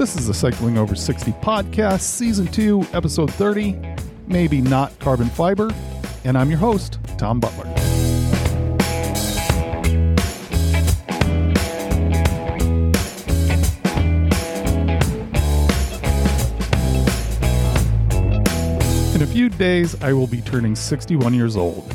This 0.00 0.16
is 0.16 0.28
the 0.28 0.32
Cycling 0.32 0.78
Over 0.78 0.94
60 0.94 1.30
podcast, 1.42 2.00
season 2.00 2.46
2, 2.46 2.86
episode 2.94 3.30
30, 3.34 3.76
maybe 4.28 4.62
not 4.62 4.98
carbon 4.98 5.28
fiber, 5.28 5.70
and 6.24 6.38
I'm 6.38 6.48
your 6.48 6.58
host, 6.58 6.98
Tom 7.18 7.38
Butler. 7.38 7.66
In 19.14 19.20
a 19.20 19.26
few 19.30 19.50
days, 19.50 20.02
I 20.02 20.14
will 20.14 20.26
be 20.26 20.40
turning 20.40 20.74
61 20.74 21.34
years 21.34 21.58
old. 21.58 21.94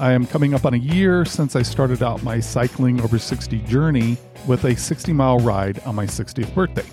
I 0.00 0.12
am 0.12 0.24
coming 0.24 0.54
up 0.54 0.64
on 0.64 0.72
a 0.72 0.78
year 0.78 1.26
since 1.26 1.56
I 1.56 1.60
started 1.60 2.02
out 2.02 2.22
my 2.22 2.40
cycling 2.40 3.02
over 3.02 3.18
60 3.18 3.58
journey 3.64 4.16
with 4.46 4.64
a 4.64 4.74
60 4.74 5.12
mile 5.12 5.38
ride 5.40 5.78
on 5.80 5.94
my 5.94 6.06
60th 6.06 6.54
birthday. 6.54 6.86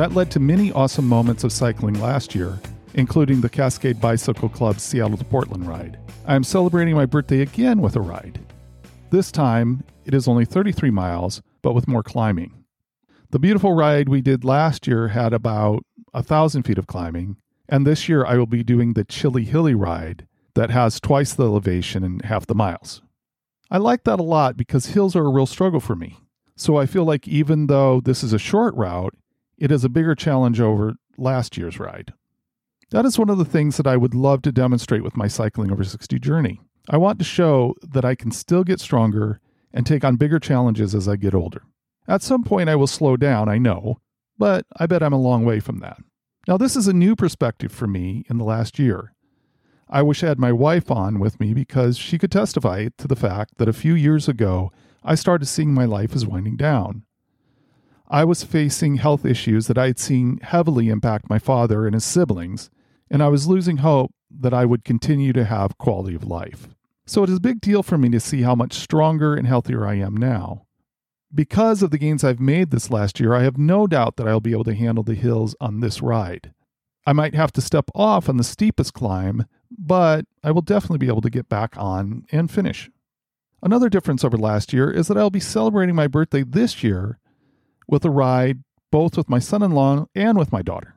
That 0.00 0.14
led 0.14 0.30
to 0.30 0.40
many 0.40 0.72
awesome 0.72 1.06
moments 1.06 1.44
of 1.44 1.52
cycling 1.52 2.00
last 2.00 2.34
year, 2.34 2.58
including 2.94 3.42
the 3.42 3.50
Cascade 3.50 4.00
Bicycle 4.00 4.48
Club's 4.48 4.82
Seattle 4.82 5.18
to 5.18 5.24
Portland 5.26 5.68
ride. 5.68 5.98
I 6.24 6.34
am 6.34 6.42
celebrating 6.42 6.94
my 6.94 7.04
birthday 7.04 7.42
again 7.42 7.82
with 7.82 7.96
a 7.96 8.00
ride. 8.00 8.40
This 9.10 9.30
time, 9.30 9.84
it 10.06 10.14
is 10.14 10.26
only 10.26 10.46
33 10.46 10.90
miles, 10.90 11.42
but 11.60 11.74
with 11.74 11.86
more 11.86 12.02
climbing. 12.02 12.64
The 13.28 13.38
beautiful 13.38 13.74
ride 13.74 14.08
we 14.08 14.22
did 14.22 14.42
last 14.42 14.86
year 14.86 15.08
had 15.08 15.34
about 15.34 15.84
a 16.14 16.22
thousand 16.22 16.62
feet 16.62 16.78
of 16.78 16.86
climbing, 16.86 17.36
and 17.68 17.86
this 17.86 18.08
year 18.08 18.24
I 18.24 18.38
will 18.38 18.46
be 18.46 18.64
doing 18.64 18.94
the 18.94 19.04
Chilly 19.04 19.44
Hilly 19.44 19.74
ride 19.74 20.26
that 20.54 20.70
has 20.70 20.98
twice 20.98 21.34
the 21.34 21.44
elevation 21.44 22.04
and 22.04 22.24
half 22.24 22.46
the 22.46 22.54
miles. 22.54 23.02
I 23.70 23.76
like 23.76 24.04
that 24.04 24.18
a 24.18 24.22
lot 24.22 24.56
because 24.56 24.86
hills 24.86 25.14
are 25.14 25.26
a 25.26 25.30
real 25.30 25.44
struggle 25.44 25.78
for 25.78 25.94
me. 25.94 26.16
So 26.56 26.78
I 26.78 26.86
feel 26.86 27.04
like 27.04 27.28
even 27.28 27.66
though 27.66 28.00
this 28.00 28.24
is 28.24 28.32
a 28.32 28.38
short 28.38 28.74
route, 28.76 29.14
it 29.60 29.70
is 29.70 29.84
a 29.84 29.90
bigger 29.90 30.14
challenge 30.14 30.60
over 30.60 30.94
last 31.18 31.56
year's 31.56 31.78
ride. 31.78 32.14
That 32.90 33.04
is 33.04 33.18
one 33.18 33.30
of 33.30 33.38
the 33.38 33.44
things 33.44 33.76
that 33.76 33.86
I 33.86 33.96
would 33.96 34.14
love 34.14 34.42
to 34.42 34.52
demonstrate 34.52 35.04
with 35.04 35.16
my 35.16 35.28
cycling 35.28 35.70
over 35.70 35.84
60 35.84 36.18
journey. 36.18 36.60
I 36.88 36.96
want 36.96 37.18
to 37.18 37.24
show 37.24 37.74
that 37.82 38.04
I 38.04 38.16
can 38.16 38.32
still 38.32 38.64
get 38.64 38.80
stronger 38.80 39.40
and 39.72 39.86
take 39.86 40.02
on 40.02 40.16
bigger 40.16 40.40
challenges 40.40 40.94
as 40.94 41.06
I 41.06 41.14
get 41.14 41.34
older. 41.34 41.62
At 42.08 42.22
some 42.22 42.42
point, 42.42 42.68
I 42.68 42.74
will 42.74 42.88
slow 42.88 43.16
down, 43.16 43.48
I 43.48 43.58
know, 43.58 44.00
but 44.38 44.66
I 44.76 44.86
bet 44.86 45.02
I'm 45.02 45.12
a 45.12 45.20
long 45.20 45.44
way 45.44 45.60
from 45.60 45.78
that. 45.78 45.98
Now, 46.48 46.56
this 46.56 46.74
is 46.74 46.88
a 46.88 46.92
new 46.92 47.14
perspective 47.14 47.70
for 47.70 47.86
me 47.86 48.24
in 48.28 48.38
the 48.38 48.44
last 48.44 48.78
year. 48.78 49.12
I 49.88 50.02
wish 50.02 50.24
I 50.24 50.28
had 50.28 50.38
my 50.38 50.52
wife 50.52 50.90
on 50.90 51.20
with 51.20 51.38
me 51.38 51.52
because 51.52 51.98
she 51.98 52.18
could 52.18 52.32
testify 52.32 52.88
to 52.96 53.06
the 53.06 53.14
fact 53.14 53.58
that 53.58 53.68
a 53.68 53.72
few 53.72 53.94
years 53.94 54.26
ago, 54.28 54.72
I 55.04 55.14
started 55.14 55.46
seeing 55.46 55.74
my 55.74 55.84
life 55.84 56.16
as 56.16 56.26
winding 56.26 56.56
down. 56.56 57.04
I 58.12 58.24
was 58.24 58.42
facing 58.42 58.96
health 58.96 59.24
issues 59.24 59.68
that 59.68 59.78
I 59.78 59.86
had 59.86 60.00
seen 60.00 60.40
heavily 60.42 60.88
impact 60.88 61.30
my 61.30 61.38
father 61.38 61.86
and 61.86 61.94
his 61.94 62.04
siblings, 62.04 62.68
and 63.08 63.22
I 63.22 63.28
was 63.28 63.46
losing 63.46 63.78
hope 63.78 64.12
that 64.40 64.52
I 64.52 64.64
would 64.64 64.84
continue 64.84 65.32
to 65.32 65.44
have 65.44 65.78
quality 65.78 66.16
of 66.16 66.24
life. 66.24 66.68
So 67.06 67.22
it 67.22 67.30
is 67.30 67.36
a 67.36 67.40
big 67.40 67.60
deal 67.60 67.84
for 67.84 67.96
me 67.96 68.08
to 68.08 68.18
see 68.18 68.42
how 68.42 68.56
much 68.56 68.72
stronger 68.72 69.36
and 69.36 69.46
healthier 69.46 69.86
I 69.86 69.94
am 69.94 70.16
now. 70.16 70.66
Because 71.32 71.84
of 71.84 71.92
the 71.92 71.98
gains 71.98 72.24
I've 72.24 72.40
made 72.40 72.72
this 72.72 72.90
last 72.90 73.20
year, 73.20 73.32
I 73.32 73.44
have 73.44 73.56
no 73.56 73.86
doubt 73.86 74.16
that 74.16 74.26
I'll 74.26 74.40
be 74.40 74.52
able 74.52 74.64
to 74.64 74.74
handle 74.74 75.04
the 75.04 75.14
hills 75.14 75.54
on 75.60 75.78
this 75.78 76.02
ride. 76.02 76.52
I 77.06 77.12
might 77.12 77.36
have 77.36 77.52
to 77.52 77.60
step 77.60 77.90
off 77.94 78.28
on 78.28 78.38
the 78.38 78.44
steepest 78.44 78.92
climb, 78.92 79.46
but 79.70 80.24
I 80.42 80.50
will 80.50 80.62
definitely 80.62 80.98
be 80.98 81.08
able 81.08 81.22
to 81.22 81.30
get 81.30 81.48
back 81.48 81.76
on 81.76 82.24
and 82.32 82.50
finish. 82.50 82.90
Another 83.62 83.88
difference 83.88 84.24
over 84.24 84.36
last 84.36 84.72
year 84.72 84.90
is 84.90 85.06
that 85.06 85.16
I'll 85.16 85.30
be 85.30 85.38
celebrating 85.38 85.94
my 85.94 86.08
birthday 86.08 86.42
this 86.42 86.82
year 86.82 87.20
with 87.90 88.04
a 88.04 88.10
ride 88.10 88.62
both 88.90 89.16
with 89.16 89.28
my 89.28 89.38
son 89.38 89.62
in 89.62 89.72
law 89.72 90.06
and 90.14 90.38
with 90.38 90.52
my 90.52 90.62
daughter. 90.62 90.94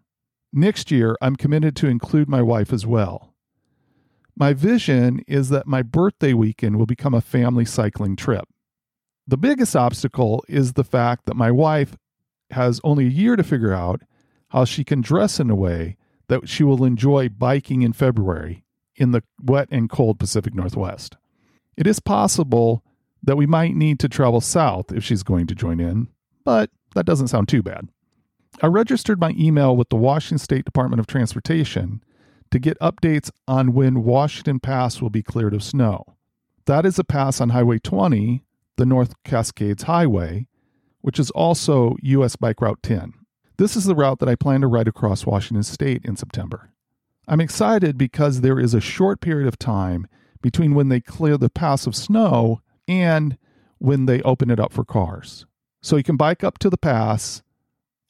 Next 0.51 0.91
year, 0.91 1.15
I'm 1.21 1.35
committed 1.35 1.75
to 1.77 1.87
include 1.87 2.29
my 2.29 2.41
wife 2.41 2.71
as 2.71 2.85
well. 2.85 3.33
My 4.35 4.53
vision 4.53 5.23
is 5.27 5.49
that 5.49 5.67
my 5.67 5.81
birthday 5.81 6.33
weekend 6.33 6.77
will 6.77 6.85
become 6.85 7.13
a 7.13 7.21
family 7.21 7.65
cycling 7.65 8.15
trip. 8.15 8.47
The 9.27 9.37
biggest 9.37 9.75
obstacle 9.75 10.43
is 10.47 10.73
the 10.73 10.83
fact 10.83 11.25
that 11.25 11.35
my 11.35 11.51
wife 11.51 11.95
has 12.51 12.81
only 12.83 13.05
a 13.05 13.09
year 13.09 13.35
to 13.35 13.43
figure 13.43 13.73
out 13.73 14.01
how 14.49 14.65
she 14.65 14.83
can 14.83 15.01
dress 15.01 15.39
in 15.39 15.49
a 15.49 15.55
way 15.55 15.97
that 16.27 16.47
she 16.47 16.63
will 16.63 16.83
enjoy 16.83 17.29
biking 17.29 17.81
in 17.81 17.93
February 17.93 18.63
in 18.95 19.11
the 19.11 19.23
wet 19.41 19.67
and 19.71 19.89
cold 19.89 20.19
Pacific 20.19 20.53
Northwest. 20.53 21.17
It 21.75 21.87
is 21.87 21.99
possible 21.99 22.83
that 23.23 23.37
we 23.37 23.45
might 23.45 23.75
need 23.75 23.99
to 23.99 24.09
travel 24.09 24.41
south 24.41 24.91
if 24.91 25.03
she's 25.03 25.23
going 25.23 25.47
to 25.47 25.55
join 25.55 25.79
in, 25.79 26.09
but 26.43 26.69
that 26.95 27.05
doesn't 27.05 27.27
sound 27.29 27.47
too 27.47 27.63
bad. 27.63 27.89
I 28.61 28.67
registered 28.67 29.19
my 29.19 29.33
email 29.37 29.75
with 29.75 29.89
the 29.89 29.95
Washington 29.95 30.37
State 30.37 30.65
Department 30.65 30.99
of 30.99 31.07
Transportation 31.07 32.03
to 32.51 32.59
get 32.59 32.79
updates 32.79 33.31
on 33.47 33.73
when 33.73 34.03
Washington 34.03 34.59
Pass 34.59 35.01
will 35.01 35.09
be 35.09 35.23
cleared 35.23 35.53
of 35.53 35.63
snow. 35.63 36.05
That 36.65 36.85
is 36.85 36.99
a 36.99 37.03
pass 37.03 37.41
on 37.41 37.49
Highway 37.49 37.79
20, 37.79 38.43
the 38.77 38.85
North 38.85 39.15
Cascades 39.23 39.83
Highway, 39.83 40.47
which 41.01 41.19
is 41.19 41.31
also 41.31 41.97
US 42.01 42.35
Bike 42.35 42.61
Route 42.61 42.81
10. 42.83 43.13
This 43.57 43.75
is 43.75 43.85
the 43.85 43.95
route 43.95 44.19
that 44.19 44.29
I 44.29 44.35
plan 44.35 44.61
to 44.61 44.67
ride 44.67 44.87
across 44.87 45.25
Washington 45.25 45.63
State 45.63 46.05
in 46.05 46.15
September. 46.15 46.69
I'm 47.27 47.41
excited 47.41 47.97
because 47.97 48.41
there 48.41 48.59
is 48.59 48.73
a 48.73 48.81
short 48.81 49.19
period 49.19 49.47
of 49.47 49.57
time 49.57 50.07
between 50.41 50.75
when 50.75 50.89
they 50.89 50.99
clear 51.01 51.37
the 51.37 51.49
pass 51.49 51.87
of 51.87 51.95
snow 51.95 52.61
and 52.87 53.37
when 53.79 54.05
they 54.05 54.21
open 54.21 54.49
it 54.49 54.59
up 54.59 54.73
for 54.73 54.83
cars. 54.83 55.45
So 55.83 55.97
you 55.97 56.03
can 56.03 56.15
bike 56.15 56.43
up 56.45 56.57
to 56.59 56.69
the 56.69 56.77
pass 56.77 57.43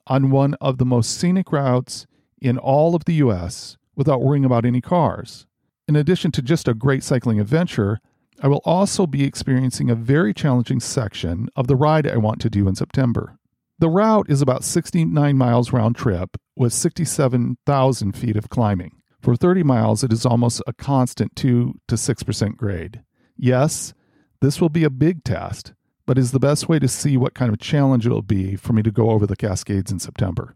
on 0.06 0.30
one 0.30 0.54
of 0.62 0.78
the 0.78 0.86
most 0.86 1.18
scenic 1.18 1.52
routes 1.52 2.06
in 2.40 2.60
all 2.60 2.94
of 2.94 3.06
the 3.06 3.16
US 3.16 3.78
without 3.96 4.22
worrying 4.22 4.46
about 4.46 4.64
any 4.64 4.80
cars. 4.80 5.48
In 5.88 5.96
addition 5.96 6.32
to 6.34 6.44
just 6.44 6.68
a 6.68 6.76
great 6.76 7.04
cycling 7.04 7.40
adventure, 7.40 8.00
I 8.42 8.48
will 8.48 8.62
also 8.64 9.08
be 9.08 9.24
experiencing 9.24 9.90
a 9.90 9.96
very 9.96 10.36
challenging 10.36 10.80
section 10.80 11.50
of 11.56 11.68
the 11.68 11.76
ride 11.76 12.08
I 12.08 12.18
want 12.18 12.42
to 12.42 12.50
do 12.50 12.68
in 12.68 12.76
September. 12.76 13.40
The 13.80 13.90
route 13.90 14.30
is 14.30 14.42
about 14.42 14.64
69 14.64 15.36
miles 15.36 15.74
round 15.74 15.96
trip 15.96 16.38
with 16.56 16.74
67,000 16.74 18.12
feet 18.12 18.38
of 18.38 18.50
climbing. 18.50 19.02
For 19.20 19.36
30 19.36 19.64
miles, 19.64 20.04
it 20.04 20.14
is 20.14 20.28
almost 20.28 20.62
a 20.68 20.74
constant 20.74 21.36
2 21.36 21.80
to 21.88 21.96
6% 21.96 22.56
grade. 22.56 23.02
Yes, 23.36 23.94
this 24.42 24.62
will 24.62 24.70
be 24.70 24.84
a 24.84 24.90
big 24.92 25.24
test, 25.24 25.74
but 26.06 26.18
is 26.18 26.32
the 26.32 26.40
best 26.40 26.68
way 26.68 26.80
to 26.80 26.88
see 26.88 27.18
what 27.18 27.34
kind 27.34 27.52
of 27.52 27.60
challenge 27.60 28.06
it'll 28.06 28.22
be 28.22 28.56
for 28.56 28.74
me 28.74 28.84
to 28.84 28.92
go 28.92 29.12
over 29.12 29.26
the 29.26 29.36
Cascades 29.36 29.92
in 29.92 30.00
September. 30.00 30.56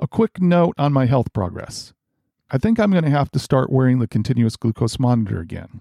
A 0.00 0.08
quick 0.08 0.40
note 0.40 0.74
on 0.78 0.92
my 0.92 1.06
health 1.06 1.32
progress. 1.32 1.92
I 2.50 2.58
think 2.58 2.78
I'm 2.78 2.90
going 2.90 3.04
to 3.04 3.10
have 3.10 3.30
to 3.32 3.38
start 3.38 3.70
wearing 3.70 3.98
the 3.98 4.08
continuous 4.08 4.56
glucose 4.56 4.98
monitor 4.98 5.40
again. 5.40 5.80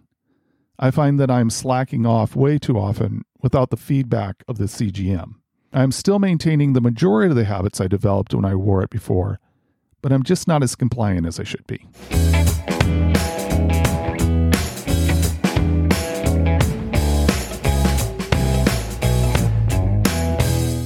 I 0.80 0.90
find 0.92 1.20
that 1.20 1.30
I'm 1.30 1.50
slacking 1.50 2.06
off 2.06 2.36
way 2.36 2.58
too 2.58 2.78
often 2.78 3.24
without 3.42 3.70
the 3.70 3.78
feedback 3.78 4.44
of 4.48 4.58
the 4.58 4.66
CGM. 4.66 5.36
I'm 5.74 5.92
still 5.92 6.20
maintaining 6.20 6.74
the 6.74 6.82
majority 6.82 7.30
of 7.30 7.36
the 7.36 7.46
habits 7.46 7.80
I 7.80 7.88
developed 7.88 8.34
when 8.34 8.46
I 8.46 8.56
wore 8.56 8.84
it 8.84 8.90
before, 8.90 9.40
but 10.02 10.12
I'm 10.12 10.24
just 10.24 10.48
not 10.48 10.64
as 10.64 10.76
compliant 10.76 11.28
as 11.28 11.40
I 11.40 11.44
should 11.44 11.66
be. 11.68 11.88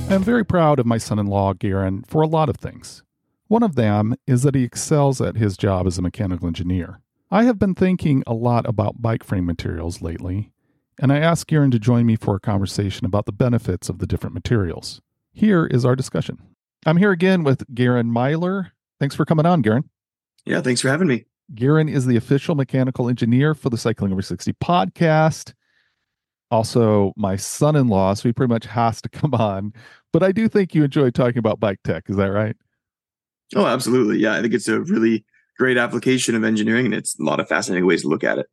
I 0.08 0.14
am 0.14 0.24
very 0.24 0.46
proud 0.46 0.80
of 0.80 0.86
my 0.86 0.98
son 0.98 1.20
in 1.20 1.26
law, 1.26 1.54
Garren, 1.54 2.06
for 2.08 2.22
a 2.22 2.28
lot 2.28 2.48
of 2.48 2.58
things. 2.58 3.04
One 3.48 3.64
of 3.64 3.76
them 3.76 4.16
is 4.28 4.44
that 4.44 4.56
he 4.56 4.64
excels 4.64 5.20
at 5.20 5.36
his 5.36 5.58
job 5.58 5.88
as 5.88 5.98
a 5.98 6.02
mechanical 6.02 6.48
engineer. 6.48 7.02
I 7.32 7.44
have 7.44 7.60
been 7.60 7.74
thinking 7.76 8.24
a 8.26 8.34
lot 8.34 8.68
about 8.68 9.02
bike 9.02 9.24
frame 9.24 9.46
materials 9.46 10.02
lately, 10.02 10.52
and 11.02 11.12
I 11.12 11.18
asked 11.18 11.48
Garren 11.50 11.72
to 11.72 11.80
join 11.80 12.06
me 12.06 12.16
for 12.16 12.36
a 12.36 12.40
conversation 12.40 13.06
about 13.06 13.26
the 13.26 13.32
benefits 13.32 13.90
of 13.90 13.98
the 13.98 14.08
different 14.08 14.36
materials. 14.36 15.02
Here 15.34 15.66
is 15.66 15.84
our 15.84 15.96
discussion. 15.96 16.40
I'm 16.86 16.98
here 16.98 17.12
again 17.12 17.44
with 17.44 17.68
Garren 17.74 18.08
Miler. 18.08 18.72
Thanks 19.00 19.16
for 19.16 19.26
coming 19.26 19.46
on, 19.46 19.64
Garren. 19.64 19.86
Yeah, 20.46 20.62
thanks 20.62 20.82
for 20.82 20.90
having 20.90 21.08
me. 21.08 21.26
Garren 21.56 21.92
is 21.92 22.06
the 22.06 22.16
official 22.16 22.56
mechanical 22.56 23.10
engineer 23.10 23.54
for 23.54 23.70
the 23.70 23.78
Cycling 23.78 24.12
Over 24.12 24.22
60 24.22 24.54
podcast. 24.54 25.54
Also, 26.56 27.14
my 27.18 27.36
son 27.36 27.76
in 27.76 27.88
law, 27.88 28.14
so 28.14 28.30
he 28.30 28.34
pretty 28.34 28.54
much 28.54 28.66
has 28.66 29.02
to 29.02 29.10
come 29.20 29.34
on 29.34 29.74
but 30.16 30.24
I 30.24 30.32
do 30.32 30.48
think 30.48 30.74
you 30.74 30.86
enjoy 30.86 31.10
talking 31.10 31.40
about 31.40 31.60
bike 31.60 31.82
tech. 31.84 32.06
Is 32.08 32.16
that 32.16 32.28
right? 32.28 32.56
Oh, 33.54 33.66
absolutely. 33.66 34.18
Yeah, 34.18 34.36
I 34.36 34.42
think 34.42 34.54
it's 34.54 34.70
a 34.70 34.80
really 34.80 35.26
great 35.58 35.76
application 35.76 36.36
of 36.36 36.46
engineering, 36.46 36.86
and 36.86 36.96
it's 36.96 37.20
a 37.20 37.24
lot 37.24 37.42
of 37.42 37.50
fascinating 37.50 37.86
ways 37.86 38.04
to 38.04 38.08
look 38.08 38.24
at 38.24 38.38
it. 38.38 38.46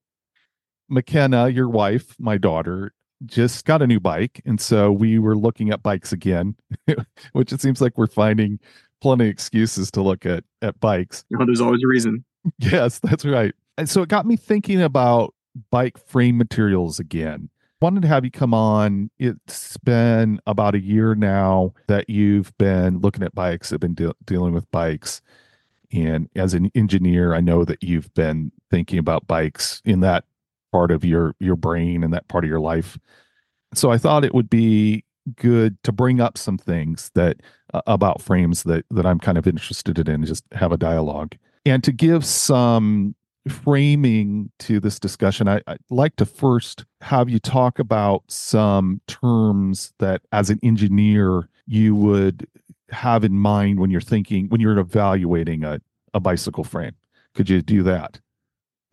McKenna, 0.89 1.51
your 1.51 1.69
wife, 1.69 2.17
my 2.19 2.37
daughter, 2.37 2.93
just 3.25 3.65
got 3.65 3.81
a 3.81 3.87
new 3.87 4.01
bike, 4.01 4.43
and 4.45 4.61
so 4.61 4.91
we 4.91 5.21
were 5.21 5.37
looking 5.37 5.71
at 5.71 5.85
bikes 5.85 6.13
again, 6.13 6.57
which 7.33 7.53
it 7.53 7.61
seems 7.61 7.81
like 7.81 7.97
we're 7.97 8.09
finding 8.09 8.59
plenty 9.01 9.27
of 9.27 9.31
excuses 9.31 9.89
to 9.93 10.03
look 10.03 10.27
at 10.27 10.43
at 10.63 10.81
bikes. 10.81 11.25
You 11.29 11.39
know, 11.39 11.47
there's 11.47 11.61
always 11.61 11.85
a 11.85 11.87
reason. 11.87 12.25
Yes, 12.59 12.99
that's 12.99 13.25
right. 13.25 13.55
And 13.79 13.89
so 13.89 14.03
it 14.03 14.09
got 14.09 14.27
me 14.27 14.35
thinking 14.35 14.83
about 14.83 15.33
bike 15.71 15.97
frame 16.09 16.37
materials 16.39 16.99
again. 16.99 17.51
Wanted 17.83 18.03
to 18.03 18.09
have 18.09 18.25
you 18.25 18.31
come 18.31 18.55
on. 18.55 19.11
It's 19.19 19.77
been 19.79 20.41
about 20.47 20.75
a 20.75 20.81
year 20.81 21.15
now 21.15 21.75
that 21.89 22.09
you've 22.09 22.57
been 22.57 23.01
looking 23.01 23.23
at 23.25 23.35
bikes, 23.35 23.71
have 23.71 23.81
been 23.81 23.95
de- 23.95 24.15
dealing 24.25 24.55
with 24.55 24.71
bikes. 24.71 25.21
And 25.93 26.29
as 26.37 26.55
an 26.55 26.71
engineer, 26.75 27.35
I 27.35 27.41
know 27.41 27.65
that 27.65 27.83
you've 27.83 28.13
been 28.15 28.53
thinking 28.71 28.99
about 28.99 29.27
bikes 29.27 29.83
in 29.85 30.01
that 30.01 30.25
part 30.71 30.91
of 30.91 31.05
your 31.05 31.35
your 31.39 31.57
brain 31.57 32.03
and 32.03 32.15
that 32.15 32.29
part 32.29 32.45
of 32.45 32.49
your 32.49 32.61
life. 32.61 32.99
So 33.75 33.91
I 33.91 33.99
thought 33.99 34.25
it 34.25 34.35
would 34.35 34.49
be 34.49 35.05
good 35.37 35.77
to 35.83 35.93
bring 35.93 36.21
up 36.21 36.39
some 36.39 36.57
things 36.57 37.11
that 37.15 37.39
uh, 37.75 37.83
about 37.87 38.23
frames 38.23 38.63
that 38.63 38.87
that 38.91 39.05
I'm 39.05 39.19
kind 39.19 39.37
of 39.37 39.47
interested 39.47 39.99
in, 40.09 40.25
just 40.25 40.45
have 40.53 40.73
a 40.73 40.79
dialogue 40.79 41.37
and 41.65 41.83
to 41.85 41.93
give 41.93 42.25
some 42.25 43.15
framing 43.49 44.51
to 44.61 44.81
this 44.81 44.99
discussion, 44.99 45.49
I, 45.49 45.61
would 45.67 45.79
like 45.91 46.17
to 46.17 46.27
first 46.27 46.85
have 47.01 47.29
you 47.29 47.39
talk 47.39 47.79
about 47.79 48.23
some 48.29 49.01
terms 49.07 49.93
that, 49.99 50.23
as 50.33 50.51
an 50.51 50.61
engineer, 50.63 51.49
you 51.67 51.95
would 51.95 52.47
have 52.91 53.25
in 53.25 53.35
mind 53.35 53.81
when 53.81 53.91
you're 53.91 54.01
thinking, 54.01 54.49
when 54.49 54.61
you're 54.61 54.79
evaluating 54.79 55.65
a, 55.65 55.81
a 56.15 56.21
bicycle 56.21 56.65
frame. 56.65 56.93
Could 57.35 57.49
you 57.49 57.63
do 57.63 57.83
that? 57.83 58.21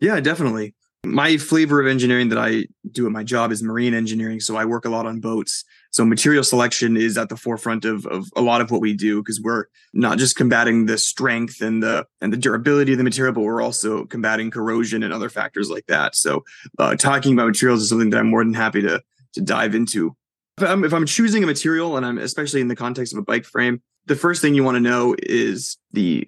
Yeah, 0.00 0.18
definitely 0.20 0.74
my 1.04 1.36
flavor 1.38 1.80
of 1.80 1.86
engineering 1.86 2.28
that 2.28 2.38
I 2.38 2.66
do 2.90 3.06
at 3.06 3.12
my 3.12 3.24
job 3.24 3.52
is 3.52 3.62
marine 3.62 3.94
engineering. 3.94 4.40
So 4.40 4.56
I 4.56 4.64
work 4.64 4.84
a 4.84 4.90
lot 4.90 5.06
on 5.06 5.20
boats. 5.20 5.64
So 5.90 6.04
material 6.04 6.44
selection 6.44 6.96
is 6.96 7.18
at 7.18 7.28
the 7.28 7.36
forefront 7.36 7.84
of, 7.84 8.06
of 8.06 8.28
a 8.36 8.40
lot 8.40 8.60
of 8.60 8.70
what 8.70 8.80
we 8.80 8.94
do 8.94 9.22
because 9.22 9.40
we're 9.40 9.64
not 9.92 10.18
just 10.18 10.36
combating 10.36 10.86
the 10.86 10.96
strength 10.96 11.60
and 11.60 11.82
the 11.82 12.06
and 12.20 12.32
the 12.32 12.36
durability 12.36 12.92
of 12.92 12.98
the 12.98 13.04
material, 13.04 13.34
but 13.34 13.42
we're 13.42 13.60
also 13.60 14.04
combating 14.06 14.50
corrosion 14.50 15.02
and 15.02 15.12
other 15.12 15.28
factors 15.28 15.68
like 15.68 15.86
that. 15.86 16.14
So 16.14 16.44
uh, 16.78 16.94
talking 16.94 17.32
about 17.32 17.48
materials 17.48 17.82
is 17.82 17.88
something 17.88 18.10
that 18.10 18.18
I'm 18.18 18.30
more 18.30 18.44
than 18.44 18.54
happy 18.54 18.82
to 18.82 19.02
to 19.34 19.40
dive 19.40 19.74
into. 19.74 20.16
If 20.58 20.68
I'm, 20.68 20.84
if 20.84 20.92
I'm 20.92 21.06
choosing 21.06 21.42
a 21.42 21.46
material, 21.46 21.96
and 21.96 22.04
I'm 22.04 22.18
especially 22.18 22.60
in 22.60 22.68
the 22.68 22.76
context 22.76 23.12
of 23.12 23.18
a 23.18 23.22
bike 23.22 23.44
frame, 23.44 23.82
the 24.06 24.16
first 24.16 24.42
thing 24.42 24.54
you 24.54 24.64
want 24.64 24.76
to 24.76 24.80
know 24.80 25.16
is 25.20 25.76
the 25.92 26.26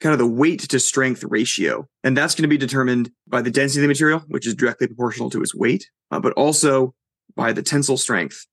kind 0.00 0.12
of 0.12 0.18
the 0.18 0.26
weight 0.26 0.60
to 0.60 0.80
strength 0.80 1.24
ratio. 1.24 1.86
And 2.04 2.16
that's 2.16 2.34
going 2.34 2.42
to 2.42 2.48
be 2.48 2.56
determined 2.56 3.10
by 3.26 3.42
the 3.42 3.50
density 3.50 3.80
of 3.80 3.82
the 3.82 3.88
material, 3.88 4.20
which 4.28 4.46
is 4.46 4.54
directly 4.54 4.86
proportional 4.86 5.30
to 5.30 5.42
its 5.42 5.54
weight, 5.54 5.90
uh, 6.10 6.20
but 6.20 6.32
also 6.34 6.94
by 7.36 7.52
the 7.52 7.62
tensile 7.62 7.96
strength 7.96 8.46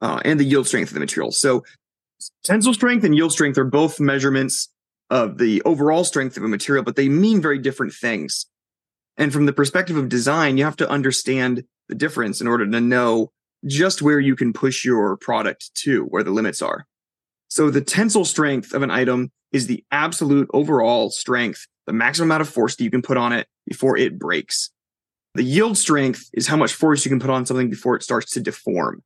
uh, 0.00 0.20
and 0.24 0.38
the 0.38 0.44
yield 0.44 0.66
strength 0.66 0.88
of 0.88 0.94
the 0.94 1.00
material. 1.00 1.32
So 1.32 1.64
tensile 2.44 2.74
strength 2.74 3.04
and 3.04 3.14
yield 3.14 3.32
strength 3.32 3.58
are 3.58 3.64
both 3.64 4.00
measurements 4.00 4.68
of 5.10 5.38
the 5.38 5.62
overall 5.62 6.04
strength 6.04 6.36
of 6.36 6.42
a 6.42 6.48
material, 6.48 6.84
but 6.84 6.96
they 6.96 7.08
mean 7.08 7.40
very 7.40 7.58
different 7.58 7.92
things. 7.92 8.46
And 9.16 9.32
from 9.32 9.46
the 9.46 9.52
perspective 9.52 9.96
of 9.96 10.08
design, 10.08 10.58
you 10.58 10.64
have 10.64 10.76
to 10.76 10.90
understand 10.90 11.64
the 11.88 11.94
difference 11.94 12.40
in 12.40 12.48
order 12.48 12.68
to 12.68 12.80
know 12.80 13.32
just 13.64 14.02
where 14.02 14.20
you 14.20 14.36
can 14.36 14.52
push 14.52 14.84
your 14.84 15.16
product 15.16 15.74
to, 15.76 16.04
where 16.04 16.22
the 16.22 16.30
limits 16.30 16.60
are. 16.60 16.86
So 17.48 17.70
the 17.70 17.80
tensile 17.80 18.24
strength 18.24 18.74
of 18.74 18.82
an 18.82 18.90
item 18.90 19.30
is 19.52 19.66
the 19.66 19.84
absolute 19.90 20.48
overall 20.52 21.10
strength, 21.10 21.66
the 21.86 21.92
maximum 21.92 22.28
amount 22.28 22.42
of 22.42 22.48
force 22.48 22.76
that 22.76 22.84
you 22.84 22.90
can 22.90 23.02
put 23.02 23.16
on 23.16 23.32
it 23.32 23.46
before 23.66 23.96
it 23.96 24.18
breaks. 24.18 24.70
The 25.34 25.42
yield 25.42 25.78
strength 25.78 26.28
is 26.32 26.46
how 26.46 26.56
much 26.56 26.72
force 26.72 27.04
you 27.04 27.10
can 27.10 27.20
put 27.20 27.30
on 27.30 27.46
something 27.46 27.70
before 27.70 27.96
it 27.96 28.02
starts 28.02 28.32
to 28.32 28.40
deform. 28.40 29.02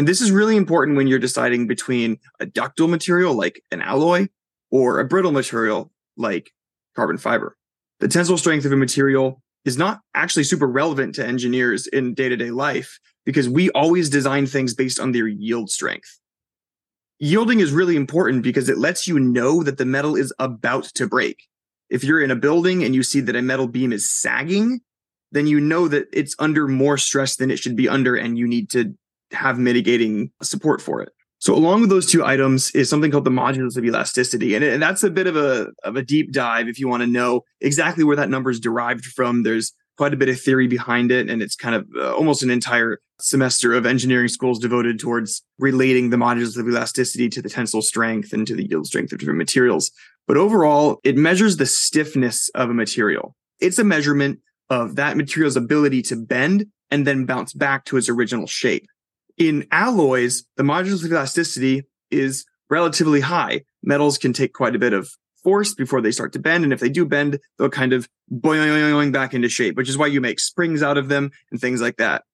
And 0.00 0.08
this 0.08 0.22
is 0.22 0.32
really 0.32 0.56
important 0.56 0.96
when 0.96 1.08
you're 1.08 1.18
deciding 1.18 1.66
between 1.66 2.16
a 2.40 2.46
ductile 2.46 2.88
material 2.88 3.34
like 3.34 3.62
an 3.70 3.82
alloy 3.82 4.28
or 4.70 4.98
a 4.98 5.04
brittle 5.04 5.30
material 5.30 5.92
like 6.16 6.52
carbon 6.96 7.18
fiber. 7.18 7.58
The 7.98 8.08
tensile 8.08 8.38
strength 8.38 8.64
of 8.64 8.72
a 8.72 8.76
material 8.76 9.42
is 9.66 9.76
not 9.76 10.00
actually 10.14 10.44
super 10.44 10.66
relevant 10.66 11.16
to 11.16 11.26
engineers 11.26 11.86
in 11.86 12.14
day 12.14 12.30
to 12.30 12.36
day 12.38 12.50
life 12.50 12.98
because 13.26 13.46
we 13.46 13.68
always 13.72 14.08
design 14.08 14.46
things 14.46 14.72
based 14.72 14.98
on 14.98 15.12
their 15.12 15.28
yield 15.28 15.68
strength 15.68 16.18
yielding 17.18 17.60
is 17.60 17.70
really 17.70 17.96
important 17.96 18.42
because 18.42 18.70
it 18.70 18.78
lets 18.78 19.06
you 19.06 19.20
know 19.20 19.62
that 19.62 19.76
the 19.76 19.84
metal 19.84 20.16
is 20.16 20.32
about 20.38 20.84
to 20.84 21.06
break. 21.06 21.46
If 21.90 22.02
you're 22.02 22.22
in 22.22 22.30
a 22.30 22.36
building 22.36 22.82
and 22.82 22.94
you 22.94 23.02
see 23.02 23.20
that 23.20 23.36
a 23.36 23.42
metal 23.42 23.68
beam 23.68 23.92
is 23.92 24.10
sagging, 24.10 24.80
then 25.30 25.46
you 25.46 25.60
know 25.60 25.88
that 25.88 26.08
it's 26.14 26.34
under 26.38 26.66
more 26.66 26.96
stress 26.96 27.36
than 27.36 27.50
it 27.50 27.58
should 27.58 27.76
be 27.76 27.90
under 27.90 28.16
and 28.16 28.38
you 28.38 28.48
need 28.48 28.70
to 28.70 28.94
have 29.32 29.58
mitigating 29.58 30.30
support 30.42 30.80
for 30.80 31.00
it. 31.02 31.10
So 31.38 31.54
along 31.54 31.80
with 31.80 31.90
those 31.90 32.04
two 32.04 32.24
items 32.24 32.70
is 32.72 32.90
something 32.90 33.10
called 33.10 33.24
the 33.24 33.30
modulus 33.30 33.76
of 33.78 33.84
elasticity. 33.84 34.54
And, 34.54 34.62
and 34.62 34.82
that's 34.82 35.02
a 35.02 35.10
bit 35.10 35.26
of 35.26 35.36
a, 35.36 35.68
of 35.84 35.96
a 35.96 36.02
deep 36.02 36.32
dive 36.32 36.68
if 36.68 36.78
you 36.78 36.86
want 36.86 37.02
to 37.02 37.06
know 37.06 37.44
exactly 37.62 38.04
where 38.04 38.16
that 38.16 38.28
number 38.28 38.50
is 38.50 38.60
derived 38.60 39.06
from. 39.06 39.42
There's 39.42 39.72
quite 39.96 40.12
a 40.12 40.18
bit 40.18 40.28
of 40.28 40.38
theory 40.38 40.66
behind 40.66 41.10
it. 41.10 41.30
And 41.30 41.40
it's 41.40 41.56
kind 41.56 41.74
of 41.74 41.88
uh, 41.96 42.14
almost 42.14 42.42
an 42.42 42.50
entire 42.50 43.00
semester 43.20 43.72
of 43.72 43.86
engineering 43.86 44.28
schools 44.28 44.58
devoted 44.58 44.98
towards 44.98 45.42
relating 45.58 46.10
the 46.10 46.18
modulus 46.18 46.58
of 46.58 46.68
elasticity 46.68 47.30
to 47.30 47.40
the 47.40 47.48
tensile 47.48 47.82
strength 47.82 48.34
and 48.34 48.46
to 48.46 48.54
the 48.54 48.66
yield 48.66 48.86
strength 48.86 49.12
of 49.12 49.18
different 49.18 49.38
materials. 49.38 49.90
But 50.26 50.36
overall, 50.36 51.00
it 51.04 51.16
measures 51.16 51.56
the 51.56 51.66
stiffness 51.66 52.50
of 52.50 52.68
a 52.68 52.74
material. 52.74 53.34
It's 53.60 53.78
a 53.78 53.84
measurement 53.84 54.40
of 54.68 54.96
that 54.96 55.16
material's 55.16 55.56
ability 55.56 56.02
to 56.02 56.16
bend 56.16 56.66
and 56.90 57.06
then 57.06 57.24
bounce 57.24 57.52
back 57.52 57.84
to 57.86 57.96
its 57.96 58.08
original 58.08 58.46
shape. 58.46 58.86
In 59.40 59.66
alloys, 59.70 60.44
the 60.58 60.62
modulus 60.62 61.02
of 61.02 61.10
elasticity 61.10 61.84
is 62.10 62.44
relatively 62.68 63.20
high. 63.20 63.62
Metals 63.82 64.18
can 64.18 64.34
take 64.34 64.52
quite 64.52 64.76
a 64.76 64.78
bit 64.78 64.92
of 64.92 65.10
force 65.42 65.72
before 65.74 66.02
they 66.02 66.10
start 66.10 66.34
to 66.34 66.38
bend. 66.38 66.62
And 66.62 66.74
if 66.74 66.80
they 66.80 66.90
do 66.90 67.06
bend, 67.06 67.40
they'll 67.56 67.70
kind 67.70 67.94
of 67.94 68.06
boing 68.30 69.12
back 69.12 69.32
into 69.32 69.48
shape, 69.48 69.78
which 69.78 69.88
is 69.88 69.96
why 69.96 70.08
you 70.08 70.20
make 70.20 70.38
springs 70.40 70.82
out 70.82 70.98
of 70.98 71.08
them 71.08 71.30
and 71.50 71.58
things 71.58 71.80
like 71.80 71.96
that. 71.96 72.24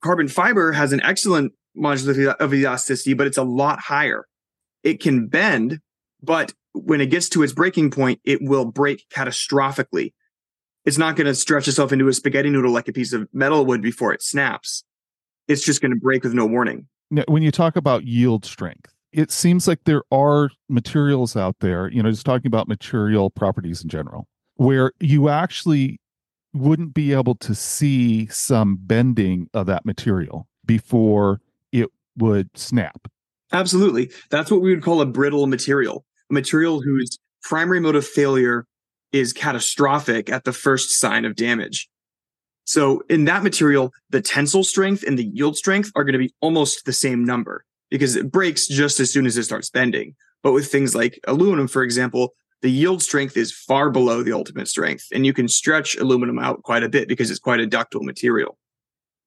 Carbon 0.00 0.28
fiber 0.28 0.70
has 0.70 0.92
an 0.92 1.02
excellent 1.02 1.54
modulus 1.76 2.32
of 2.34 2.54
elasticity, 2.54 3.14
but 3.14 3.26
it's 3.26 3.36
a 3.36 3.42
lot 3.42 3.80
higher. 3.80 4.26
It 4.84 5.00
can 5.00 5.26
bend, 5.26 5.80
but 6.22 6.52
when 6.72 7.00
it 7.00 7.06
gets 7.06 7.28
to 7.30 7.42
its 7.42 7.52
breaking 7.52 7.90
point, 7.90 8.20
it 8.22 8.38
will 8.40 8.64
break 8.64 9.08
catastrophically. 9.12 10.12
It's 10.84 10.98
not 10.98 11.16
going 11.16 11.26
to 11.26 11.34
stretch 11.34 11.66
itself 11.66 11.92
into 11.92 12.06
a 12.06 12.12
spaghetti 12.12 12.48
noodle 12.48 12.70
like 12.70 12.86
a 12.86 12.92
piece 12.92 13.12
of 13.12 13.28
metal 13.32 13.66
would 13.66 13.82
before 13.82 14.12
it 14.12 14.22
snaps. 14.22 14.84
It's 15.48 15.64
just 15.64 15.80
going 15.80 15.92
to 15.92 15.98
break 15.98 16.24
with 16.24 16.34
no 16.34 16.46
warning. 16.46 16.86
Now, 17.10 17.24
when 17.28 17.42
you 17.42 17.50
talk 17.50 17.76
about 17.76 18.04
yield 18.04 18.44
strength, 18.44 18.92
it 19.12 19.30
seems 19.30 19.68
like 19.68 19.84
there 19.84 20.02
are 20.10 20.50
materials 20.68 21.36
out 21.36 21.56
there, 21.60 21.88
you 21.90 22.02
know, 22.02 22.10
just 22.10 22.24
talking 22.24 22.46
about 22.46 22.68
material 22.68 23.28
properties 23.28 23.82
in 23.82 23.88
general, 23.88 24.26
where 24.56 24.92
you 25.00 25.28
actually 25.28 26.00
wouldn't 26.54 26.94
be 26.94 27.12
able 27.12 27.34
to 27.36 27.54
see 27.54 28.26
some 28.28 28.76
bending 28.80 29.48
of 29.52 29.66
that 29.66 29.84
material 29.84 30.46
before 30.64 31.40
it 31.72 31.88
would 32.16 32.48
snap. 32.56 33.08
Absolutely. 33.52 34.10
That's 34.30 34.50
what 34.50 34.62
we 34.62 34.74
would 34.74 34.82
call 34.82 35.00
a 35.00 35.06
brittle 35.06 35.46
material, 35.46 36.04
a 36.30 36.34
material 36.34 36.80
whose 36.80 37.18
primary 37.42 37.80
mode 37.80 37.96
of 37.96 38.06
failure 38.06 38.66
is 39.12 39.32
catastrophic 39.34 40.30
at 40.30 40.44
the 40.44 40.52
first 40.52 40.98
sign 40.98 41.26
of 41.26 41.36
damage. 41.36 41.88
So 42.64 43.02
in 43.08 43.24
that 43.24 43.42
material, 43.42 43.92
the 44.10 44.20
tensile 44.20 44.64
strength 44.64 45.02
and 45.06 45.18
the 45.18 45.24
yield 45.24 45.56
strength 45.56 45.90
are 45.96 46.04
going 46.04 46.12
to 46.12 46.18
be 46.18 46.32
almost 46.40 46.84
the 46.84 46.92
same 46.92 47.24
number 47.24 47.64
because 47.90 48.16
it 48.16 48.30
breaks 48.30 48.66
just 48.66 49.00
as 49.00 49.12
soon 49.12 49.26
as 49.26 49.36
it 49.36 49.44
starts 49.44 49.68
bending. 49.68 50.14
But 50.42 50.52
with 50.52 50.70
things 50.70 50.94
like 50.94 51.20
aluminum, 51.26 51.68
for 51.68 51.82
example, 51.82 52.34
the 52.62 52.70
yield 52.70 53.02
strength 53.02 53.36
is 53.36 53.52
far 53.52 53.90
below 53.90 54.22
the 54.22 54.32
ultimate 54.32 54.68
strength. 54.68 55.06
And 55.12 55.26
you 55.26 55.32
can 55.32 55.48
stretch 55.48 55.96
aluminum 55.96 56.38
out 56.38 56.62
quite 56.62 56.84
a 56.84 56.88
bit 56.88 57.08
because 57.08 57.30
it's 57.30 57.40
quite 57.40 57.60
a 57.60 57.66
ductile 57.66 58.02
material. 58.02 58.56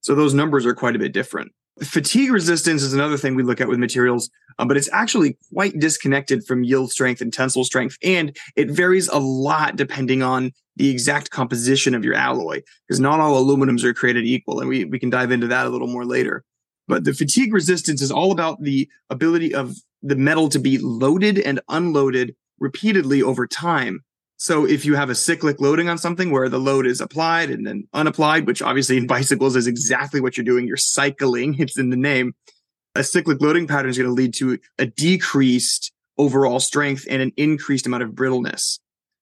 So 0.01 0.15
those 0.15 0.33
numbers 0.33 0.65
are 0.65 0.73
quite 0.73 0.95
a 0.95 0.99
bit 0.99 1.11
different. 1.11 1.51
Fatigue 1.83 2.31
resistance 2.31 2.81
is 2.81 2.93
another 2.93 3.17
thing 3.17 3.35
we 3.35 3.43
look 3.43 3.59
at 3.59 3.67
with 3.67 3.79
materials, 3.79 4.29
um, 4.59 4.67
but 4.67 4.77
it's 4.77 4.89
actually 4.93 5.37
quite 5.53 5.77
disconnected 5.77 6.45
from 6.45 6.63
yield 6.63 6.89
strength 6.91 7.19
and 7.19 7.33
tensile 7.33 7.65
strength. 7.65 7.97
And 8.01 8.35
it 8.55 8.69
varies 8.69 9.09
a 9.09 9.19
lot 9.19 9.75
depending 9.75 10.23
on 10.23 10.53
the 10.77 10.89
exact 10.89 11.31
composition 11.31 11.93
of 11.93 12.03
your 12.03 12.13
alloy, 12.13 12.61
because 12.87 12.99
not 12.99 13.19
all 13.19 13.43
aluminums 13.43 13.83
are 13.83 13.93
created 13.93 14.25
equal. 14.25 14.59
And 14.61 14.69
we, 14.69 14.85
we 14.85 14.99
can 14.99 15.09
dive 15.09 15.31
into 15.31 15.47
that 15.47 15.65
a 15.65 15.69
little 15.69 15.87
more 15.87 16.05
later. 16.05 16.43
But 16.87 17.03
the 17.03 17.13
fatigue 17.13 17.53
resistance 17.53 18.01
is 18.01 18.11
all 18.11 18.31
about 18.31 18.61
the 18.61 18.87
ability 19.09 19.53
of 19.53 19.75
the 20.01 20.15
metal 20.15 20.49
to 20.49 20.59
be 20.59 20.77
loaded 20.77 21.39
and 21.39 21.59
unloaded 21.67 22.35
repeatedly 22.59 23.21
over 23.21 23.47
time. 23.47 24.03
So 24.37 24.65
if 24.65 24.85
you 24.85 24.95
have 24.95 25.09
a 25.09 25.15
cyclic 25.15 25.61
loading 25.61 25.87
on 25.87 25.97
something 25.97 26.29
where 26.31 26.49
the 26.49 26.59
load 26.59 26.85
is 26.85 26.99
applied 26.99 27.49
and 27.49 27.65
then 27.65 27.87
unapplied, 27.93 28.45
which 28.45 28.61
obviously 28.61 28.97
in 28.97 29.07
bicycles 29.15 29.55
is 29.55 29.67
exactly 29.67 30.19
what 30.19 30.37
you're 30.37 30.45
doing, 30.45 30.67
you're 30.67 30.77
cycling, 30.77 31.55
it's 31.59 31.77
in 31.77 31.89
the 31.89 31.97
name. 31.97 32.33
A 32.95 33.03
cyclic 33.03 33.41
loading 33.41 33.67
pattern 33.67 33.89
is 33.89 33.97
going 33.97 34.09
to 34.09 34.13
lead 34.13 34.33
to 34.35 34.57
a 34.79 34.85
decreased 34.85 35.91
overall 36.17 36.59
strength 36.59 37.05
and 37.09 37.21
an 37.21 37.33
increased 37.35 37.85
amount 37.85 38.03
of 38.03 38.11
brittleness. 38.11 38.79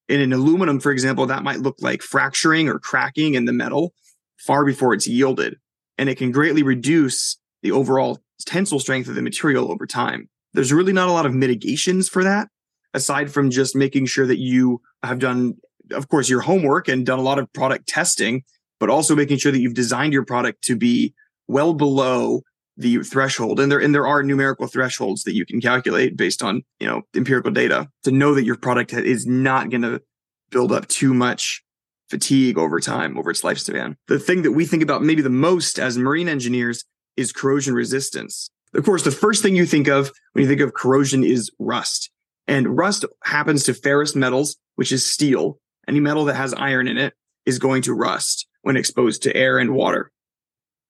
In 0.10 0.20
an 0.20 0.34
aluminum, 0.34 0.80
for 0.80 0.92
example, 0.92 1.26
that 1.28 1.44
might 1.44 1.60
look 1.60 1.78
like 1.80 2.02
fracturing 2.02 2.70
or 2.70 2.78
cracking 2.78 3.34
in 3.34 3.46
the 3.46 3.54
metal 3.54 3.94
far 4.38 4.66
before 4.66 4.94
it's 4.94 5.08
yielded. 5.08 5.58
And 5.98 6.10
it 6.10 6.18
can 6.18 6.32
greatly 6.32 6.62
reduce 6.62 7.38
the 7.64 7.72
overall 7.72 8.20
tensile 8.46 8.80
strength 8.80 9.08
of 9.08 9.16
the 9.16 9.22
material 9.22 9.72
over 9.72 9.88
time. 9.88 10.30
There's 10.54 10.74
really 10.74 10.94
not 10.94 11.08
a 11.08 11.12
lot 11.12 11.26
of 11.26 11.34
mitigations 11.34 12.10
for 12.10 12.24
that, 12.24 12.50
aside 12.94 13.32
from 13.32 13.50
just 13.50 13.76
making 13.76 14.06
sure 14.06 14.28
that 14.28 14.40
you 14.40 14.82
have 15.04 15.20
done, 15.20 15.56
of 15.92 16.08
course, 16.10 16.30
your 16.30 16.42
homework 16.42 16.88
and 16.88 17.06
done 17.06 17.20
a 17.20 17.24
lot 17.24 17.40
of 17.40 17.52
product 17.54 17.88
testing, 17.88 18.44
but 18.80 18.90
also 18.90 19.16
making 19.16 19.38
sure 19.38 19.52
that 19.52 19.60
you've 19.60 19.74
designed 19.74 20.14
your 20.14 20.26
product 20.26 20.64
to 20.66 20.76
be 20.76 21.14
well 21.48 21.74
below 21.74 22.42
the 22.78 23.04
threshold. 23.04 23.60
And 23.60 23.72
there 23.72 23.80
and 23.80 23.94
there 23.94 24.08
are 24.08 24.24
numerical 24.24 24.68
thresholds 24.68 25.24
that 25.24 25.36
you 25.36 25.46
can 25.46 25.62
calculate 25.62 26.18
based 26.18 26.42
on 26.42 26.64
you 26.80 26.88
know 26.88 27.04
empirical 27.16 27.52
data 27.52 27.90
to 28.04 28.12
know 28.12 28.34
that 28.34 28.46
your 28.46 28.58
product 28.58 28.94
is 28.94 29.26
not 29.28 29.70
going 29.70 29.84
to 29.84 30.02
build 30.50 30.72
up 30.72 30.88
too 30.88 31.14
much 31.14 31.64
fatigue 32.10 32.58
over 32.58 32.80
time 32.80 33.18
over 33.18 33.32
its 33.32 33.42
lifespan. 33.42 33.96
The 34.08 34.20
thing 34.20 34.44
that 34.44 34.52
we 34.52 34.66
think 34.66 34.84
about 34.84 35.04
maybe 35.04 35.22
the 35.22 35.30
most 35.30 35.80
as 35.80 35.98
marine 35.98 36.28
engineers 36.28 36.84
is 37.16 37.32
corrosion 37.32 37.74
resistance. 37.74 38.50
Of 38.74 38.84
course 38.84 39.04
the 39.04 39.12
first 39.12 39.44
thing 39.44 39.56
you 39.56 39.66
think 39.66 39.88
of 39.88 40.12
when 40.34 40.44
you 40.44 40.50
think 40.50 40.62
of 40.62 40.74
corrosion 40.74 41.24
is 41.24 41.52
rust 41.60 42.12
and 42.48 42.78
rust 42.78 43.06
happens 43.24 43.64
to 43.64 43.74
ferrous 43.74 44.16
metals 44.16 44.58
which 44.76 44.92
is 44.92 45.10
steel 45.10 45.60
any 45.88 46.00
metal 46.00 46.26
that 46.26 46.36
has 46.36 46.54
iron 46.54 46.88
in 46.88 46.98
it 46.98 47.14
is 47.46 47.60
going 47.60 47.82
to 47.82 47.94
rust 47.94 48.48
when 48.62 48.78
exposed 48.78 49.24
to 49.24 49.36
air 49.36 49.58
and 49.58 49.74
water 49.74 50.12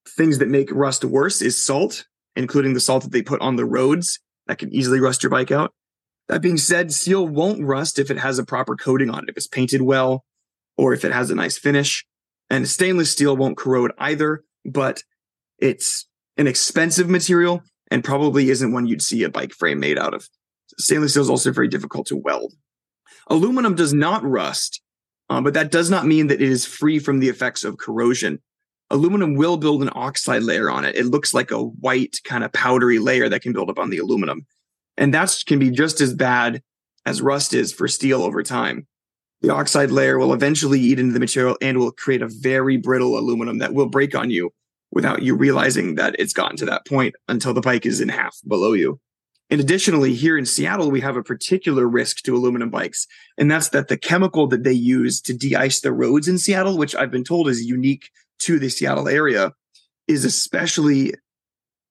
things 0.08 0.38
that 0.40 0.50
make 0.50 0.72
rust 0.72 1.04
worse 1.04 1.42
is 1.42 1.62
salt, 1.62 2.06
including 2.36 2.74
the 2.74 2.80
salt 2.80 3.04
that 3.04 3.12
they 3.12 3.22
put 3.22 3.42
on 3.42 3.56
the 3.56 3.66
roads 3.66 4.20
that 4.48 4.58
can 4.58 4.74
easily 4.74 5.00
rust 5.00 5.24
your 5.24 5.30
bike 5.30 5.52
out. 5.52 5.74
That 6.28 6.42
being 6.42 6.58
said, 6.58 6.94
steel 6.94 7.28
won't 7.28 7.64
rust 7.64 8.00
if 8.00 8.10
it 8.10 8.18
has 8.18 8.40
a 8.40 8.46
proper 8.46 8.76
coating 8.76 9.10
on 9.10 9.24
it, 9.24 9.30
if 9.30 9.38
it's 9.38 9.48
painted 9.48 9.82
well, 9.82 10.24
or 10.78 10.94
if 10.94 11.04
it 11.04 11.12
has 11.12 11.30
a 11.30 11.36
nice 11.36 11.58
finish. 11.58 12.06
And 12.50 12.68
stainless 12.68 13.12
steel 13.12 13.36
won't 13.36 13.58
corrode 13.58 13.92
either, 13.98 14.44
but 14.66 15.04
it's 15.60 16.08
an 16.38 16.48
expensive 16.48 17.10
material 17.10 17.64
and 17.92 18.04
probably 18.04 18.50
isn't 18.50 18.72
one 18.72 18.86
you'd 18.86 19.02
see 19.02 19.24
a 19.24 19.30
bike 19.30 19.54
frame 19.54 19.80
made 19.80 19.98
out 19.98 20.14
of. 20.14 20.28
Stainless 20.80 21.12
steel 21.12 21.24
is 21.24 21.30
also 21.30 21.52
very 21.52 21.68
difficult 21.68 22.08
to 22.08 22.18
weld. 22.18 22.54
Aluminum 23.28 23.76
does 23.76 23.94
not 23.94 24.24
rust, 24.24 24.82
uh, 25.30 25.42
but 25.42 25.54
that 25.54 25.72
does 25.72 25.90
not 25.90 26.06
mean 26.06 26.28
that 26.28 26.42
it 26.42 26.50
is 26.50 26.66
free 26.66 27.00
from 27.00 27.20
the 27.20 27.30
effects 27.30 27.64
of 27.64 27.78
corrosion 27.78 28.40
aluminum 28.94 29.36
will 29.36 29.58
build 29.58 29.82
an 29.82 29.90
oxide 29.94 30.44
layer 30.44 30.70
on 30.70 30.86
it. 30.86 30.96
It 30.96 31.08
looks 31.08 31.34
like 31.34 31.52
a 31.52 31.64
white 31.64 32.18
kind 32.24 32.44
of 32.44 32.54
powdery 32.54 33.00
layer 33.00 33.28
that 33.28 33.42
can 33.42 33.52
build 33.52 33.70
up 33.70 33.80
on 33.80 33.90
the 33.90 33.98
aluminum. 33.98 34.46
And 34.98 35.14
that 35.14 35.36
can 35.48 35.60
be 35.60 35.72
just 35.72 36.00
as 36.00 36.14
bad 36.14 36.62
as 37.06 37.22
rust 37.22 37.54
is 37.54 37.74
for 37.74 37.88
steel 37.88 38.22
over 38.22 38.44
time. 38.44 38.88
The 39.42 39.54
oxide 39.54 39.92
layer 39.92 40.18
will 40.18 40.34
eventually 40.34 40.80
eat 40.80 41.00
into 41.00 41.14
the 41.14 41.20
material 41.20 41.58
and 41.60 41.78
will 41.78 41.92
create 41.92 42.22
a 42.22 42.30
very 42.30 42.78
brittle 42.78 43.18
aluminum 43.18 43.58
that 43.58 43.74
will 43.74 43.88
break 43.90 44.16
on 44.16 44.30
you 44.30 44.52
without 44.92 45.24
you 45.24 45.36
realizing 45.36 45.96
that 45.96 46.16
it's 46.20 46.34
gotten 46.34 46.56
to 46.58 46.66
that 46.66 46.86
point 46.86 47.16
until 47.28 47.54
the 47.54 47.62
bike 47.62 47.86
is 47.86 48.00
in 48.00 48.10
half 48.10 48.38
below 48.48 48.74
you. 48.74 49.00
And 49.54 49.62
additionally, 49.62 50.16
here 50.16 50.36
in 50.36 50.48
Seattle, 50.48 50.90
we 50.90 51.00
have 51.02 51.16
a 51.16 51.22
particular 51.22 51.88
risk 51.88 52.24
to 52.24 52.36
aluminum 52.36 52.72
bikes, 52.72 53.06
and 53.38 53.52
that's 53.52 53.70
that 53.70 53.88
the 53.88 53.98
chemical 53.98 54.48
that 54.48 54.64
they 54.64 54.74
use 54.74 55.22
to 55.22 55.34
de-ice 55.36 55.80
the 55.80 55.92
roads 55.92 56.28
in 56.28 56.40
Seattle, 56.40 56.76
which 56.76 56.96
I've 56.96 57.12
been 57.12 57.24
told 57.24 57.48
is 57.48 57.64
unique 57.64 58.10
to 58.40 58.58
the 58.58 58.70
Seattle 58.70 59.08
area 59.08 59.54
is 60.08 60.26
especially 60.26 61.14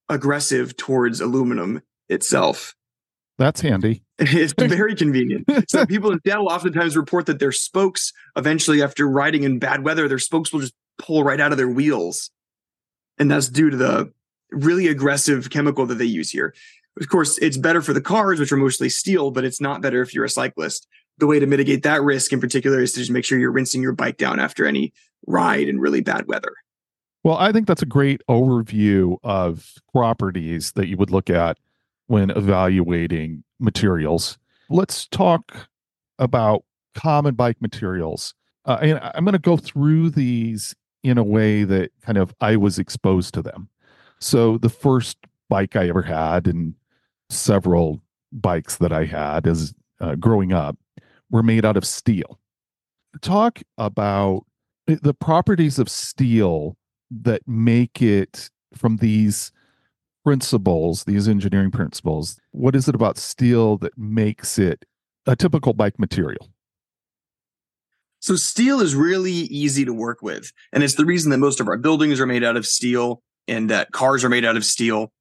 aggressive 0.09 0.77
towards 0.77 1.21
aluminum 1.21 1.83
itself. 2.09 2.75
That's 3.39 3.61
handy. 3.61 4.03
It's 4.19 4.55
very 4.59 4.97
convenient. 4.97 5.49
so 5.69 5.87
people 5.87 6.11
in 6.11 6.19
Seattle 6.27 6.49
oftentimes 6.49 6.97
report 6.97 7.27
that 7.27 7.39
their 7.39 7.53
spokes 7.53 8.13
eventually 8.35 8.83
after 8.83 9.09
riding 9.09 9.45
in 9.45 9.61
bad 9.61 9.85
weather, 9.85 10.09
their 10.09 10.19
spokes 10.19 10.53
will 10.53 10.61
just 10.61 10.75
pull 10.99 11.23
right 11.23 11.39
out 11.39 11.53
of 11.53 11.59
their 11.59 11.69
wheels. 11.69 12.33
And 13.19 13.31
that's 13.31 13.49
due 13.49 13.71
to 13.71 13.77
the 13.77 14.13
really 14.51 14.89
aggressive 14.89 15.51
chemical 15.51 15.87
that 15.87 15.95
they 15.95 16.05
use 16.05 16.31
here. 16.31 16.55
Of 17.01 17.09
course, 17.09 17.39
it's 17.39 17.57
better 17.57 17.81
for 17.81 17.93
the 17.93 18.01
cars, 18.01 18.39
which 18.39 18.53
are 18.53 18.57
mostly 18.57 18.89
steel, 18.89 19.31
but 19.31 19.45
it's 19.45 19.61
not 19.61 19.81
better 19.81 20.03
if 20.03 20.15
you're 20.15 20.25
a 20.25 20.31
cyclist. 20.31 20.87
The 21.19 21.27
way 21.27 21.39
to 21.39 21.47
mitigate 21.47 21.83
that 21.85 22.03
risk 22.03 22.33
in 22.33 22.41
particular 22.41 22.81
is 22.81 22.93
to 22.93 23.01
just 23.01 23.11
make 23.11 23.25
sure 23.25 23.39
you're 23.39 23.53
rinsing 23.53 23.83
your 23.83 23.93
bike 23.93 24.19
down 24.19 24.39
after 24.39 24.67
any 24.67 24.93
ride 25.27 25.69
in 25.69 25.79
really 25.79 26.01
bad 26.01 26.27
weather. 26.27 26.53
Well, 27.25 27.37
I 27.37 27.53
think 27.53 27.67
that's 27.67 27.83
a 27.83 27.87
great 27.87 28.21
overview 28.29 29.17
of 29.23 29.75
properties 29.93 30.73
that 30.73 30.89
you 30.89 30.97
would 30.97 31.11
look 31.11 31.31
at 31.31 31.59
when 32.09 32.31
evaluating 32.31 33.45
materials. 33.61 34.39
Let's 34.69 35.07
talk 35.07 35.69
about 36.19 36.65
common 36.95 37.35
bike 37.35 37.61
materials. 37.61 38.35
Uh, 38.65 38.79
and 38.83 39.01
I'm 39.15 39.25
going 39.25 39.33
to 39.33 39.39
go 39.39 39.57
through 39.57 40.11
these 40.11 40.75
in 41.03 41.19
a 41.19 41.25
way 41.25 41.65
that 41.65 41.91
kind 42.03 42.19
of 42.19 42.35
I 42.41 42.57
was 42.57 42.79
exposed 42.79 43.35
to 43.35 43.43
them. 43.43 43.69
So 44.19 44.59
the 44.59 44.69
first 44.69 45.19
bike 45.49 45.75
I 45.77 45.89
ever 45.89 46.03
had, 46.03 46.47
and 46.47 46.75
several 47.33 48.03
bikes 48.33 48.77
that 48.77 48.93
I 48.93 49.05
had 49.05 49.47
as 49.47 49.75
uh, 50.01 50.15
growing 50.17 50.53
up, 50.53 50.77
were 51.31 51.43
made 51.43 51.65
out 51.65 51.77
of 51.77 51.87
steel. 51.87 52.39
Talk 53.21 53.63
about 53.79 54.45
the 54.87 55.15
properties 55.15 55.79
of 55.79 55.89
steel 55.89 56.77
that 57.11 57.43
make 57.47 58.03
it 58.03 58.51
from 58.75 58.97
these 58.97 59.53
principles, 60.25 61.05
these 61.05 61.29
engineering 61.29 61.71
principles, 61.71 62.39
what 62.53 62.77
is 62.77 62.89
it 62.89 62.95
about 62.95 63.19
steel 63.19 63.77
that 63.79 63.97
makes 63.99 64.59
it 64.59 64.85
a 65.27 65.37
typical 65.37 65.73
bike 65.73 65.99
material? 65.99 66.49
So, 68.21 68.37
steel 68.37 68.81
is 68.81 68.95
really 68.95 69.33
easy 69.33 69.85
to 69.85 69.93
work 69.93 70.23
with. 70.23 70.53
And 70.73 70.85
it's 70.85 70.95
the 70.95 71.05
reason 71.05 71.31
that 71.33 71.39
most 71.39 71.61
of 71.61 71.67
our 71.67 71.77
buildings 71.77 72.21
are 72.21 72.27
made 72.27 72.45
out 72.45 72.57
of 72.57 72.67
steel 72.67 73.21
and 73.49 73.69
that 73.69 73.91
cars 73.91 74.25
are 74.25 74.29
made 74.29 74.45
out 74.45 74.57
of 74.57 74.65
steel. 74.65 75.13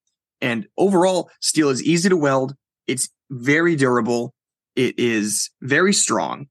And 0.41 0.67
overall, 0.77 1.29
steel 1.39 1.69
is 1.69 1.83
easy 1.83 2.09
to 2.09 2.17
weld, 2.17 2.55
it's 2.87 3.09
very 3.29 3.75
durable, 3.75 4.33
it 4.75 4.97
is 4.97 5.49
very 5.61 5.93
strong, 5.93 6.47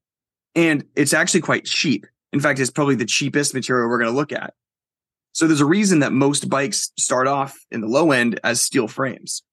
and 0.55 0.85
it's 0.95 1.13
actually 1.13 1.41
quite 1.41 1.65
cheap. 1.65 2.05
In 2.33 2.39
fact, 2.39 2.59
it's 2.59 2.71
probably 2.71 2.95
the 2.95 3.05
cheapest 3.05 3.53
material 3.53 3.89
we're 3.89 3.99
going 3.99 4.11
to 4.11 4.15
look 4.15 4.31
at. 4.31 4.53
So 5.33 5.47
there's 5.47 5.61
a 5.61 5.65
reason 5.65 5.99
that 5.99 6.11
most 6.11 6.49
bikes 6.49 6.91
start 6.97 7.27
off 7.27 7.57
in 7.71 7.81
the 7.81 7.87
low 7.87 8.11
end 8.11 8.39
as 8.43 8.61
steel 8.61 8.87
frames. 8.87 9.43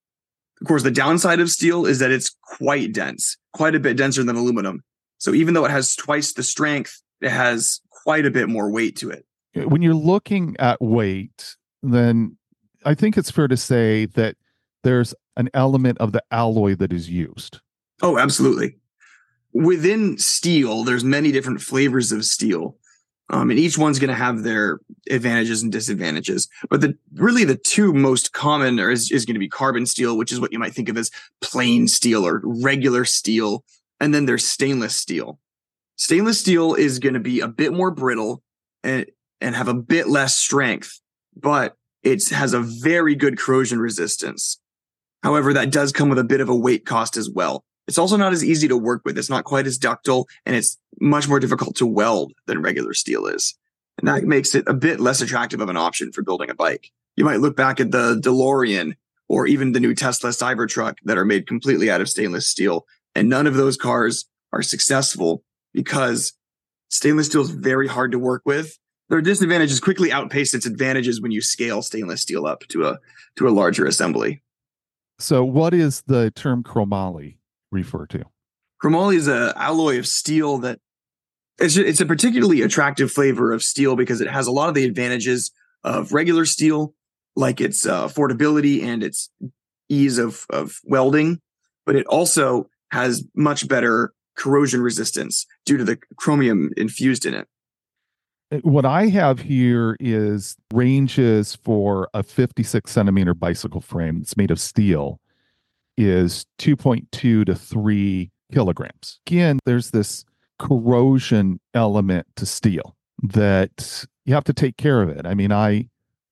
Of 0.61 0.67
course, 0.67 0.83
the 0.83 0.91
downside 0.91 1.41
of 1.41 1.51
steel 1.51 1.87
is 1.87 2.01
that 2.01 2.11
it's 2.11 2.35
quite 2.43 2.93
dense, 2.93 3.37
quite 3.53 3.75
a 3.75 3.81
bit 3.81 3.97
denser 3.97 4.25
than 4.25 4.37
aluminum. 4.37 4.83
So 5.19 5.35
even 5.35 5.55
though 5.55 5.65
it 5.65 5.71
has 5.71 5.95
twice 5.95 6.33
the 6.33 6.43
strength, 6.43 7.01
it 7.21 7.31
has 7.31 7.81
quite 7.91 8.27
a 8.27 8.31
bit 8.31 8.49
more 8.49 8.71
weight 8.71 8.97
to 8.97 9.11
it. 9.11 9.25
When 9.55 9.83
you're 9.83 9.95
looking 9.95 10.57
at 10.59 10.81
weight, 10.81 11.57
then 11.83 12.38
I 12.85 12.95
think 12.95 13.17
it's 13.17 13.31
fair 13.31 13.49
to 13.49 13.57
say 13.57 14.07
that 14.07 14.37
there's 14.85 15.15
an 15.37 15.49
element 15.55 15.99
of 15.99 16.13
the 16.13 16.23
alloy 16.31 16.75
that 16.77 16.93
is 16.93 17.11
used. 17.11 17.61
Oh, 18.03 18.19
absolutely 18.19 18.77
within 19.53 20.19
steel, 20.19 20.85
there's 20.85 21.05
many 21.05 21.33
different 21.33 21.61
flavors 21.61 22.13
of 22.13 22.25
steel. 22.25 22.77
Um, 23.31 23.51
and 23.51 23.59
each 23.59 23.77
one's 23.77 23.99
going 23.99 24.09
to 24.09 24.15
have 24.15 24.43
their 24.43 24.81
advantages 25.11 25.63
and 25.63 25.71
disadvantages. 25.71 26.49
But 26.71 26.81
the 26.81 26.97
really 27.15 27.45
the 27.45 27.57
two 27.57 27.93
most 27.93 28.33
common 28.33 28.81
are, 28.81 28.91
is, 28.91 29.11
is 29.11 29.27
going 29.27 29.35
to 29.35 29.41
be 29.41 29.49
carbon 29.49 29.85
steel, 29.85 30.17
which 30.17 30.33
is 30.33 30.41
what 30.41 30.53
you 30.53 30.59
might 30.59 30.73
think 30.73 30.89
of 30.89 30.97
as 30.97 31.11
plain 31.43 31.89
steel 31.89 32.27
or 32.27 32.41
regular 32.43 33.05
steel. 33.05 33.65
And 34.01 34.15
then 34.15 34.25
there's 34.25 34.47
stainless 34.47 34.97
steel. 34.97 35.39
Stainless 35.97 36.41
steel 36.41 36.75
is 36.75 36.99
going 36.99 37.15
to 37.15 37.21
be 37.21 37.41
a 37.41 37.49
bit 37.49 37.75
more 37.75 37.91
brittle 37.91 38.43
and, 38.83 39.05
and 39.43 39.55
have 39.55 39.69
a 39.69 39.75
bit 39.75 40.09
less 40.09 40.37
strength, 40.37 41.01
but 41.37 41.77
it 42.13 42.29
has 42.31 42.53
a 42.53 42.61
very 42.61 43.15
good 43.15 43.39
corrosion 43.39 43.81
resistance. 43.81 44.61
However, 45.23 45.53
that 45.53 45.73
does 45.73 45.93
come 45.93 46.09
with 46.09 46.19
a 46.19 46.25
bit 46.25 46.41
of 46.41 46.49
a 46.49 46.55
weight 46.55 46.87
cost 46.87 47.17
as 47.17 47.29
well. 47.29 47.65
It's 47.87 47.99
also 47.99 48.17
not 48.17 48.33
as 48.33 48.45
easy 48.45 48.69
to 48.69 48.77
work 48.77 49.03
with. 49.05 49.17
It's 49.19 49.31
not 49.31 49.45
quite 49.45 49.67
as 49.67 49.79
ductile 49.79 50.27
and 50.45 50.55
it's 50.55 50.79
much 51.01 51.29
more 51.29 51.41
difficult 51.41 51.77
to 51.77 51.87
weld 51.87 52.33
than 52.47 52.63
regular 52.63 52.93
steel 52.95 53.27
is. 53.27 53.55
And 53.99 54.07
that 54.07 54.25
makes 54.25 54.55
it 54.55 54.65
a 54.69 54.75
bit 54.75 55.01
less 55.01 55.21
attractive 55.21 55.61
of 55.61 55.69
an 55.69 55.77
option 55.77 56.13
for 56.13 56.23
building 56.23 56.51
a 56.51 56.55
bike. 56.55 56.91
You 57.17 57.25
might 57.25 57.41
look 57.41 57.57
back 57.57 57.81
at 57.81 57.91
the 57.91 58.17
DeLorean 58.17 58.95
or 59.29 59.47
even 59.47 59.73
the 59.73 59.81
new 59.81 59.95
Tesla 59.95 60.31
Cybertruck 60.31 60.97
that 61.05 61.19
are 61.19 61.25
made 61.25 61.47
completely 61.47 61.91
out 61.91 62.01
of 62.01 62.09
stainless 62.09 62.47
steel. 62.47 62.87
And 63.15 63.29
none 63.29 63.47
of 63.47 63.55
those 63.55 63.77
cars 63.77 64.27
are 64.53 64.63
successful 64.63 65.43
because 65.73 66.35
stainless 66.91 67.27
steel 67.27 67.43
is 67.43 67.51
very 67.51 67.89
hard 67.89 68.13
to 68.13 68.19
work 68.19 68.43
with. 68.45 68.79
Their 69.09 69.23
disadvantages 69.23 69.81
quickly 69.81 70.13
outpace 70.13 70.53
its 70.53 70.67
advantages 70.67 71.21
when 71.21 71.31
you 71.31 71.41
scale 71.41 71.83
stainless 71.83 72.23
steel 72.23 72.47
up 72.47 72.61
to 72.69 72.87
a 72.87 72.99
to 73.37 73.49
a 73.49 73.51
larger 73.51 73.87
assembly. 73.87 74.43
So 75.19 75.45
what 75.45 75.75
is 75.75 76.03
the 76.07 76.31
term 76.31 76.63
chromoly? 76.63 77.39
refer 77.71 78.07
to? 78.07 78.25
Chromoly 78.83 79.17
is 79.17 79.27
an 79.27 79.53
alloy 79.57 79.99
of 79.99 80.07
steel 80.07 80.59
that 80.59 80.81
it's, 81.59 81.77
it's 81.77 82.01
a 82.01 82.07
particularly 82.07 82.63
attractive 82.63 83.11
flavor 83.11 83.53
of 83.53 83.63
steel 83.63 83.97
because 83.97 84.21
it 84.21 84.29
has 84.29 84.47
a 84.47 84.53
lot 84.53 84.69
of 84.69 84.75
the 84.75 84.85
advantages 84.85 85.51
of 85.83 86.13
regular 86.13 86.45
steel, 86.45 86.95
like 87.35 87.61
its 87.61 87.87
uh, 87.87 88.07
affordability 88.07 88.83
and 88.83 89.03
its 89.03 89.31
ease 89.89 90.19
of, 90.19 90.47
of 90.51 90.79
welding, 90.85 91.41
but 91.85 91.97
it 91.97 92.07
also 92.07 92.69
has 92.91 93.25
much 93.35 93.67
better 93.67 94.13
corrosion 94.37 94.81
resistance 94.81 95.47
due 95.67 95.77
to 95.77 95.85
the 95.85 95.99
chromium 96.17 96.71
infused 96.77 97.27
in 97.27 97.35
it. 97.35 97.49
Uh, 98.51 98.59
what 98.59 98.85
I 98.85 99.07
have 99.09 99.41
here 99.41 99.97
is 100.01 100.57
ranges 100.73 101.57
for 101.57 102.09
a 102.15 102.23
56 102.23 102.91
centimeter 102.91 103.35
bicycle 103.35 103.81
frame 103.81 104.19
that's 104.19 104.37
made 104.37 104.51
of 104.51 104.61
steel 104.61 105.21
is 105.97 106.47
2.2 106.59 107.45
to 107.47 107.55
3 107.55 108.31
kilograms. 108.53 109.21
Again, 109.27 109.59
there's 109.67 109.91
this 109.91 110.25
corrosion 110.59 111.61
element 111.75 112.27
to 112.37 112.47
steel 112.47 112.97
that 113.23 114.05
you 114.25 114.35
have 114.35 114.45
to 114.45 114.53
take 114.53 114.77
care 114.77 115.03
of 115.03 115.09
it. 115.09 115.27
I 115.27 115.35
mean, 115.35 115.53
I 115.53 115.89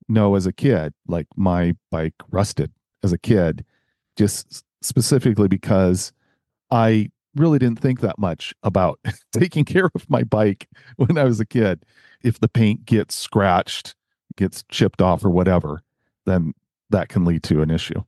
know 0.08 0.34
as 0.36 0.46
a 0.46 0.52
kid. 0.52 0.92
Like 1.06 1.26
my 1.36 1.74
bike 1.90 2.14
rusted 2.30 2.72
as 3.02 3.12
a 3.12 3.18
kid, 3.18 3.64
just 4.16 4.64
specifically 4.82 5.48
because 5.48 6.12
I 6.70 7.10
really 7.36 7.58
didn't 7.58 7.80
think 7.80 8.00
that 8.00 8.18
much 8.18 8.54
about 8.62 9.00
taking 9.32 9.64
care 9.64 9.90
of 9.94 10.08
my 10.08 10.22
bike 10.22 10.68
when 10.96 11.18
I 11.18 11.24
was 11.24 11.40
a 11.40 11.46
kid. 11.46 11.84
If 12.22 12.40
the 12.40 12.48
paint 12.48 12.84
gets 12.84 13.14
scratched, 13.14 13.94
gets 14.36 14.64
chipped 14.70 15.00
off, 15.00 15.24
or 15.24 15.30
whatever, 15.30 15.82
then 16.24 16.54
that 16.90 17.08
can 17.08 17.24
lead 17.24 17.42
to 17.44 17.62
an 17.62 17.70
issue. 17.70 18.02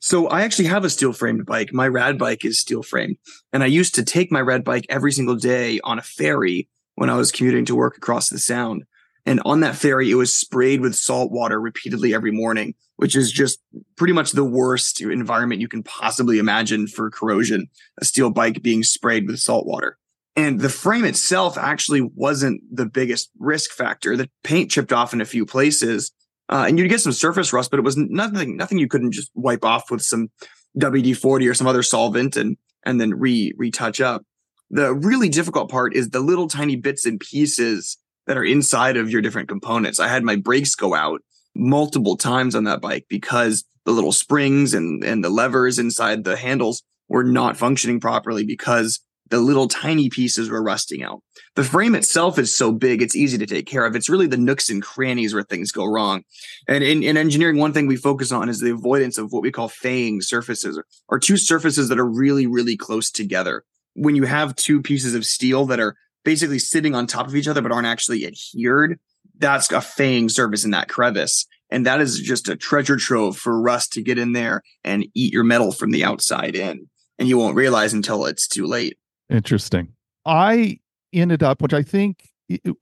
So 0.00 0.28
I 0.28 0.42
actually 0.42 0.66
have 0.66 0.84
a 0.84 0.90
steel 0.90 1.12
framed 1.12 1.46
bike. 1.46 1.72
My 1.72 1.88
rad 1.88 2.18
bike 2.18 2.44
is 2.44 2.58
steel 2.58 2.82
framed. 2.82 3.16
And 3.52 3.62
I 3.62 3.66
used 3.66 3.94
to 3.94 4.04
take 4.04 4.30
my 4.30 4.40
rad 4.40 4.64
bike 4.64 4.86
every 4.88 5.12
single 5.12 5.36
day 5.36 5.80
on 5.84 5.98
a 5.98 6.02
ferry 6.02 6.68
when 6.96 7.10
I 7.10 7.16
was 7.16 7.32
commuting 7.32 7.64
to 7.66 7.74
work 7.74 7.96
across 7.96 8.28
the 8.28 8.38
sound. 8.38 8.84
And 9.26 9.40
on 9.44 9.60
that 9.60 9.76
ferry, 9.76 10.10
it 10.10 10.14
was 10.14 10.34
sprayed 10.34 10.80
with 10.80 10.94
salt 10.94 11.30
water 11.30 11.60
repeatedly 11.60 12.14
every 12.14 12.30
morning, 12.30 12.74
which 12.96 13.14
is 13.14 13.30
just 13.30 13.60
pretty 13.96 14.12
much 14.12 14.32
the 14.32 14.44
worst 14.44 15.00
environment 15.00 15.60
you 15.60 15.68
can 15.68 15.82
possibly 15.82 16.38
imagine 16.38 16.86
for 16.86 17.10
corrosion. 17.10 17.68
A 18.00 18.04
steel 18.04 18.30
bike 18.30 18.62
being 18.62 18.82
sprayed 18.82 19.26
with 19.26 19.38
salt 19.38 19.66
water. 19.66 19.98
And 20.36 20.60
the 20.60 20.68
frame 20.68 21.04
itself 21.04 21.58
actually 21.58 22.00
wasn't 22.00 22.62
the 22.74 22.86
biggest 22.86 23.30
risk 23.38 23.72
factor. 23.72 24.16
The 24.16 24.30
paint 24.44 24.70
chipped 24.70 24.92
off 24.92 25.12
in 25.12 25.20
a 25.20 25.26
few 25.26 25.44
places, 25.44 26.12
uh, 26.48 26.64
and 26.66 26.78
you'd 26.78 26.88
get 26.88 27.00
some 27.00 27.12
surface 27.12 27.52
rust, 27.52 27.70
but 27.70 27.78
it 27.78 27.84
was 27.84 27.96
nothing, 27.96 28.56
nothing 28.56 28.78
you 28.78 28.88
couldn't 28.88 29.12
just 29.12 29.30
wipe 29.34 29.64
off 29.64 29.90
with 29.90 30.02
some 30.02 30.30
WD 30.78 31.16
40 31.16 31.48
or 31.48 31.54
some 31.54 31.66
other 31.66 31.82
solvent 31.82 32.36
and, 32.36 32.56
and 32.84 33.00
then 33.00 33.12
re 33.12 33.52
retouch 33.56 34.00
up. 34.00 34.22
The 34.70 34.94
really 34.94 35.28
difficult 35.28 35.68
part 35.68 35.94
is 35.94 36.10
the 36.10 36.20
little 36.20 36.46
tiny 36.46 36.76
bits 36.76 37.04
and 37.04 37.18
pieces 37.18 37.98
that 38.26 38.36
are 38.36 38.44
inside 38.44 38.96
of 38.96 39.10
your 39.10 39.22
different 39.22 39.48
components. 39.48 39.98
I 39.98 40.08
had 40.08 40.22
my 40.22 40.36
brakes 40.36 40.74
go 40.74 40.94
out 40.94 41.20
multiple 41.54 42.16
times 42.16 42.54
on 42.54 42.64
that 42.64 42.80
bike 42.80 43.06
because 43.08 43.64
the 43.84 43.92
little 43.92 44.12
springs 44.12 44.74
and, 44.74 45.02
and 45.02 45.24
the 45.24 45.30
levers 45.30 45.78
inside 45.78 46.24
the 46.24 46.36
handles 46.36 46.82
were 47.08 47.24
not 47.24 47.56
functioning 47.56 48.00
properly 48.00 48.44
because 48.44 49.00
the 49.30 49.38
little 49.38 49.68
tiny 49.68 50.10
pieces 50.10 50.50
were 50.50 50.62
rusting 50.62 51.02
out. 51.02 51.22
The 51.54 51.64
frame 51.64 51.94
itself 51.94 52.38
is 52.38 52.56
so 52.56 52.72
big, 52.72 53.00
it's 53.00 53.16
easy 53.16 53.38
to 53.38 53.46
take 53.46 53.66
care 53.66 53.86
of. 53.86 53.94
It's 53.96 54.08
really 54.08 54.26
the 54.26 54.36
nooks 54.36 54.68
and 54.68 54.82
crannies 54.82 55.32
where 55.32 55.44
things 55.44 55.72
go 55.72 55.86
wrong. 55.86 56.22
And 56.68 56.84
in, 56.84 57.02
in 57.02 57.16
engineering, 57.16 57.56
one 57.56 57.72
thing 57.72 57.86
we 57.86 57.96
focus 57.96 58.32
on 58.32 58.48
is 58.48 58.60
the 58.60 58.72
avoidance 58.72 59.18
of 59.18 59.32
what 59.32 59.42
we 59.42 59.52
call 59.52 59.68
faying 59.68 60.20
surfaces 60.20 60.76
or, 60.76 60.84
or 61.08 61.18
two 61.18 61.36
surfaces 61.36 61.88
that 61.88 61.98
are 61.98 62.08
really, 62.08 62.46
really 62.46 62.76
close 62.76 63.10
together. 63.10 63.64
When 63.94 64.16
you 64.16 64.24
have 64.24 64.56
two 64.56 64.82
pieces 64.82 65.14
of 65.14 65.24
steel 65.24 65.64
that 65.66 65.80
are 65.80 65.96
basically 66.24 66.58
sitting 66.58 66.94
on 66.94 67.06
top 67.06 67.26
of 67.26 67.36
each 67.36 67.48
other 67.48 67.62
but 67.62 67.72
aren't 67.72 67.86
actually 67.86 68.26
adhered, 68.26 68.98
that's 69.38 69.70
a 69.72 69.80
faying 69.80 70.28
surface 70.28 70.64
in 70.64 70.70
that 70.70 70.88
crevice. 70.88 71.46
And 71.70 71.86
that 71.86 72.00
is 72.00 72.20
just 72.20 72.48
a 72.48 72.56
treasure 72.56 72.96
trove 72.96 73.36
for 73.36 73.60
rust 73.60 73.92
to 73.94 74.02
get 74.02 74.18
in 74.18 74.32
there 74.32 74.62
and 74.84 75.06
eat 75.14 75.32
your 75.32 75.44
metal 75.44 75.72
from 75.72 75.92
the 75.92 76.04
outside 76.04 76.54
in. 76.54 76.88
And 77.18 77.28
you 77.28 77.38
won't 77.38 77.56
realize 77.56 77.92
until 77.92 78.26
it's 78.26 78.48
too 78.48 78.66
late. 78.66 78.98
Interesting. 79.28 79.92
I 80.26 80.80
ended 81.12 81.42
up, 81.42 81.62
which 81.62 81.74
I 81.74 81.82
think 81.82 82.28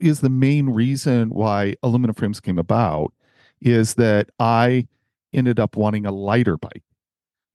is 0.00 0.20
the 0.20 0.30
main 0.30 0.70
reason 0.70 1.28
why 1.30 1.74
aluminum 1.82 2.14
frames 2.14 2.40
came 2.40 2.58
about, 2.58 3.12
is 3.60 3.94
that 3.94 4.30
I 4.38 4.86
ended 5.32 5.60
up 5.60 5.76
wanting 5.76 6.06
a 6.06 6.12
lighter 6.12 6.56
bike. 6.56 6.84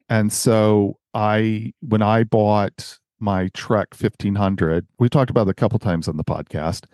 And 0.09 0.31
so 0.31 0.99
I, 1.13 1.73
when 1.81 2.01
I 2.01 2.23
bought 2.23 2.99
my 3.23 3.49
Trek 3.53 3.95
1500, 3.97 4.85
we 4.99 5.09
talked 5.09 5.31
about 5.31 5.47
it 5.47 5.51
a 5.51 5.55
couple 5.55 5.79
times 5.79 6.07
on 6.07 6.17
the 6.17 6.23
podcast. 6.23 6.85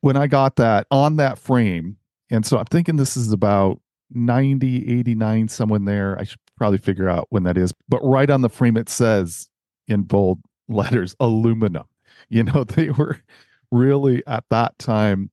When 0.00 0.16
I 0.16 0.26
got 0.26 0.56
that 0.56 0.86
on 0.90 1.16
that 1.16 1.38
frame, 1.38 1.96
and 2.30 2.44
so 2.44 2.58
I'm 2.58 2.66
thinking 2.66 2.96
this 2.96 3.16
is 3.16 3.32
about 3.32 3.80
90, 4.12 4.98
89, 4.98 5.48
someone 5.48 5.84
there. 5.84 6.18
I 6.18 6.24
should 6.24 6.40
probably 6.56 6.78
figure 6.78 7.08
out 7.08 7.26
when 7.30 7.44
that 7.44 7.56
is. 7.56 7.72
But 7.88 8.00
right 8.04 8.28
on 8.28 8.42
the 8.42 8.48
frame, 8.48 8.76
it 8.76 8.88
says 8.88 9.48
in 9.88 10.02
bold 10.02 10.40
letters 10.68 11.16
aluminum. 11.20 11.84
You 12.28 12.44
know, 12.44 12.64
they 12.64 12.90
were 12.90 13.20
really 13.70 14.22
at 14.26 14.44
that 14.50 14.78
time 14.78 15.30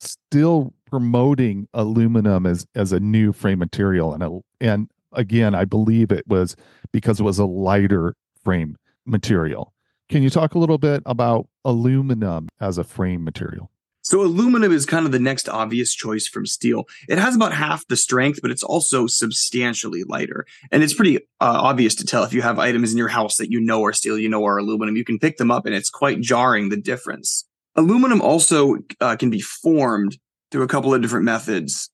still 0.00 0.72
promoting 0.86 1.68
aluminum 1.72 2.46
as 2.46 2.66
as 2.74 2.92
a 2.92 3.00
new 3.00 3.32
frame 3.32 3.58
material 3.58 4.12
and 4.12 4.22
a, 4.22 4.40
and 4.60 4.90
again 5.12 5.54
I 5.54 5.64
believe 5.64 6.10
it 6.10 6.26
was 6.26 6.56
because 6.90 7.20
it 7.20 7.22
was 7.22 7.38
a 7.38 7.44
lighter 7.46 8.14
frame 8.42 8.76
material. 9.06 9.71
Can 10.12 10.22
you 10.22 10.28
talk 10.28 10.54
a 10.54 10.58
little 10.58 10.76
bit 10.76 11.02
about 11.06 11.48
aluminum 11.64 12.50
as 12.60 12.76
a 12.76 12.84
frame 12.84 13.24
material? 13.24 13.70
So 14.02 14.20
aluminum 14.20 14.70
is 14.70 14.84
kind 14.84 15.06
of 15.06 15.12
the 15.12 15.18
next 15.18 15.48
obvious 15.48 15.94
choice 15.94 16.28
from 16.28 16.44
steel. 16.44 16.84
It 17.08 17.16
has 17.16 17.34
about 17.34 17.54
half 17.54 17.86
the 17.86 17.96
strength, 17.96 18.40
but 18.42 18.50
it's 18.50 18.62
also 18.62 19.06
substantially 19.06 20.04
lighter. 20.04 20.44
And 20.70 20.82
it's 20.82 20.92
pretty 20.92 21.16
uh, 21.16 21.20
obvious 21.40 21.94
to 21.94 22.04
tell 22.04 22.24
if 22.24 22.34
you 22.34 22.42
have 22.42 22.58
items 22.58 22.92
in 22.92 22.98
your 22.98 23.08
house 23.08 23.38
that 23.38 23.50
you 23.50 23.58
know 23.58 23.82
are 23.86 23.94
steel, 23.94 24.18
you 24.18 24.28
know 24.28 24.44
are 24.44 24.58
aluminum. 24.58 24.96
You 24.96 25.04
can 25.04 25.18
pick 25.18 25.38
them 25.38 25.50
up, 25.50 25.64
and 25.64 25.74
it's 25.74 25.88
quite 25.88 26.20
jarring 26.20 26.68
the 26.68 26.76
difference. 26.76 27.46
Aluminum 27.74 28.20
also 28.20 28.80
uh, 29.00 29.16
can 29.16 29.30
be 29.30 29.40
formed 29.40 30.18
through 30.50 30.64
a 30.64 30.68
couple 30.68 30.92
of 30.92 31.00
different 31.00 31.24
methods, 31.24 31.88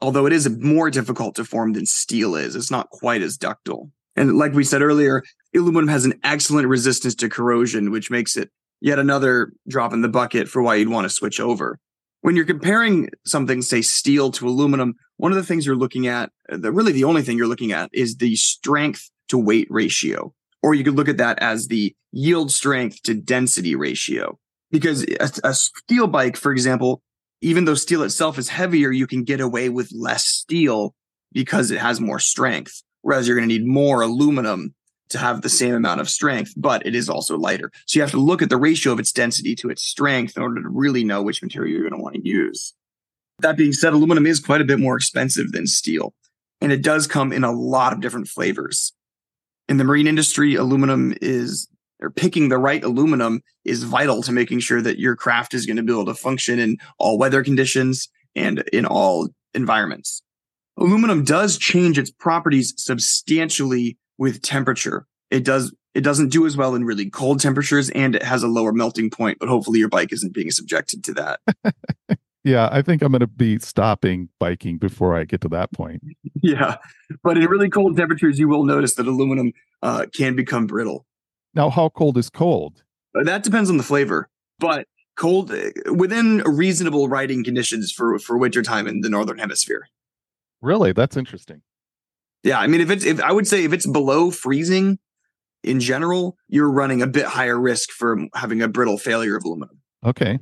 although 0.00 0.26
it 0.26 0.32
is 0.32 0.50
more 0.50 0.90
difficult 0.90 1.36
to 1.36 1.44
form 1.44 1.74
than 1.74 1.86
steel 1.86 2.34
is. 2.34 2.56
It's 2.56 2.72
not 2.72 2.90
quite 2.90 3.22
as 3.22 3.36
ductile. 3.36 3.92
And 4.16 4.36
like 4.36 4.52
we 4.52 4.64
said 4.64 4.82
earlier, 4.82 5.22
aluminum 5.54 5.88
has 5.88 6.04
an 6.04 6.18
excellent 6.22 6.68
resistance 6.68 7.14
to 7.16 7.28
corrosion, 7.28 7.90
which 7.90 8.10
makes 8.10 8.36
it 8.36 8.50
yet 8.80 8.98
another 8.98 9.52
drop 9.68 9.92
in 9.92 10.02
the 10.02 10.08
bucket 10.08 10.48
for 10.48 10.62
why 10.62 10.76
you'd 10.76 10.88
want 10.88 11.04
to 11.04 11.08
switch 11.08 11.40
over. 11.40 11.78
When 12.20 12.36
you're 12.36 12.44
comparing 12.44 13.10
something, 13.26 13.60
say 13.60 13.82
steel 13.82 14.30
to 14.32 14.48
aluminum, 14.48 14.94
one 15.16 15.32
of 15.32 15.36
the 15.36 15.44
things 15.44 15.66
you're 15.66 15.76
looking 15.76 16.06
at, 16.06 16.30
uh, 16.50 16.56
the, 16.56 16.72
really 16.72 16.92
the 16.92 17.04
only 17.04 17.22
thing 17.22 17.36
you're 17.36 17.46
looking 17.46 17.72
at 17.72 17.90
is 17.92 18.16
the 18.16 18.36
strength 18.36 19.10
to 19.28 19.38
weight 19.38 19.66
ratio. 19.70 20.32
Or 20.62 20.74
you 20.74 20.84
could 20.84 20.96
look 20.96 21.08
at 21.08 21.18
that 21.18 21.38
as 21.40 21.68
the 21.68 21.94
yield 22.12 22.50
strength 22.50 23.02
to 23.02 23.14
density 23.14 23.74
ratio. 23.74 24.38
Because 24.70 25.04
a, 25.04 25.30
a 25.44 25.54
steel 25.54 26.06
bike, 26.06 26.36
for 26.36 26.50
example, 26.52 27.02
even 27.42 27.66
though 27.66 27.74
steel 27.74 28.02
itself 28.02 28.38
is 28.38 28.48
heavier, 28.48 28.90
you 28.90 29.06
can 29.06 29.24
get 29.24 29.40
away 29.40 29.68
with 29.68 29.92
less 29.92 30.24
steel 30.24 30.94
because 31.32 31.70
it 31.70 31.78
has 31.78 32.00
more 32.00 32.18
strength. 32.18 32.82
Whereas 33.04 33.28
you're 33.28 33.36
going 33.36 33.46
to 33.46 33.54
need 33.54 33.66
more 33.66 34.00
aluminum 34.00 34.74
to 35.10 35.18
have 35.18 35.42
the 35.42 35.50
same 35.50 35.74
amount 35.74 36.00
of 36.00 36.08
strength, 36.08 36.54
but 36.56 36.86
it 36.86 36.94
is 36.94 37.10
also 37.10 37.36
lighter. 37.36 37.70
So 37.84 37.98
you 37.98 38.02
have 38.02 38.10
to 38.12 38.16
look 38.16 38.40
at 38.40 38.48
the 38.48 38.56
ratio 38.56 38.94
of 38.94 38.98
its 38.98 39.12
density 39.12 39.54
to 39.56 39.68
its 39.68 39.84
strength 39.84 40.38
in 40.38 40.42
order 40.42 40.62
to 40.62 40.68
really 40.70 41.04
know 41.04 41.22
which 41.22 41.42
material 41.42 41.70
you're 41.70 41.88
going 41.88 42.00
to 42.00 42.02
want 42.02 42.14
to 42.14 42.26
use. 42.26 42.72
That 43.40 43.58
being 43.58 43.74
said, 43.74 43.92
aluminum 43.92 44.24
is 44.24 44.40
quite 44.40 44.62
a 44.62 44.64
bit 44.64 44.80
more 44.80 44.96
expensive 44.96 45.52
than 45.52 45.66
steel, 45.66 46.14
and 46.62 46.72
it 46.72 46.80
does 46.80 47.06
come 47.06 47.30
in 47.30 47.44
a 47.44 47.52
lot 47.52 47.92
of 47.92 48.00
different 48.00 48.26
flavors. 48.26 48.94
In 49.68 49.76
the 49.76 49.84
marine 49.84 50.06
industry, 50.06 50.54
aluminum 50.54 51.14
is 51.20 51.68
or 52.00 52.10
picking 52.10 52.48
the 52.48 52.58
right 52.58 52.82
aluminum 52.82 53.42
is 53.66 53.84
vital 53.84 54.22
to 54.22 54.32
making 54.32 54.60
sure 54.60 54.80
that 54.80 54.98
your 54.98 55.14
craft 55.14 55.52
is 55.52 55.66
going 55.66 55.76
to 55.76 55.82
be 55.82 55.92
able 55.92 56.06
to 56.06 56.14
function 56.14 56.58
in 56.58 56.78
all 56.98 57.18
weather 57.18 57.44
conditions 57.44 58.08
and 58.34 58.60
in 58.72 58.86
all 58.86 59.28
environments. 59.52 60.22
Aluminum 60.76 61.24
does 61.24 61.56
change 61.56 61.98
its 61.98 62.10
properties 62.10 62.74
substantially 62.76 63.96
with 64.18 64.42
temperature. 64.42 65.06
It 65.30 65.44
does 65.44 65.74
it 65.94 66.02
doesn't 66.02 66.30
do 66.30 66.44
as 66.44 66.56
well 66.56 66.74
in 66.74 66.84
really 66.84 67.08
cold 67.08 67.40
temperatures 67.40 67.88
and 67.90 68.16
it 68.16 68.22
has 68.22 68.42
a 68.42 68.48
lower 68.48 68.72
melting 68.72 69.10
point, 69.10 69.38
but 69.38 69.48
hopefully 69.48 69.78
your 69.78 69.88
bike 69.88 70.12
isn't 70.12 70.34
being 70.34 70.50
subjected 70.50 71.04
to 71.04 71.14
that. 71.14 71.40
yeah, 72.44 72.68
I 72.72 72.82
think 72.82 73.00
I'm 73.00 73.12
going 73.12 73.20
to 73.20 73.28
be 73.28 73.60
stopping 73.60 74.28
biking 74.40 74.78
before 74.78 75.16
I 75.16 75.24
get 75.24 75.40
to 75.42 75.48
that 75.50 75.72
point. 75.72 76.02
yeah. 76.42 76.78
But 77.22 77.38
in 77.38 77.44
really 77.44 77.70
cold 77.70 77.96
temperatures, 77.96 78.40
you 78.40 78.48
will 78.48 78.64
notice 78.64 78.96
that 78.96 79.06
aluminum 79.06 79.52
uh, 79.82 80.06
can 80.12 80.34
become 80.34 80.66
brittle. 80.66 81.06
Now, 81.54 81.70
how 81.70 81.90
cold 81.90 82.18
is 82.18 82.28
cold? 82.28 82.82
Uh, 83.16 83.22
that 83.22 83.44
depends 83.44 83.70
on 83.70 83.76
the 83.76 83.84
flavor, 83.84 84.28
but 84.58 84.88
cold 85.16 85.52
uh, 85.52 85.70
within 85.92 86.38
reasonable 86.38 87.08
riding 87.08 87.44
conditions 87.44 87.92
for 87.92 88.18
for 88.18 88.36
wintertime 88.36 88.88
in 88.88 89.02
the 89.02 89.08
northern 89.08 89.38
hemisphere. 89.38 89.88
Really? 90.64 90.92
That's 90.92 91.16
interesting. 91.16 91.62
Yeah, 92.42 92.58
I 92.58 92.66
mean, 92.66 92.80
if 92.80 92.90
it's 92.90 93.04
if 93.04 93.20
I 93.20 93.30
would 93.32 93.46
say 93.46 93.62
if 93.64 93.72
it's 93.72 93.86
below 93.86 94.30
freezing 94.30 94.98
in 95.62 95.78
general, 95.78 96.36
you're 96.48 96.70
running 96.70 97.02
a 97.02 97.06
bit 97.06 97.26
higher 97.26 97.60
risk 97.60 97.90
for 97.90 98.18
having 98.34 98.62
a 98.62 98.68
brittle 98.68 98.98
failure 98.98 99.36
of 99.36 99.44
aluminum. 99.44 99.80
Okay. 100.04 100.38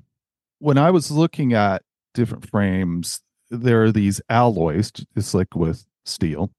When 0.59 0.79
I 0.79 0.93
was 0.93 1.11
looking 1.11 1.53
at 1.55 1.83
different 2.15 2.49
frames, 2.49 3.21
there 3.51 3.83
are 3.83 3.93
these 3.93 4.21
alloys, 4.29 4.93
it's 5.17 5.35
like 5.35 5.57
with 5.57 5.85
steel. 6.05 6.53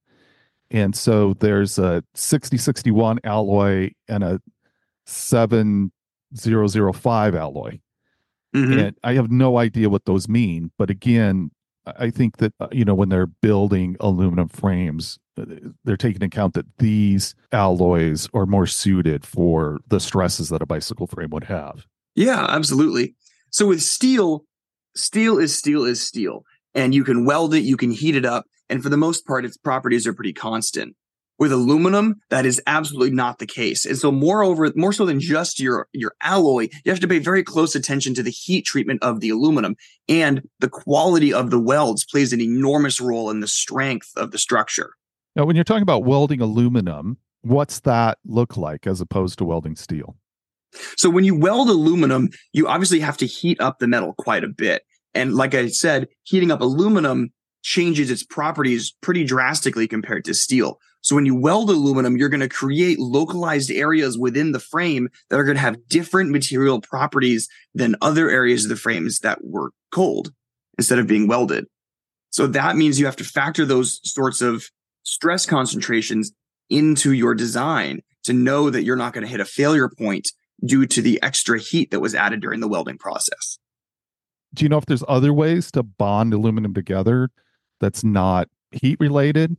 And 0.69 0.93
so 0.95 1.35
there's 1.39 1.79
a 1.79 2.03
6061 2.15 3.19
alloy 3.23 3.91
and 4.07 4.23
a 4.23 4.39
7005 5.05 7.35
alloy. 7.35 7.79
Mm-hmm. 8.55 8.79
And 8.79 8.95
I 9.03 9.13
have 9.13 9.31
no 9.31 9.57
idea 9.57 9.89
what 9.89 10.05
those 10.05 10.27
mean. 10.27 10.71
But 10.77 10.89
again, 10.89 11.51
I 11.85 12.09
think 12.09 12.37
that, 12.37 12.53
uh, 12.59 12.67
you 12.71 12.85
know, 12.85 12.95
when 12.95 13.09
they're 13.09 13.27
building 13.27 13.97
aluminum 13.99 14.47
frames, 14.47 15.19
they're 15.83 15.97
taking 15.97 16.23
account 16.23 16.53
that 16.53 16.65
these 16.77 17.35
alloys 17.51 18.29
are 18.33 18.45
more 18.45 18.67
suited 18.67 19.25
for 19.25 19.79
the 19.87 19.99
stresses 19.99 20.49
that 20.49 20.61
a 20.61 20.65
bicycle 20.65 21.07
frame 21.07 21.29
would 21.31 21.45
have. 21.45 21.85
Yeah, 22.15 22.45
absolutely. 22.47 23.15
So 23.49 23.67
with 23.67 23.81
steel, 23.81 24.45
steel 24.95 25.39
is 25.39 25.57
steel 25.57 25.85
is 25.85 26.01
steel. 26.01 26.43
and 26.75 26.95
you 26.95 27.03
can 27.03 27.25
weld 27.25 27.53
it, 27.53 27.61
you 27.63 27.77
can 27.77 27.91
heat 27.91 28.15
it 28.15 28.25
up. 28.25 28.45
And 28.69 28.81
for 28.81 28.89
the 28.89 28.97
most 28.97 29.27
part, 29.27 29.45
its 29.45 29.57
properties 29.57 30.07
are 30.07 30.13
pretty 30.13 30.33
constant. 30.33 30.95
With 31.39 31.51
aluminum, 31.51 32.21
that 32.29 32.45
is 32.45 32.61
absolutely 32.67 33.11
not 33.11 33.39
the 33.39 33.47
case. 33.47 33.85
And 33.85 33.97
so 33.97 34.11
moreover, 34.11 34.71
more 34.75 34.93
so 34.93 35.05
than 35.05 35.19
just 35.19 35.59
your, 35.59 35.87
your 35.91 36.13
alloy, 36.21 36.69
you 36.85 36.91
have 36.91 36.99
to 36.99 37.07
pay 37.07 37.19
very 37.19 37.43
close 37.43 37.75
attention 37.75 38.13
to 38.13 38.23
the 38.23 38.29
heat 38.29 38.65
treatment 38.65 39.01
of 39.01 39.19
the 39.19 39.29
aluminum 39.29 39.75
and 40.07 40.47
the 40.59 40.69
quality 40.69 41.33
of 41.33 41.49
the 41.49 41.59
welds 41.59 42.05
plays 42.05 42.33
an 42.33 42.41
enormous 42.41 43.01
role 43.01 43.29
in 43.29 43.39
the 43.39 43.47
strength 43.47 44.11
of 44.15 44.31
the 44.31 44.37
structure. 44.37 44.91
Now, 45.35 45.45
when 45.45 45.55
you're 45.55 45.65
talking 45.65 45.81
about 45.81 46.03
welding 46.03 46.39
aluminum, 46.39 47.17
what's 47.41 47.79
that 47.81 48.19
look 48.25 48.55
like 48.55 48.85
as 48.85 49.01
opposed 49.01 49.39
to 49.39 49.45
welding 49.45 49.75
steel? 49.75 50.15
So 50.97 51.09
when 51.09 51.23
you 51.23 51.35
weld 51.35 51.69
aluminum, 51.69 52.29
you 52.51 52.67
obviously 52.67 52.99
have 52.99 53.17
to 53.17 53.25
heat 53.25 53.59
up 53.59 53.79
the 53.79 53.87
metal 53.87 54.13
quite 54.17 54.43
a 54.43 54.47
bit. 54.47 54.83
And 55.13 55.35
like 55.35 55.53
I 55.53 55.67
said, 55.67 56.07
heating 56.23 56.51
up 56.51 56.61
aluminum 56.61 57.31
changes 57.61 58.11
its 58.11 58.23
properties 58.23 58.91
pretty 59.01 59.23
drastically 59.23 59.87
compared 59.87 60.25
to 60.25 60.33
steel. 60.33 60.79
So 61.03 61.15
when 61.15 61.25
you 61.25 61.35
weld 61.35 61.69
aluminum, 61.69 62.15
you're 62.15 62.29
going 62.29 62.39
to 62.39 62.49
create 62.49 62.97
localized 62.97 63.69
areas 63.69 64.17
within 64.17 64.53
the 64.53 64.59
frame 64.59 65.09
that 65.29 65.37
are 65.37 65.43
going 65.43 65.57
to 65.57 65.61
have 65.61 65.87
different 65.89 66.31
material 66.31 66.79
properties 66.79 67.49
than 67.75 67.97
other 68.01 68.29
areas 68.29 68.63
of 68.63 68.69
the 68.69 68.77
frames 68.77 69.19
that 69.19 69.43
were 69.43 69.71
cold 69.91 70.31
instead 70.77 70.99
of 70.99 71.07
being 71.07 71.27
welded. 71.27 71.65
So 72.29 72.47
that 72.47 72.77
means 72.77 72.99
you 72.99 73.05
have 73.05 73.17
to 73.17 73.25
factor 73.25 73.65
those 73.65 73.99
sorts 74.09 74.41
of 74.41 74.69
stress 75.03 75.45
concentrations 75.45 76.31
into 76.69 77.11
your 77.11 77.35
design 77.35 78.01
to 78.23 78.31
know 78.31 78.69
that 78.69 78.83
you're 78.83 78.95
not 78.95 79.11
going 79.11 79.25
to 79.25 79.29
hit 79.29 79.41
a 79.41 79.45
failure 79.45 79.89
point 79.89 80.31
due 80.65 80.85
to 80.85 81.01
the 81.01 81.21
extra 81.21 81.59
heat 81.59 81.91
that 81.91 81.99
was 81.99 82.15
added 82.15 82.39
during 82.39 82.61
the 82.61 82.67
welding 82.69 82.97
process. 82.97 83.59
Do 84.53 84.63
you 84.63 84.69
know 84.69 84.77
if 84.77 84.85
there's 84.85 85.03
other 85.09 85.33
ways 85.33 85.69
to 85.71 85.83
bond 85.83 86.33
aluminum 86.33 86.73
together 86.73 87.29
that's 87.81 88.05
not 88.05 88.47
heat 88.71 88.97
related? 89.01 89.57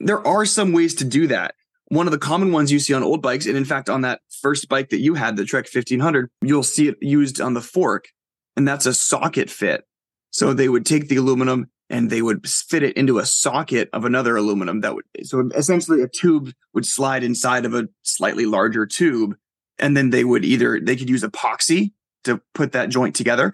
There 0.00 0.26
are 0.26 0.44
some 0.44 0.72
ways 0.72 0.94
to 0.96 1.04
do 1.04 1.26
that. 1.28 1.54
One 1.88 2.06
of 2.06 2.12
the 2.12 2.18
common 2.18 2.50
ones 2.50 2.72
you 2.72 2.78
see 2.78 2.94
on 2.94 3.02
old 3.02 3.22
bikes, 3.22 3.46
and 3.46 3.56
in 3.56 3.64
fact, 3.64 3.88
on 3.88 4.00
that 4.02 4.20
first 4.40 4.68
bike 4.68 4.90
that 4.90 5.00
you 5.00 5.14
had, 5.14 5.36
the 5.36 5.44
Trek 5.44 5.66
1500, 5.72 6.30
you'll 6.42 6.62
see 6.62 6.88
it 6.88 6.96
used 7.00 7.40
on 7.40 7.54
the 7.54 7.60
fork, 7.60 8.08
and 8.56 8.66
that's 8.66 8.86
a 8.86 8.94
socket 8.94 9.50
fit. 9.50 9.84
So 10.30 10.52
they 10.52 10.68
would 10.68 10.84
take 10.84 11.08
the 11.08 11.16
aluminum 11.16 11.70
and 11.90 12.10
they 12.10 12.22
would 12.22 12.48
fit 12.48 12.82
it 12.82 12.96
into 12.96 13.18
a 13.18 13.26
socket 13.26 13.88
of 13.92 14.04
another 14.04 14.36
aluminum 14.36 14.80
that 14.80 14.94
would, 14.94 15.04
so 15.22 15.48
essentially 15.54 16.02
a 16.02 16.08
tube 16.08 16.50
would 16.72 16.86
slide 16.86 17.22
inside 17.22 17.64
of 17.64 17.74
a 17.74 17.88
slightly 18.02 18.46
larger 18.46 18.86
tube. 18.86 19.36
And 19.78 19.96
then 19.96 20.10
they 20.10 20.24
would 20.24 20.44
either, 20.44 20.80
they 20.80 20.96
could 20.96 21.10
use 21.10 21.22
epoxy 21.22 21.92
to 22.24 22.40
put 22.54 22.72
that 22.72 22.88
joint 22.88 23.14
together. 23.14 23.52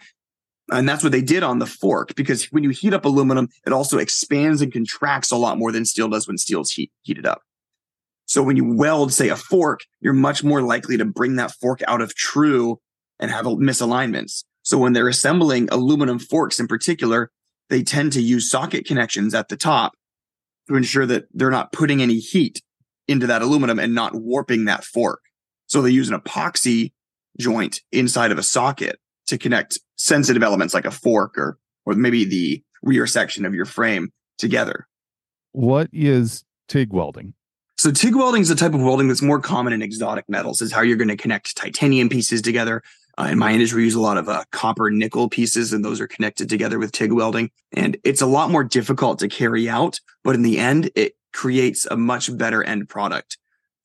And 0.71 0.89
that's 0.89 1.03
what 1.03 1.13
they 1.13 1.23
did 1.23 1.43
on 1.43 1.59
the 1.59 1.67
fork 1.67 2.15
because 2.15 2.45
when 2.47 2.63
you 2.63 2.71
heat 2.71 2.95
up 2.95 3.05
aluminum, 3.05 3.49
it 3.67 3.73
also 3.73 3.99
expands 3.99 4.63
and 4.63 4.73
contracts 4.73 5.31
a 5.31 5.37
lot 5.37 5.59
more 5.59 5.73
than 5.73 5.85
steel 5.85 6.09
does 6.09 6.29
when 6.29 6.39
steel's 6.39 6.71
heat, 6.71 6.93
heated 7.03 7.27
up. 7.27 7.43
So 8.27 8.43
when 8.43 8.57
you 8.57 8.77
weld, 8.77 9.13
say, 9.13 9.29
a 9.29 9.37
fork, 9.37 9.81
you're 10.01 10.13
much 10.13 10.45
more 10.45 10.63
likely 10.63 10.97
to 10.97 11.05
bring 11.05 11.37
that 11.37 11.51
fork 11.51 11.81
out 11.89 12.01
of 12.01 12.15
true 12.15 12.81
and 13.19 13.31
have 13.31 13.45
misalignments. 13.47 14.45
So 14.63 14.79
when 14.79 14.93
they're 14.93 15.09
assembling 15.09 15.69
aluminum 15.73 16.21
forks 16.21 16.61
in 16.61 16.69
particular, 16.69 17.33
they 17.71 17.83
tend 17.83 18.13
to 18.13 18.23
use 18.23 18.49
socket 18.49 18.85
connections 18.85 19.35
at 19.35 19.49
the 19.49 19.57
top 19.57 19.95
to 20.69 20.77
ensure 20.77 21.07
that 21.07 21.25
they're 21.33 21.51
not 21.51 21.73
putting 21.73 22.01
any 22.01 22.19
heat 22.19 22.63
into 23.09 23.27
that 23.27 23.43
aluminum 23.43 23.81
and 23.81 23.95
not 23.95 24.15
warping 24.15 24.67
that 24.67 24.85
fork. 24.85 25.23
So 25.67 25.83
they 25.83 25.91
use 25.91 26.09
an 26.09 26.19
epoxy 26.19 26.93
joint 27.39 27.81
inside 27.91 28.31
of 28.31 28.39
a 28.39 28.45
socket 28.45 29.01
to 29.27 29.39
connect 29.39 29.81
sensitive 30.01 30.43
elements 30.43 30.73
like 30.73 30.87
a 30.87 30.91
fork 30.91 31.37
or 31.37 31.59
or 31.85 31.95
maybe 31.95 32.25
the 32.25 32.63
rear 32.83 33.07
section 33.07 33.45
of 33.45 33.55
your 33.55 33.65
frame 33.67 34.13
together. 34.39 34.87
What 35.53 35.89
is 35.93 36.45
TIG 36.69 36.93
welding? 36.93 37.35
So 37.77 37.91
TIG 37.91 38.17
welding 38.17 38.43
is 38.43 38.51
a 38.51 38.57
type 38.57 38.75
of 38.75 38.81
welding 38.81 39.09
that's 39.09 39.23
more 39.23 39.41
common 39.41 39.73
in 39.73 39.83
exotic 39.83 40.25
metals. 40.29 40.63
Is 40.63 40.73
how 40.73 40.81
you're 40.81 40.97
going 40.97 41.09
to 41.09 41.17
connect 41.17 41.57
titanium 41.57 42.09
pieces 42.09 42.43
together. 42.43 42.83
Uh, 43.19 43.29
in 43.33 43.39
my 43.39 43.53
industry, 43.53 43.79
we 43.79 43.85
use 43.85 43.95
a 43.95 44.01
lot 44.01 44.17
of 44.17 44.29
uh, 44.29 44.45
copper 44.53 44.91
nickel 44.91 45.29
pieces, 45.29 45.73
and 45.73 45.85
those 45.85 46.01
are 46.01 46.07
connected 46.07 46.49
together 46.49 46.79
with 46.79 46.93
TIG 46.93 47.13
welding. 47.13 47.51
And 47.73 47.99
it's 48.03 48.23
a 48.23 48.27
lot 48.27 48.51
more 48.51 48.65
difficult 48.65 49.19
to 49.19 49.29
carry 49.29 49.69
out, 49.69 50.01
but 50.25 50.35
in 50.35 50.43
the 50.43 50.59
end, 50.59 50.91
it 50.95 51.15
creates 51.35 51.87
a 51.87 51.97
much 51.97 52.35
better 52.37 52.65
end 52.65 52.89
product. 52.89 53.37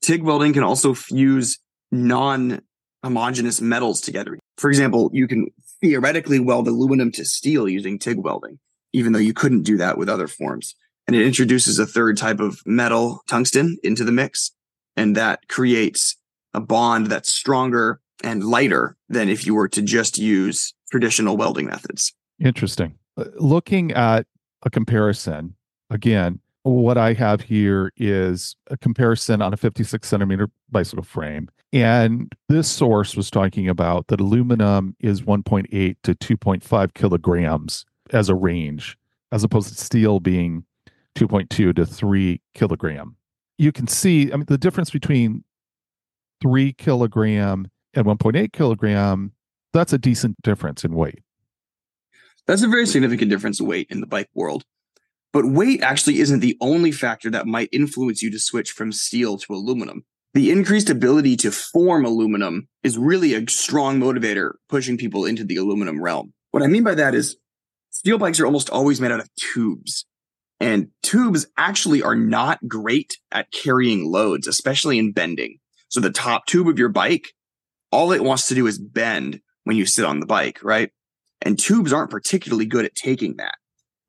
TIG 0.01 0.23
welding 0.23 0.54
can 0.54 0.63
also 0.63 0.93
fuse 0.93 1.60
non 1.91 2.62
homogeneous 3.04 3.62
metals 3.62 4.01
together. 4.01 4.39
For 4.58 4.69
example, 4.69 5.10
you 5.13 5.28
can 5.28 5.47
theoretically 5.81 6.39
weld 6.39 6.67
aluminum 6.67 7.11
to 7.13 7.25
steel 7.25 7.67
using 7.67 7.99
TIG 7.99 8.17
welding, 8.17 8.59
even 8.93 9.13
though 9.13 9.19
you 9.19 9.33
couldn't 9.33 9.63
do 9.63 9.77
that 9.77 9.97
with 9.97 10.09
other 10.09 10.27
forms. 10.27 10.75
And 11.07 11.15
it 11.15 11.25
introduces 11.25 11.77
a 11.77 11.85
third 11.85 12.17
type 12.17 12.39
of 12.39 12.61
metal, 12.65 13.21
tungsten, 13.27 13.77
into 13.83 14.03
the 14.03 14.11
mix. 14.11 14.51
And 14.95 15.15
that 15.15 15.47
creates 15.47 16.15
a 16.53 16.61
bond 16.61 17.07
that's 17.07 17.31
stronger 17.31 17.99
and 18.23 18.43
lighter 18.43 18.95
than 19.09 19.29
if 19.29 19.45
you 19.45 19.53
were 19.53 19.67
to 19.69 19.81
just 19.81 20.17
use 20.17 20.73
traditional 20.89 21.38
welding 21.38 21.67
methods. 21.67 22.13
Interesting. 22.39 22.95
Uh, 23.17 23.25
looking 23.35 23.91
at 23.91 24.25
a 24.63 24.69
comparison, 24.69 25.55
again, 25.89 26.39
what 26.65 26.97
I 26.97 27.13
have 27.13 27.41
here 27.41 27.91
is 27.95 28.56
a 28.71 28.78
comparison 28.78 29.41
on 29.41 29.54
a 29.54 29.58
56 29.58 30.08
centimeter 30.08 30.49
bicycle 30.71 31.04
frame. 31.04 31.47
And 31.71 32.34
this 32.49 32.67
source 32.67 33.15
was 33.15 33.30
talking 33.30 33.69
about 33.69 34.08
that 34.08 34.19
aluminum 34.19 34.95
is 34.99 35.21
1.8 35.21 35.95
to 36.04 36.15
2.5 36.15 36.93
kilograms 36.95 37.86
as 38.12 38.30
a 38.30 38.36
range, 38.36 38.97
as 39.32 39.43
opposed 39.43 39.69
to 39.69 39.84
steel 39.84 40.19
being 40.19 40.65
2.2 41.15 41.75
to 41.75 41.86
3 41.86 42.41
kilogram. 42.56 43.15
You 43.60 43.71
can 43.71 43.88
see, 43.88 44.34
I 44.34 44.36
mean, 44.38 44.45
the 44.47 44.58
difference 44.58 44.89
between 44.89 45.43
3 46.41 46.73
kilogram 46.73 47.69
and 47.93 48.08
1.8 48.08 48.54
kilogram, 48.54 49.34
that's 49.71 49.93
a 49.93 49.99
decent 49.99 50.41
difference 50.41 50.84
in 50.84 50.95
weight. 50.95 51.19
That's 52.47 52.63
a 52.63 52.67
very 52.67 52.88
significant 52.88 53.30
difference 53.30 53.60
in 53.60 53.67
weight 53.67 53.88
in 53.91 54.01
the 54.01 54.08
bike 54.08 54.30
world. 54.34 54.65
But 55.35 55.47
weight 55.47 55.81
actually 55.83 56.19
isn't 56.19 56.39
the 56.39 56.55
only 56.61 56.93
factor 56.93 57.29
that 57.29 57.45
might 57.45 57.67
influence 57.73 58.21
you 58.21 58.31
to 58.31 58.39
switch 58.39 58.71
from 58.71 58.93
steel 58.93 59.37
to 59.39 59.53
aluminum. 59.53 60.05
The 60.33 60.49
increased 60.49 60.89
ability 60.89 61.35
to 61.37 61.51
form 61.51 62.05
aluminum 62.05 62.69
is 62.83 62.97
really 62.97 63.33
a 63.33 63.45
strong 63.49 63.99
motivator 63.99 64.53
pushing 64.69 64.97
people 64.97 65.25
into 65.25 65.43
the 65.43 65.57
aluminum 65.57 66.01
realm. 66.01 66.33
What 66.51 66.63
I 66.63 66.67
mean 66.67 66.85
by 66.85 66.95
that 66.95 67.13
is 67.13 67.35
steel 67.89 68.17
bikes 68.17 68.39
are 68.39 68.45
almost 68.45 68.69
always 68.69 69.01
made 69.01 69.11
out 69.11 69.19
of 69.19 69.29
tubes. 69.35 70.05
And 70.61 70.91
tubes 71.03 71.47
actually 71.57 72.01
are 72.01 72.15
not 72.15 72.65
great 72.65 73.17
at 73.29 73.51
carrying 73.51 74.09
loads, 74.09 74.47
especially 74.47 74.97
in 74.97 75.11
bending. 75.11 75.57
So 75.89 75.99
the 75.99 76.11
top 76.11 76.45
tube 76.45 76.69
of 76.69 76.79
your 76.79 76.87
bike, 76.87 77.33
all 77.91 78.13
it 78.13 78.23
wants 78.23 78.47
to 78.47 78.55
do 78.55 78.67
is 78.67 78.79
bend 78.79 79.41
when 79.65 79.75
you 79.75 79.85
sit 79.85 80.05
on 80.05 80.21
the 80.21 80.25
bike, 80.25 80.63
right? 80.63 80.91
And 81.41 81.59
tubes 81.59 81.91
aren't 81.91 82.09
particularly 82.09 82.65
good 82.65 82.85
at 82.85 82.95
taking 82.95 83.35
that 83.35 83.55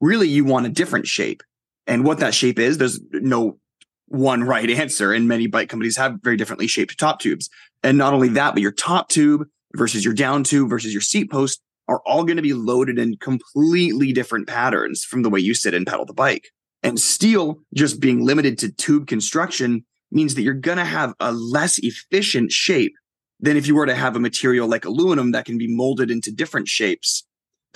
really 0.01 0.29
you 0.29 0.45
want 0.45 0.67
a 0.67 0.71
different 0.71 1.07
shape. 1.07 1.43
And 1.87 2.05
what 2.05 2.19
that 2.19 2.35
shape 2.35 2.59
is, 2.59 2.79
there's 2.79 3.01
no 3.13 3.59
one 4.07 4.45
right 4.45 4.69
answer. 4.71 5.13
And 5.13 5.29
many 5.29 5.47
bike 5.47 5.69
companies 5.69 5.97
have 5.97 6.19
very 6.23 6.37
differently 6.37 6.67
shaped 6.67 6.99
top 6.99 7.21
tubes. 7.21 7.49
And 7.83 7.99
not 7.99 8.15
only 8.15 8.29
that, 8.31 8.55
but 8.55 8.63
your 8.63 8.73
top 8.73 9.09
tube 9.09 9.47
versus 9.75 10.05
your 10.05 10.15
down 10.15 10.45
tube 10.45 10.71
versus 10.71 10.93
your 10.93 11.03
seat 11.03 11.31
post 11.31 11.61
are 11.89 12.01
all 12.05 12.25
going 12.25 12.37
to 12.37 12.43
be 12.43 12.55
loaded 12.55 12.99
in 12.99 13.17
completely 13.17 14.13
different 14.13 14.49
patterns 14.49 15.05
from 15.05 15.23
the 15.23 15.31
way 15.31 15.39
you 15.39 15.55
sit 15.55 15.75
and 15.75 15.87
pedal 15.87 16.05
the 16.05 16.13
bike. 16.13 16.49
And 16.83 17.01
steel 17.01 17.61
just 17.75 18.01
being 18.01 18.25
limited 18.25 18.59
to 18.59 18.73
tube 18.73 19.07
construction 19.07 19.85
means 20.11 20.35
that 20.35 20.43
you're 20.43 20.55
going 20.55 20.79
to 20.79 20.85
have 20.85 21.15
a 21.21 21.33
less 21.33 21.79
efficient 21.79 22.53
shape 22.53 22.95
than 23.41 23.57
if 23.57 23.67
you 23.67 23.75
were 23.75 23.87
to 23.87 23.95
have 23.95 24.17
a 24.17 24.21
material 24.21 24.69
like 24.69 24.85
aluminum 24.85 25.33
that 25.33 25.45
can 25.45 25.59
be 25.59 25.69
molded 25.69 26.11
into 26.11 26.33
different 26.33 26.69
shapes 26.69 27.26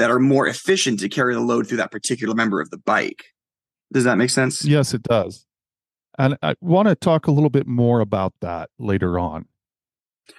that 0.00 0.10
are 0.10 0.18
more 0.18 0.46
efficient 0.46 0.98
to 0.98 1.10
carry 1.10 1.34
the 1.34 1.40
load 1.40 1.68
through 1.68 1.76
that 1.76 1.92
particular 1.92 2.34
member 2.34 2.58
of 2.58 2.70
the 2.70 2.78
bike. 2.78 3.22
Does 3.92 4.04
that 4.04 4.16
make 4.16 4.30
sense? 4.30 4.64
Yes, 4.64 4.94
it 4.94 5.02
does. 5.02 5.44
And 6.18 6.38
I 6.42 6.54
want 6.62 6.88
to 6.88 6.94
talk 6.94 7.26
a 7.26 7.30
little 7.30 7.50
bit 7.50 7.66
more 7.66 8.00
about 8.00 8.32
that 8.40 8.70
later 8.78 9.18
on. 9.18 9.44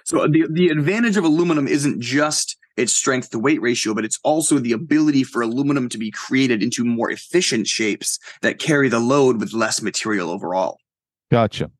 So 0.04 0.26
the 0.26 0.48
the 0.50 0.68
advantage 0.68 1.16
of 1.16 1.22
aluminum 1.22 1.68
isn't 1.68 2.00
just 2.00 2.56
its 2.76 2.92
strength 2.92 3.30
to 3.30 3.38
weight 3.38 3.62
ratio, 3.62 3.94
but 3.94 4.04
it's 4.04 4.18
also 4.24 4.58
the 4.58 4.72
ability 4.72 5.22
for 5.22 5.42
aluminum 5.42 5.88
to 5.90 5.98
be 5.98 6.10
created 6.10 6.60
into 6.60 6.84
more 6.84 7.10
efficient 7.10 7.68
shapes 7.68 8.18
that 8.40 8.58
carry 8.58 8.88
the 8.88 8.98
load 8.98 9.38
with 9.38 9.52
less 9.52 9.80
material 9.80 10.28
overall. 10.28 10.78
Gotcha. 11.30 11.70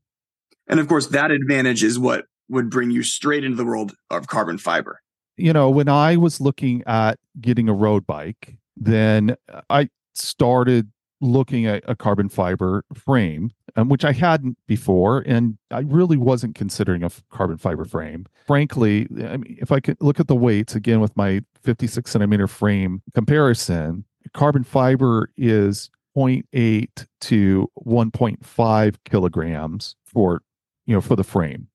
And 0.68 0.78
of 0.78 0.86
course, 0.86 1.08
that 1.08 1.32
advantage 1.32 1.82
is 1.82 1.98
what 1.98 2.26
would 2.48 2.70
bring 2.70 2.92
you 2.92 3.02
straight 3.02 3.42
into 3.42 3.56
the 3.56 3.64
world 3.64 3.92
of 4.10 4.28
carbon 4.28 4.58
fiber 4.58 5.01
you 5.36 5.52
know, 5.52 5.70
when 5.70 5.88
I 5.88 6.16
was 6.16 6.40
looking 6.40 6.82
at 6.86 7.18
getting 7.40 7.68
a 7.68 7.74
road 7.74 8.06
bike, 8.06 8.56
then 8.76 9.36
I 9.70 9.88
started 10.14 10.90
looking 11.20 11.66
at 11.66 11.84
a 11.86 11.94
carbon 11.94 12.28
fiber 12.28 12.84
frame, 12.94 13.52
um, 13.76 13.88
which 13.88 14.04
I 14.04 14.12
hadn't 14.12 14.58
before, 14.66 15.20
and 15.20 15.56
I 15.70 15.80
really 15.80 16.16
wasn't 16.16 16.56
considering 16.56 17.04
a 17.04 17.10
carbon 17.30 17.56
fiber 17.56 17.84
frame. 17.84 18.26
Frankly, 18.46 19.06
I 19.24 19.36
mean, 19.36 19.56
if 19.60 19.70
I 19.70 19.80
could 19.80 19.96
look 20.00 20.18
at 20.18 20.26
the 20.26 20.34
weights 20.34 20.74
again 20.74 21.00
with 21.00 21.16
my 21.16 21.42
56 21.62 22.10
centimeter 22.10 22.48
frame 22.48 23.02
comparison, 23.14 24.04
carbon 24.34 24.64
fiber 24.64 25.30
is 25.36 25.90
0.8 26.16 27.06
to 27.20 27.70
1.5 27.86 28.96
kilograms 29.04 29.96
for 30.04 30.42
you 30.86 30.94
know 30.94 31.00
for 31.00 31.16
the 31.16 31.24
frame 31.24 31.68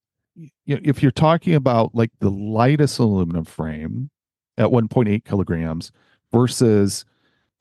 if 0.65 1.01
you're 1.01 1.11
talking 1.11 1.53
about 1.53 1.95
like 1.95 2.11
the 2.19 2.29
lightest 2.29 2.99
aluminum 2.99 3.45
frame 3.45 4.09
at 4.57 4.67
1.8 4.67 5.23
kilograms 5.25 5.91
versus 6.31 7.05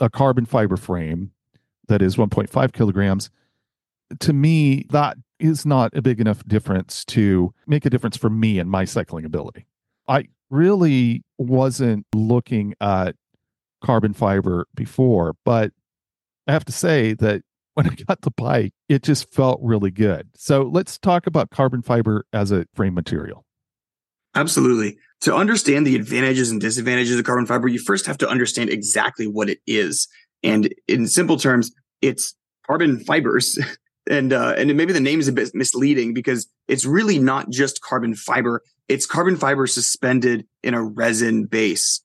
a 0.00 0.10
carbon 0.10 0.44
fiber 0.46 0.76
frame 0.76 1.32
that 1.88 2.02
is 2.02 2.16
1.5 2.16 2.72
kilograms 2.72 3.30
to 4.20 4.32
me 4.32 4.86
that 4.90 5.16
is 5.38 5.66
not 5.66 5.94
a 5.96 6.02
big 6.02 6.20
enough 6.20 6.46
difference 6.46 7.04
to 7.04 7.52
make 7.66 7.84
a 7.84 7.90
difference 7.90 8.16
for 8.16 8.30
me 8.30 8.58
and 8.58 8.70
my 8.70 8.84
cycling 8.84 9.24
ability. 9.24 9.66
I 10.08 10.28
really 10.50 11.24
wasn't 11.38 12.06
looking 12.14 12.74
at 12.80 13.16
carbon 13.82 14.14
fiber 14.14 14.66
before 14.74 15.34
but 15.44 15.72
I 16.46 16.52
have 16.52 16.64
to 16.66 16.72
say 16.72 17.14
that 17.14 17.42
when 17.76 17.86
I 17.86 17.94
got 18.08 18.22
the 18.22 18.30
bike, 18.30 18.72
it 18.88 19.02
just 19.02 19.30
felt 19.32 19.60
really 19.62 19.90
good. 19.90 20.30
So 20.34 20.62
let's 20.62 20.98
talk 20.98 21.26
about 21.26 21.50
carbon 21.50 21.82
fiber 21.82 22.24
as 22.32 22.50
a 22.50 22.64
frame 22.74 22.94
material. 22.94 23.44
Absolutely. 24.34 24.96
To 25.22 25.34
understand 25.34 25.86
the 25.86 25.94
advantages 25.94 26.50
and 26.50 26.58
disadvantages 26.58 27.18
of 27.18 27.24
carbon 27.26 27.44
fiber, 27.44 27.68
you 27.68 27.78
first 27.78 28.06
have 28.06 28.16
to 28.18 28.28
understand 28.28 28.70
exactly 28.70 29.26
what 29.26 29.50
it 29.50 29.58
is. 29.66 30.08
And 30.42 30.74
in 30.88 31.06
simple 31.06 31.36
terms, 31.36 31.70
it's 32.00 32.34
carbon 32.66 33.00
fibers. 33.00 33.58
and 34.10 34.32
uh, 34.32 34.54
and 34.56 34.74
maybe 34.74 34.94
the 34.94 35.00
name 35.00 35.20
is 35.20 35.28
a 35.28 35.32
bit 35.32 35.50
misleading 35.54 36.14
because 36.14 36.46
it's 36.68 36.86
really 36.86 37.18
not 37.18 37.50
just 37.50 37.82
carbon 37.82 38.14
fiber. 38.14 38.62
It's 38.88 39.04
carbon 39.04 39.36
fiber 39.36 39.66
suspended 39.66 40.46
in 40.62 40.72
a 40.72 40.82
resin 40.82 41.44
base. 41.44 42.02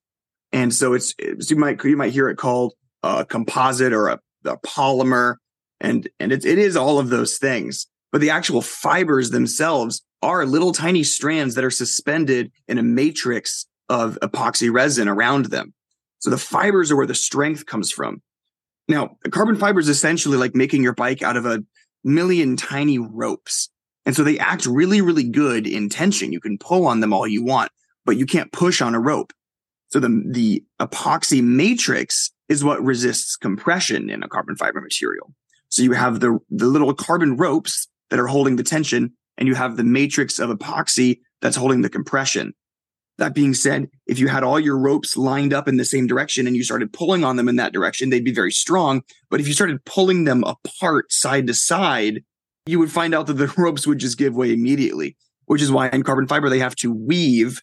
And 0.52 0.74
so 0.74 0.94
it's, 0.94 1.16
it's 1.18 1.50
you 1.50 1.56
might 1.56 1.82
you 1.86 1.96
might 1.96 2.12
hear 2.12 2.28
it 2.28 2.36
called 2.36 2.74
a 3.04 3.24
composite 3.24 3.94
or 3.94 4.10
a 4.10 4.20
the 4.44 4.58
polymer, 4.58 5.36
and 5.82 6.08
and 6.20 6.32
it, 6.32 6.46
it 6.46 6.58
is 6.58 6.78
all 6.78 7.00
of 7.00 7.10
those 7.10 7.38
things. 7.38 7.88
But 8.12 8.22
the 8.22 8.30
actual 8.30 8.62
fibers 8.62 9.32
themselves 9.32 10.02
are 10.22 10.46
little 10.46 10.72
tiny 10.72 11.04
strands 11.04 11.56
that 11.56 11.64
are 11.64 11.72
suspended 11.72 12.52
in 12.68 12.78
a 12.78 12.84
matrix 12.84 13.66
of 13.90 14.18
epoxy 14.22 14.72
resin 14.72 15.08
around 15.08 15.46
them. 15.46 15.74
So 16.20 16.30
the 16.30 16.38
fibers 16.38 16.92
are 16.92 16.96
where 16.96 17.08
the 17.08 17.16
strength 17.16 17.66
comes 17.66 17.92
from. 17.92 18.22
Now, 18.88 19.18
carbon 19.32 19.56
fiber 19.56 19.80
is 19.80 19.90
essentially 19.90 20.38
like 20.38 20.56
making 20.56 20.84
your 20.84 20.94
bike 20.94 21.24
out 21.24 21.38
of 21.38 21.46
a 21.46 21.64
million 22.04 22.58
tiny 22.58 23.00
ropes. 23.00 23.70
And 24.06 24.16
so 24.16 24.24
they 24.24 24.38
act 24.38 24.66
really, 24.66 25.02
really 25.02 25.28
good 25.28 25.66
in 25.66 25.90
tension. 25.90 26.34
You 26.34 26.40
can 26.40 26.58
pull 26.58 26.86
on 26.88 27.00
them 27.00 27.14
all 27.14 27.28
you 27.28 27.44
want, 27.44 27.72
but 28.06 28.18
you 28.18 28.26
can't 28.26 28.52
push 28.52 28.82
on 28.82 28.96
a 28.96 29.00
rope. 29.00 29.34
So 29.90 30.00
the, 30.00 30.24
the 30.30 30.64
epoxy 30.80 31.44
matrix 31.44 32.32
is 32.50 32.64
what 32.64 32.84
resists 32.84 33.36
compression 33.36 34.10
in 34.10 34.24
a 34.24 34.28
carbon 34.28 34.56
fiber 34.56 34.82
material. 34.82 35.34
So 35.72 35.82
you 35.82 35.94
have 35.94 36.20
the, 36.20 36.38
the 36.50 36.68
little 36.68 36.94
carbon 36.94 37.38
ropes 37.38 37.88
that 38.10 38.20
are 38.20 38.28
holding 38.28 38.58
the 38.58 38.64
tension, 38.64 39.14
and 39.38 39.48
you 39.48 39.56
have 39.56 39.78
the 39.78 39.84
matrix 39.84 40.38
of 40.38 40.50
epoxy 40.50 41.22
that's 41.42 41.56
holding 41.56 41.82
the 41.82 41.90
compression. 41.90 42.54
That 43.18 43.34
being 43.34 43.54
said, 43.54 43.88
if 44.06 44.20
you 44.20 44.28
had 44.28 44.44
all 44.44 44.60
your 44.60 44.78
ropes 44.78 45.16
lined 45.16 45.54
up 45.54 45.68
in 45.68 45.78
the 45.78 45.86
same 45.86 46.08
direction 46.08 46.46
and 46.46 46.56
you 46.56 46.64
started 46.64 46.92
pulling 46.92 47.24
on 47.24 47.38
them 47.38 47.48
in 47.48 47.56
that 47.56 47.74
direction, 47.74 48.10
they'd 48.10 48.24
be 48.24 48.34
very 48.34 48.52
strong. 48.52 49.02
But 49.30 49.40
if 49.40 49.48
you 49.48 49.54
started 49.54 49.84
pulling 49.86 50.26
them 50.26 50.44
apart 50.44 51.12
side 51.12 51.48
to 51.48 51.54
side, 51.54 52.24
you 52.66 52.80
would 52.80 52.92
find 52.92 53.16
out 53.16 53.28
that 53.28 53.34
the 53.34 53.54
ropes 53.58 53.88
would 53.88 54.00
just 54.00 54.18
give 54.18 54.36
way 54.36 54.52
immediately, 54.52 55.16
which 55.46 55.62
is 55.62 55.72
why 55.72 55.90
in 55.90 56.04
carbon 56.04 56.28
fiber, 56.28 56.50
they 56.50 56.60
have 56.60 56.76
to 56.78 56.92
weave 56.92 57.62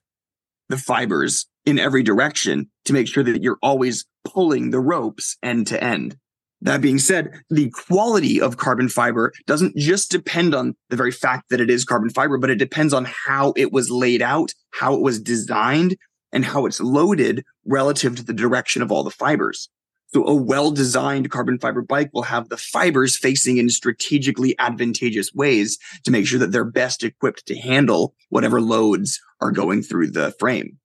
the 0.69 0.79
fibers 0.79 1.47
in 1.67 1.79
every 1.79 2.03
direction 2.03 2.71
to 2.85 2.93
make 2.93 3.07
sure 3.09 3.25
that 3.25 3.43
you're 3.43 3.59
always 3.63 4.07
pulling 4.25 4.71
the 4.71 4.81
ropes 4.81 5.37
end 5.43 5.67
to 5.67 5.83
end. 5.83 6.17
That 6.61 6.81
being 6.81 6.99
said, 6.99 7.31
the 7.51 7.71
quality 7.71 8.41
of 8.41 8.57
carbon 8.57 8.89
fiber 8.89 9.33
doesn't 9.47 9.77
just 9.77 10.11
depend 10.11 10.55
on 10.55 10.75
the 10.91 10.97
very 10.97 11.13
fact 11.13 11.51
that 11.51 11.61
it 11.61 11.71
is 11.71 11.85
carbon 11.85 12.11
fiber, 12.11 12.37
but 12.37 12.51
it 12.51 12.57
depends 12.59 12.93
on 12.93 13.07
how 13.27 13.53
it 13.57 13.73
was 13.73 13.91
laid 13.91 14.23
out, 14.23 14.53
how 14.71 14.95
it 14.95 15.01
was 15.01 15.21
designed, 15.21 15.97
and 16.33 16.45
how 16.45 16.67
it's 16.67 16.81
loaded 16.81 17.45
relative 17.65 18.17
to 18.17 18.25
the 18.25 18.33
direction 18.33 18.83
of 18.83 18.91
all 18.91 19.05
the 19.05 19.11
fibers. 19.11 19.69
So 20.09 20.27
a 20.27 20.35
well-designed 20.35 21.31
carbon 21.31 21.59
fiber 21.59 21.83
bike 21.83 22.11
will 22.13 22.23
have 22.23 22.49
the 22.49 22.57
fibers 22.57 23.17
facing 23.17 23.59
in 23.59 23.69
strategically 23.69 24.59
advantageous 24.59 25.33
ways 25.35 25.79
to 26.05 26.11
make 26.11 26.27
sure 26.27 26.39
that 26.39 26.51
they're 26.51 26.65
best 26.65 27.05
equipped 27.05 27.47
to 27.47 27.57
handle 27.57 28.15
whatever 28.31 28.61
loads 28.61 29.21
are 29.41 29.53
going 29.53 29.83
through 29.83 30.11
the 30.11 30.33
frame. 30.39 30.79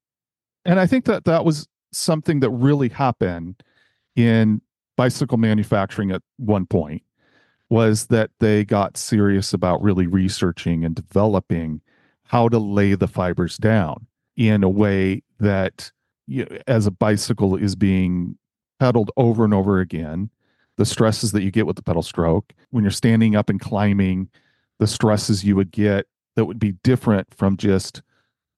And 0.65 0.79
I 0.79 0.85
think 0.85 1.05
that 1.05 1.23
that 1.23 1.45
was 1.45 1.67
something 1.91 2.41
that 2.41 2.49
really 2.49 2.89
happened 2.89 3.63
in 4.15 4.61
bicycle 4.95 5.37
manufacturing 5.37 6.11
at 6.11 6.21
one 6.37 6.65
point 6.65 7.03
was 7.69 8.07
that 8.07 8.29
they 8.39 8.63
got 8.63 8.97
serious 8.97 9.53
about 9.53 9.81
really 9.81 10.05
researching 10.05 10.85
and 10.85 10.95
developing 10.95 11.81
how 12.27 12.47
to 12.47 12.59
lay 12.59 12.93
the 12.93 13.07
fibers 13.07 13.57
down 13.57 14.05
in 14.35 14.63
a 14.63 14.69
way 14.69 15.21
that 15.39 15.91
you 16.27 16.45
know, 16.45 16.57
as 16.67 16.85
a 16.85 16.91
bicycle 16.91 17.55
is 17.55 17.75
being 17.75 18.37
pedaled 18.79 19.11
over 19.17 19.43
and 19.43 19.53
over 19.53 19.79
again 19.79 20.29
the 20.77 20.85
stresses 20.85 21.31
that 21.31 21.43
you 21.43 21.51
get 21.51 21.67
with 21.67 21.75
the 21.75 21.83
pedal 21.83 22.01
stroke 22.01 22.53
when 22.71 22.83
you're 22.83 22.91
standing 22.91 23.35
up 23.35 23.49
and 23.49 23.59
climbing 23.59 24.29
the 24.79 24.87
stresses 24.87 25.43
you 25.43 25.55
would 25.55 25.71
get 25.71 26.07
that 26.35 26.45
would 26.45 26.59
be 26.59 26.71
different 26.83 27.27
from 27.33 27.57
just 27.57 28.01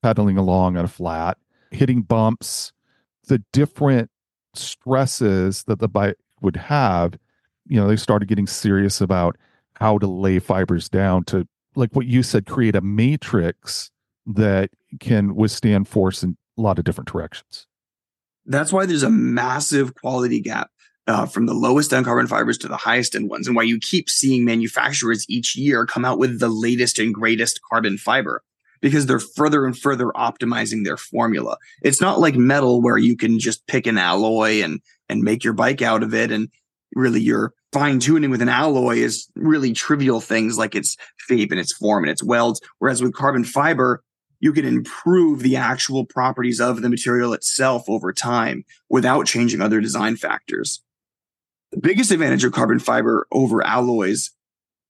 pedaling 0.01 0.37
along 0.37 0.77
on 0.77 0.85
a 0.85 0.89
flat 0.89 1.37
hitting 1.71 2.01
bumps 2.01 2.71
the 3.27 3.43
different 3.51 4.09
stresses 4.53 5.63
that 5.63 5.79
the 5.79 5.87
bike 5.87 6.15
would 6.45 6.55
have, 6.55 7.17
you 7.67 7.77
know, 7.77 7.87
they 7.87 7.97
started 7.97 8.29
getting 8.29 8.47
serious 8.47 9.01
about 9.01 9.35
how 9.73 9.97
to 9.97 10.07
lay 10.07 10.39
fibers 10.39 10.87
down 10.87 11.25
to, 11.25 11.45
like 11.75 11.93
what 11.93 12.05
you 12.05 12.23
said, 12.23 12.45
create 12.45 12.75
a 12.75 12.81
matrix 12.81 13.91
that 14.25 14.69
can 15.01 15.35
withstand 15.35 15.89
force 15.89 16.23
in 16.23 16.37
a 16.57 16.61
lot 16.61 16.79
of 16.79 16.85
different 16.85 17.11
directions. 17.11 17.67
That's 18.45 18.71
why 18.71 18.85
there's 18.85 19.03
a 19.03 19.09
massive 19.09 19.95
quality 19.95 20.39
gap 20.39 20.69
uh, 21.07 21.25
from 21.25 21.45
the 21.45 21.53
lowest 21.53 21.93
end 21.93 22.05
carbon 22.05 22.27
fibers 22.27 22.57
to 22.59 22.67
the 22.67 22.77
highest 22.77 23.15
end 23.15 23.29
ones, 23.29 23.47
and 23.47 23.55
why 23.55 23.63
you 23.63 23.79
keep 23.79 24.09
seeing 24.09 24.45
manufacturers 24.45 25.25
each 25.27 25.55
year 25.55 25.85
come 25.85 26.05
out 26.05 26.19
with 26.19 26.39
the 26.39 26.47
latest 26.47 26.99
and 26.99 27.13
greatest 27.13 27.59
carbon 27.69 27.97
fiber 27.97 28.41
because 28.81 29.05
they're 29.05 29.19
further 29.19 29.65
and 29.65 29.77
further 29.77 30.07
optimizing 30.15 30.83
their 30.83 30.97
formula. 30.97 31.57
It's 31.81 32.01
not 32.01 32.19
like 32.19 32.35
metal 32.35 32.81
where 32.81 32.97
you 32.97 33.15
can 33.15 33.39
just 33.39 33.65
pick 33.67 33.87
an 33.87 33.97
alloy 33.97 34.61
and 34.63 34.79
and 35.09 35.23
make 35.23 35.43
your 35.43 35.53
bike 35.53 35.81
out 35.81 36.03
of 36.03 36.13
it 36.13 36.31
and 36.31 36.49
really 36.95 37.21
you're 37.21 37.53
fine 37.73 37.99
tuning 37.99 38.29
with 38.29 38.41
an 38.41 38.49
alloy 38.49 38.95
is 38.95 39.27
really 39.35 39.73
trivial 39.73 40.21
things 40.21 40.57
like 40.57 40.75
its 40.75 40.95
shape 41.17 41.51
and 41.51 41.59
its 41.59 41.73
form 41.73 42.03
and 42.03 42.11
its 42.11 42.23
welds 42.23 42.61
whereas 42.79 43.01
with 43.01 43.13
carbon 43.13 43.43
fiber 43.43 44.01
you 44.39 44.53
can 44.53 44.65
improve 44.65 45.39
the 45.39 45.55
actual 45.55 46.05
properties 46.05 46.59
of 46.59 46.81
the 46.81 46.89
material 46.89 47.33
itself 47.33 47.89
over 47.89 48.13
time 48.13 48.65
without 48.89 49.25
changing 49.25 49.61
other 49.61 49.81
design 49.81 50.15
factors. 50.17 50.83
The 51.71 51.79
biggest 51.79 52.11
advantage 52.11 52.43
of 52.43 52.53
carbon 52.53 52.79
fiber 52.79 53.27
over 53.31 53.63
alloys 53.63 54.31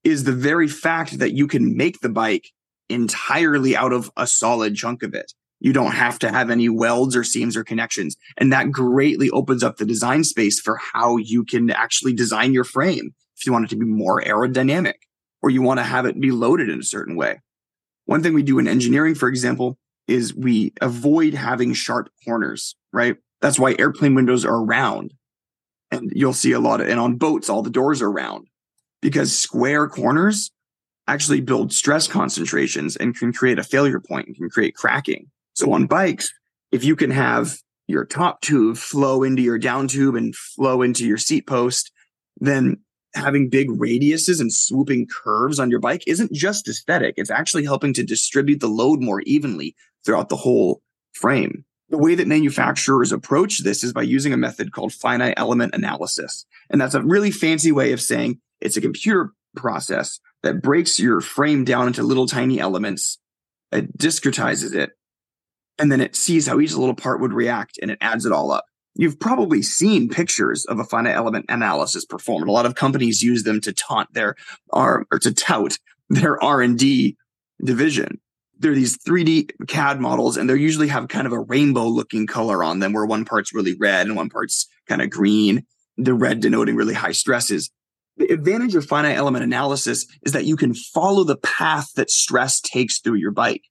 is 0.03 0.23
the 0.23 0.33
very 0.33 0.67
fact 0.67 1.19
that 1.19 1.33
you 1.33 1.47
can 1.47 1.77
make 1.77 2.01
the 2.01 2.09
bike 2.09 2.51
entirely 2.89 3.75
out 3.75 3.93
of 3.93 4.11
a 4.17 4.27
solid 4.27 4.75
chunk 4.75 5.03
of 5.03 5.13
it. 5.13 5.33
You 5.59 5.73
don't 5.73 5.93
have 5.93 6.19
to 6.19 6.31
have 6.31 6.49
any 6.49 6.69
welds 6.69 7.15
or 7.15 7.23
seams 7.23 7.55
or 7.55 7.63
connections. 7.63 8.17
And 8.37 8.51
that 8.51 8.71
greatly 8.71 9.29
opens 9.31 9.63
up 9.63 9.77
the 9.77 9.85
design 9.85 10.23
space 10.23 10.59
for 10.59 10.77
how 10.77 11.17
you 11.17 11.43
can 11.43 11.71
actually 11.71 12.13
design 12.13 12.53
your 12.53 12.63
frame 12.63 13.13
if 13.37 13.45
you 13.45 13.51
want 13.51 13.65
it 13.65 13.69
to 13.69 13.77
be 13.77 13.85
more 13.85 14.21
aerodynamic 14.21 14.95
or 15.41 15.49
you 15.49 15.61
want 15.61 15.79
to 15.79 15.83
have 15.83 16.05
it 16.05 16.19
be 16.19 16.31
loaded 16.31 16.69
in 16.69 16.79
a 16.79 16.83
certain 16.83 17.15
way. 17.15 17.41
One 18.05 18.21
thing 18.21 18.33
we 18.33 18.43
do 18.43 18.59
in 18.59 18.67
engineering, 18.67 19.15
for 19.15 19.27
example, 19.27 19.77
is 20.07 20.35
we 20.35 20.73
avoid 20.81 21.33
having 21.33 21.73
sharp 21.73 22.09
corners, 22.23 22.75
right? 22.93 23.17
That's 23.41 23.59
why 23.59 23.75
airplane 23.77 24.15
windows 24.15 24.45
are 24.45 24.63
round. 24.63 25.13
And 25.91 26.11
you'll 26.15 26.33
see 26.33 26.51
a 26.51 26.59
lot 26.59 26.81
of, 26.81 26.87
and 26.87 26.99
on 26.99 27.15
boats, 27.15 27.49
all 27.49 27.61
the 27.61 27.69
doors 27.69 28.01
are 28.01 28.11
round 28.11 28.47
because 29.01 29.37
square 29.37 29.87
corners 29.87 30.51
actually 31.07 31.41
build 31.41 31.71
stress 31.71 32.07
concentrations 32.07 32.95
and 32.95 33.15
can 33.15 33.31
create 33.31 33.59
a 33.59 33.63
failure 33.63 33.99
point 33.99 34.27
and 34.27 34.35
can 34.35 34.49
create 34.49 34.75
cracking. 34.75 35.29
So 35.55 35.71
on 35.73 35.87
bikes, 35.87 36.31
if 36.71 36.83
you 36.83 36.95
can 36.95 37.11
have 37.11 37.57
your 37.87 38.05
top 38.05 38.41
tube 38.41 38.77
flow 38.77 39.23
into 39.23 39.41
your 39.41 39.57
down 39.57 39.87
tube 39.87 40.15
and 40.15 40.35
flow 40.35 40.81
into 40.81 41.05
your 41.05 41.17
seat 41.17 41.47
post, 41.47 41.91
then 42.37 42.77
having 43.13 43.49
big 43.49 43.69
radiuses 43.69 44.41
and 44.41 44.51
swooping 44.51 45.07
curves 45.07 45.59
on 45.59 45.69
your 45.69 45.79
bike 45.79 46.03
isn't 46.05 46.33
just 46.33 46.67
aesthetic. 46.67 47.15
It's 47.17 47.31
actually 47.31 47.63
helping 47.63 47.93
to 47.93 48.03
distribute 48.03 48.59
the 48.59 48.67
load 48.67 49.01
more 49.01 49.21
evenly 49.21 49.75
throughout 50.05 50.29
the 50.29 50.35
whole 50.35 50.81
frame. 51.13 51.63
The 51.89 51.97
way 51.97 52.15
that 52.15 52.27
manufacturers 52.27 53.11
approach 53.11 53.63
this 53.63 53.83
is 53.83 53.93
by 53.93 54.01
using 54.01 54.33
a 54.33 54.37
method 54.37 54.73
called 54.73 54.91
finite 54.91 55.35
element 55.37 55.73
analysis. 55.73 56.45
And 56.69 56.81
that's 56.81 56.95
a 56.95 57.01
really 57.01 57.31
fancy 57.31 57.71
way 57.71 57.93
of 57.93 58.01
saying 58.01 58.41
it's 58.59 58.75
a 58.75 58.81
computer 58.81 59.31
process 59.55 60.19
that 60.43 60.61
breaks 60.61 60.99
your 60.99 61.21
frame 61.21 61.63
down 61.63 61.87
into 61.87 62.03
little 62.03 62.27
tiny 62.27 62.59
elements, 62.59 63.19
it 63.71 63.97
discretizes 63.97 64.75
it, 64.75 64.91
and 65.77 65.91
then 65.91 66.01
it 66.01 66.15
sees 66.15 66.47
how 66.47 66.59
each 66.59 66.73
little 66.73 66.95
part 66.95 67.19
would 67.19 67.33
react 67.33 67.77
and 67.81 67.91
it 67.91 67.97
adds 68.01 68.25
it 68.25 68.31
all 68.31 68.51
up. 68.51 68.65
you've 68.97 69.19
probably 69.19 69.61
seen 69.61 70.07
pictures 70.07 70.65
of 70.65 70.79
a 70.79 70.85
finite 70.85 71.15
element 71.15 71.45
analysis 71.49 72.05
performed. 72.05 72.47
A 72.47 72.51
lot 72.51 72.65
of 72.65 72.75
companies 72.75 73.21
use 73.21 73.43
them 73.43 73.59
to 73.61 73.73
taunt 73.73 74.13
their 74.13 74.35
or, 74.69 75.05
or 75.11 75.19
to 75.19 75.33
tout 75.33 75.77
their 76.09 76.41
R&D 76.41 77.17
division. 77.63 78.21
They're 78.57 78.73
these 78.73 78.97
3D 78.99 79.51
CAD 79.67 79.99
models 79.99 80.37
and 80.37 80.49
they 80.49 80.55
usually 80.55 80.87
have 80.87 81.09
kind 81.09 81.27
of 81.27 81.33
a 81.33 81.39
rainbow 81.39 81.87
looking 81.87 82.25
color 82.25 82.63
on 82.63 82.79
them 82.79 82.93
where 82.93 83.05
one 83.05 83.25
part's 83.25 83.53
really 83.53 83.75
red 83.77 84.07
and 84.07 84.15
one 84.15 84.29
part's 84.29 84.67
kind 84.87 85.01
of 85.01 85.09
green, 85.09 85.65
the 85.97 86.13
red 86.13 86.39
denoting 86.39 86.75
really 86.75 86.93
high 86.93 87.11
stresses. 87.11 87.69
The 88.17 88.31
advantage 88.31 88.75
of 88.75 88.85
finite 88.85 89.17
element 89.17 89.43
analysis 89.43 90.05
is 90.25 90.31
that 90.31 90.45
you 90.45 90.55
can 90.55 90.73
follow 90.73 91.25
the 91.25 91.35
path 91.35 91.91
that 91.95 92.09
stress 92.09 92.61
takes 92.61 92.99
through 92.99 93.15
your 93.15 93.31
bike. 93.31 93.63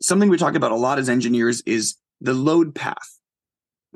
Something 0.00 0.28
we 0.28 0.38
talk 0.38 0.54
about 0.54 0.72
a 0.72 0.76
lot 0.76 0.98
as 0.98 1.08
engineers 1.08 1.62
is 1.62 1.96
the 2.20 2.34
load 2.34 2.74
path 2.74 3.16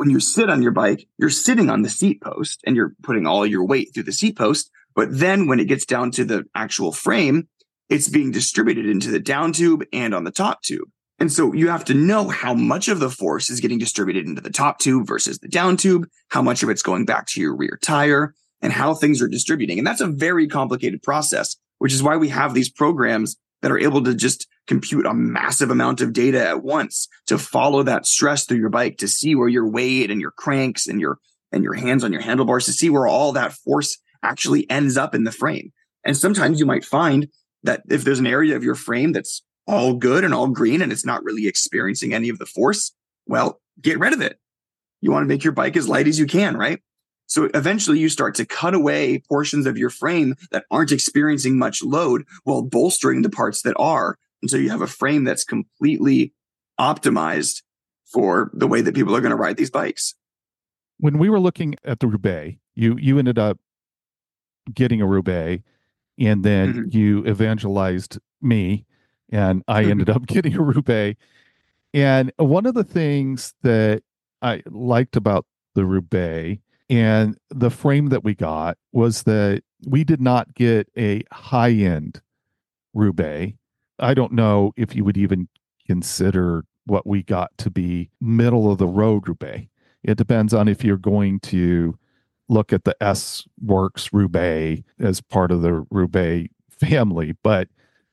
when 0.00 0.08
you 0.08 0.18
sit 0.18 0.48
on 0.48 0.62
your 0.62 0.72
bike, 0.72 1.06
you're 1.18 1.28
sitting 1.28 1.68
on 1.68 1.82
the 1.82 1.90
seat 1.90 2.22
post 2.22 2.62
and 2.64 2.74
you're 2.74 2.94
putting 3.02 3.26
all 3.26 3.44
your 3.44 3.66
weight 3.66 3.90
through 3.92 4.04
the 4.04 4.12
seat 4.12 4.34
post. 4.34 4.70
But 4.94 5.08
then 5.10 5.46
when 5.46 5.60
it 5.60 5.68
gets 5.68 5.84
down 5.84 6.10
to 6.12 6.24
the 6.24 6.44
actual 6.54 6.90
frame, 6.90 7.48
it's 7.90 8.08
being 8.08 8.30
distributed 8.30 8.86
into 8.86 9.10
the 9.10 9.20
down 9.20 9.52
tube 9.52 9.84
and 9.92 10.14
on 10.14 10.24
the 10.24 10.30
top 10.30 10.62
tube. 10.62 10.88
And 11.18 11.30
so 11.30 11.52
you 11.52 11.68
have 11.68 11.84
to 11.84 11.92
know 11.92 12.30
how 12.30 12.54
much 12.54 12.88
of 12.88 12.98
the 12.98 13.10
force 13.10 13.50
is 13.50 13.60
getting 13.60 13.78
distributed 13.78 14.26
into 14.26 14.40
the 14.40 14.48
top 14.48 14.78
tube 14.78 15.06
versus 15.06 15.38
the 15.38 15.48
down 15.48 15.76
tube, 15.76 16.06
how 16.28 16.40
much 16.40 16.62
of 16.62 16.70
it's 16.70 16.80
going 16.80 17.04
back 17.04 17.26
to 17.26 17.40
your 17.42 17.54
rear 17.54 17.78
tire, 17.82 18.34
and 18.62 18.72
how 18.72 18.94
things 18.94 19.20
are 19.20 19.28
distributing. 19.28 19.76
And 19.76 19.86
that's 19.86 20.00
a 20.00 20.06
very 20.06 20.48
complicated 20.48 21.02
process, 21.02 21.56
which 21.76 21.92
is 21.92 22.02
why 22.02 22.16
we 22.16 22.30
have 22.30 22.54
these 22.54 22.70
programs 22.70 23.36
that 23.60 23.70
are 23.70 23.78
able 23.78 24.02
to 24.04 24.14
just 24.14 24.46
compute 24.70 25.04
a 25.04 25.12
massive 25.12 25.68
amount 25.68 26.00
of 26.00 26.12
data 26.12 26.46
at 26.46 26.62
once 26.62 27.08
to 27.26 27.36
follow 27.36 27.82
that 27.82 28.06
stress 28.06 28.44
through 28.44 28.60
your 28.60 28.68
bike 28.68 28.98
to 28.98 29.08
see 29.08 29.34
where 29.34 29.48
your 29.48 29.68
weight 29.68 30.12
and 30.12 30.20
your 30.20 30.30
cranks 30.30 30.86
and 30.86 31.00
your 31.00 31.18
and 31.50 31.64
your 31.64 31.74
hands 31.74 32.04
on 32.04 32.12
your 32.12 32.22
handlebars 32.22 32.66
to 32.66 32.72
see 32.72 32.88
where 32.88 33.08
all 33.08 33.32
that 33.32 33.52
force 33.52 33.98
actually 34.22 34.70
ends 34.70 34.96
up 34.96 35.12
in 35.12 35.24
the 35.24 35.32
frame. 35.32 35.72
And 36.04 36.16
sometimes 36.16 36.60
you 36.60 36.66
might 36.66 36.84
find 36.84 37.26
that 37.64 37.82
if 37.90 38.04
there's 38.04 38.20
an 38.20 38.28
area 38.28 38.54
of 38.54 38.62
your 38.62 38.76
frame 38.76 39.10
that's 39.10 39.42
all 39.66 39.94
good 39.94 40.22
and 40.22 40.32
all 40.32 40.46
green 40.46 40.82
and 40.82 40.92
it's 40.92 41.04
not 41.04 41.24
really 41.24 41.48
experiencing 41.48 42.14
any 42.14 42.28
of 42.28 42.38
the 42.38 42.46
force, 42.46 42.92
well, 43.26 43.60
get 43.80 43.98
rid 43.98 44.12
of 44.12 44.20
it. 44.20 44.38
You 45.00 45.10
want 45.10 45.24
to 45.24 45.28
make 45.28 45.42
your 45.42 45.52
bike 45.52 45.76
as 45.76 45.88
light 45.88 46.06
as 46.06 46.16
you 46.16 46.26
can, 46.26 46.56
right? 46.56 46.78
So 47.26 47.50
eventually 47.54 47.98
you 47.98 48.08
start 48.08 48.36
to 48.36 48.46
cut 48.46 48.74
away 48.74 49.20
portions 49.28 49.66
of 49.66 49.76
your 49.76 49.90
frame 49.90 50.36
that 50.52 50.64
aren't 50.70 50.92
experiencing 50.92 51.58
much 51.58 51.82
load 51.82 52.24
while 52.44 52.62
bolstering 52.62 53.22
the 53.22 53.30
parts 53.30 53.62
that 53.62 53.74
are. 53.76 54.16
And 54.42 54.50
so 54.50 54.56
you 54.56 54.70
have 54.70 54.82
a 54.82 54.86
frame 54.86 55.24
that's 55.24 55.44
completely 55.44 56.32
optimized 56.78 57.62
for 58.06 58.50
the 58.54 58.66
way 58.66 58.80
that 58.80 58.94
people 58.94 59.14
are 59.14 59.20
going 59.20 59.30
to 59.30 59.36
ride 59.36 59.56
these 59.56 59.70
bikes. 59.70 60.14
When 60.98 61.18
we 61.18 61.30
were 61.30 61.40
looking 61.40 61.76
at 61.84 62.00
the 62.00 62.06
Roubaix, 62.06 62.58
you 62.74 62.96
you 62.98 63.18
ended 63.18 63.38
up 63.38 63.58
getting 64.72 65.00
a 65.00 65.06
Roubaix 65.06 65.62
and 66.18 66.44
then 66.44 66.74
mm-hmm. 66.74 66.96
you 66.96 67.26
evangelized 67.26 68.18
me 68.42 68.84
and 69.30 69.62
I 69.68 69.84
ended 69.84 70.10
up 70.10 70.26
getting 70.26 70.54
a 70.56 70.62
Roubaix. 70.62 71.18
And 71.92 72.32
one 72.36 72.66
of 72.66 72.74
the 72.74 72.84
things 72.84 73.54
that 73.62 74.02
I 74.42 74.62
liked 74.66 75.16
about 75.16 75.46
the 75.74 75.84
Roubaix 75.84 76.60
and 76.88 77.38
the 77.50 77.70
frame 77.70 78.08
that 78.08 78.24
we 78.24 78.34
got 78.34 78.76
was 78.92 79.22
that 79.24 79.62
we 79.86 80.04
did 80.04 80.20
not 80.20 80.54
get 80.54 80.88
a 80.96 81.22
high 81.32 81.72
end 81.72 82.20
Roubaix. 82.92 83.54
I 84.00 84.14
don't 84.14 84.32
know 84.32 84.72
if 84.76 84.94
you 84.94 85.04
would 85.04 85.16
even 85.16 85.48
consider 85.86 86.64
what 86.86 87.06
we 87.06 87.22
got 87.22 87.56
to 87.58 87.70
be 87.70 88.10
middle 88.20 88.70
of 88.70 88.78
the 88.78 88.86
road 88.86 89.28
Roubaix. 89.28 89.66
It 90.02 90.16
depends 90.16 90.54
on 90.54 90.66
if 90.68 90.82
you're 90.82 90.96
going 90.96 91.40
to 91.40 91.96
look 92.48 92.72
at 92.72 92.84
the 92.84 92.96
S 93.00 93.44
Works 93.62 94.12
Roubaix 94.12 94.82
as 94.98 95.20
part 95.20 95.52
of 95.52 95.62
the 95.62 95.86
Roubaix 95.90 96.52
family, 96.70 97.34
but 97.44 97.68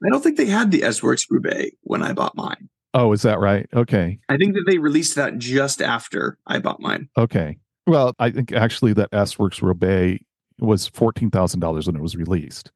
I 0.06 0.10
don't 0.10 0.22
think 0.22 0.38
they 0.38 0.46
had 0.46 0.72
the 0.72 0.84
S 0.84 1.02
Works 1.02 1.26
Roubaix 1.30 1.76
when 1.82 2.04
I 2.04 2.14
bought 2.14 2.36
mine. 2.36 2.70
Oh, 2.94 3.12
is 3.14 3.22
that 3.24 3.40
right? 3.40 3.68
Okay. 3.74 4.20
I 4.30 4.38
think 4.38 4.54
that 4.54 4.64
they 4.68 4.78
released 4.78 5.16
that 5.16 5.38
just 5.38 5.82
after 5.82 6.38
I 6.46 6.60
bought 6.60 6.80
mine. 6.80 7.10
Okay. 7.18 7.58
Well, 7.86 8.14
I 8.20 8.32
think 8.32 8.52
actually 8.52 8.94
that 8.94 9.10
S 9.12 9.40
Works 9.40 9.62
Roubaix 9.62 10.24
was 10.60 10.90
$14,000 10.90 11.88
when 11.88 11.96
it 11.96 12.02
was 12.02 12.16
released. 12.16 12.72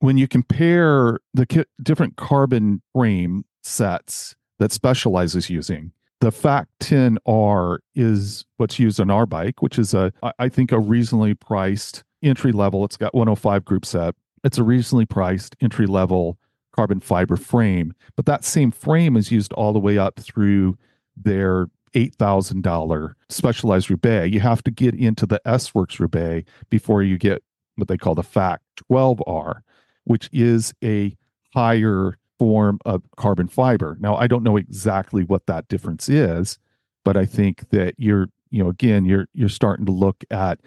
When 0.00 0.18
you 0.18 0.28
compare 0.28 1.18
the 1.32 1.46
ki- 1.46 1.64
different 1.82 2.16
carbon 2.16 2.82
frame 2.94 3.44
sets 3.62 4.36
that 4.58 4.72
Specialized 4.72 5.36
is 5.36 5.50
using, 5.50 5.92
the 6.20 6.30
Fact 6.30 6.70
10R 6.80 7.78
is 7.94 8.44
what's 8.56 8.78
used 8.78 9.00
on 9.00 9.10
our 9.10 9.26
bike, 9.26 9.62
which 9.62 9.78
is 9.78 9.94
a, 9.94 10.12
I 10.38 10.48
think, 10.48 10.72
a 10.72 10.78
reasonably 10.78 11.34
priced 11.34 12.04
entry 12.22 12.52
level. 12.52 12.84
It's 12.84 12.96
got 12.96 13.14
105 13.14 13.64
group 13.64 13.84
set. 13.84 14.14
It's 14.44 14.58
a 14.58 14.62
reasonably 14.62 15.06
priced 15.06 15.56
entry 15.60 15.86
level 15.86 16.38
carbon 16.74 17.00
fiber 17.00 17.36
frame, 17.36 17.94
but 18.16 18.26
that 18.26 18.44
same 18.44 18.70
frame 18.70 19.16
is 19.16 19.32
used 19.32 19.52
all 19.54 19.72
the 19.72 19.78
way 19.78 19.96
up 19.96 20.20
through 20.20 20.76
their 21.16 21.68
$8,000 21.94 23.14
specialized 23.30 23.90
roubaix. 23.90 24.32
You 24.32 24.40
have 24.40 24.62
to 24.64 24.70
get 24.70 24.94
into 24.94 25.24
the 25.26 25.40
S 25.46 25.74
Works 25.74 25.98
roubaix 25.98 26.48
before 26.68 27.02
you 27.02 27.16
get 27.16 27.42
what 27.76 27.88
they 27.88 27.96
call 27.96 28.14
the 28.14 28.22
FACT 28.22 28.62
12R, 28.90 29.60
which 30.06 30.30
is 30.32 30.72
a 30.82 31.16
higher 31.54 32.16
form 32.38 32.78
of 32.84 33.02
carbon 33.16 33.48
fiber. 33.48 33.96
Now, 34.00 34.16
I 34.16 34.26
don't 34.26 34.42
know 34.42 34.56
exactly 34.56 35.24
what 35.24 35.46
that 35.46 35.68
difference 35.68 36.08
is, 36.08 36.58
but 37.04 37.16
I 37.16 37.24
think 37.24 37.68
that 37.70 37.94
you're, 37.98 38.28
you 38.50 38.62
know, 38.62 38.70
again, 38.70 39.04
you're 39.04 39.28
you're 39.32 39.48
starting 39.48 39.86
to 39.86 39.92
look 39.92 40.24
at 40.30 40.60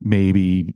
maybe 0.00 0.74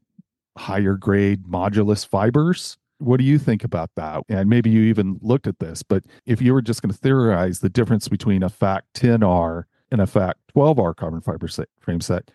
higher 0.57 0.95
grade 0.95 1.45
modulus 1.45 2.07
fibers. 2.07 2.77
What 2.99 3.17
do 3.19 3.25
you 3.25 3.39
think 3.39 3.65
about 3.65 3.91
that? 3.97 4.23
And 4.29 4.51
maybe 4.51 4.69
you 4.71 4.83
even 4.83 5.19
looked 5.23 5.47
at 5.47 5.59
this, 5.59 5.83
but 5.83 6.05
if 6.27 6.43
you 6.43 6.53
were 6.53 6.63
just 6.63 6.83
going 6.83 6.93
to 6.93 6.99
theorize 6.99 7.61
the 7.61 7.71
difference 7.71 8.09
between 8.09 8.43
a 8.43 8.51
FACT 8.51 8.93
10R 8.95 9.65
and 9.91 10.01
a 10.01 10.07
fact 10.07 10.41
12R 10.55 10.97
carbon 10.97 11.21
fiber 11.21 11.49
set, 11.49 11.69
frame 11.79 12.01
set, 12.01 12.31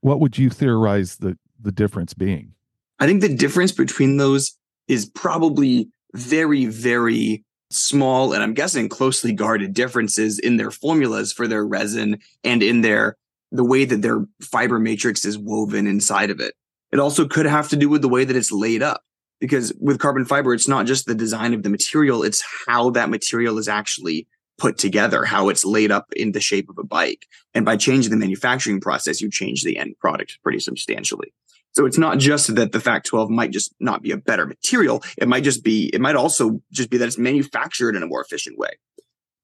what 0.00 0.20
would 0.20 0.38
you 0.38 0.48
theorize 0.48 1.16
the, 1.16 1.36
the 1.60 1.72
difference 1.72 2.14
being? 2.14 2.52
I 3.00 3.06
think 3.06 3.20
the 3.20 3.34
difference 3.34 3.72
between 3.72 4.16
those 4.16 4.56
is 4.88 5.06
probably 5.06 5.88
very, 6.14 6.66
very 6.66 7.44
small 7.70 8.32
and 8.32 8.42
I'm 8.42 8.54
guessing 8.54 8.88
closely 8.88 9.32
guarded 9.32 9.74
differences 9.74 10.38
in 10.38 10.56
their 10.56 10.70
formulas 10.70 11.32
for 11.32 11.48
their 11.48 11.66
resin 11.66 12.18
and 12.44 12.62
in 12.62 12.80
their 12.82 13.16
the 13.52 13.64
way 13.64 13.84
that 13.84 14.02
their 14.02 14.24
fiber 14.40 14.78
matrix 14.78 15.24
is 15.24 15.38
woven 15.38 15.86
inside 15.86 16.30
of 16.30 16.40
it. 16.40 16.54
It 16.92 17.00
also 17.00 17.26
could 17.26 17.46
have 17.46 17.68
to 17.70 17.76
do 17.76 17.88
with 17.88 18.02
the 18.02 18.08
way 18.08 18.24
that 18.24 18.36
it's 18.36 18.52
laid 18.52 18.82
up 18.82 19.02
because 19.40 19.72
with 19.80 19.98
carbon 19.98 20.24
fiber 20.24 20.54
it's 20.54 20.68
not 20.68 20.86
just 20.86 21.06
the 21.06 21.14
design 21.14 21.54
of 21.54 21.62
the 21.62 21.70
material, 21.70 22.22
it's 22.22 22.42
how 22.66 22.90
that 22.90 23.10
material 23.10 23.58
is 23.58 23.68
actually 23.68 24.26
put 24.58 24.78
together, 24.78 25.24
how 25.24 25.48
it's 25.48 25.64
laid 25.64 25.90
up 25.90 26.06
in 26.14 26.32
the 26.32 26.40
shape 26.40 26.68
of 26.70 26.78
a 26.78 26.84
bike. 26.84 27.26
And 27.52 27.64
by 27.64 27.76
changing 27.76 28.10
the 28.10 28.16
manufacturing 28.16 28.80
process, 28.80 29.20
you 29.20 29.30
change 29.30 29.62
the 29.62 29.76
end 29.76 29.96
product 29.98 30.38
pretty 30.42 30.60
substantially. 30.60 31.32
So 31.76 31.84
it's 31.84 31.98
not 31.98 32.16
just 32.16 32.54
that 32.54 32.72
the 32.72 32.80
Fact 32.80 33.04
12 33.04 33.28
might 33.28 33.50
just 33.50 33.74
not 33.80 34.00
be 34.00 34.10
a 34.10 34.16
better 34.16 34.46
material. 34.46 35.02
It 35.18 35.28
might 35.28 35.44
just 35.44 35.62
be, 35.62 35.90
it 35.92 36.00
might 36.00 36.16
also 36.16 36.62
just 36.72 36.88
be 36.88 36.96
that 36.96 37.06
it's 37.06 37.18
manufactured 37.18 37.94
in 37.94 38.02
a 38.02 38.06
more 38.06 38.22
efficient 38.22 38.58
way. 38.58 38.70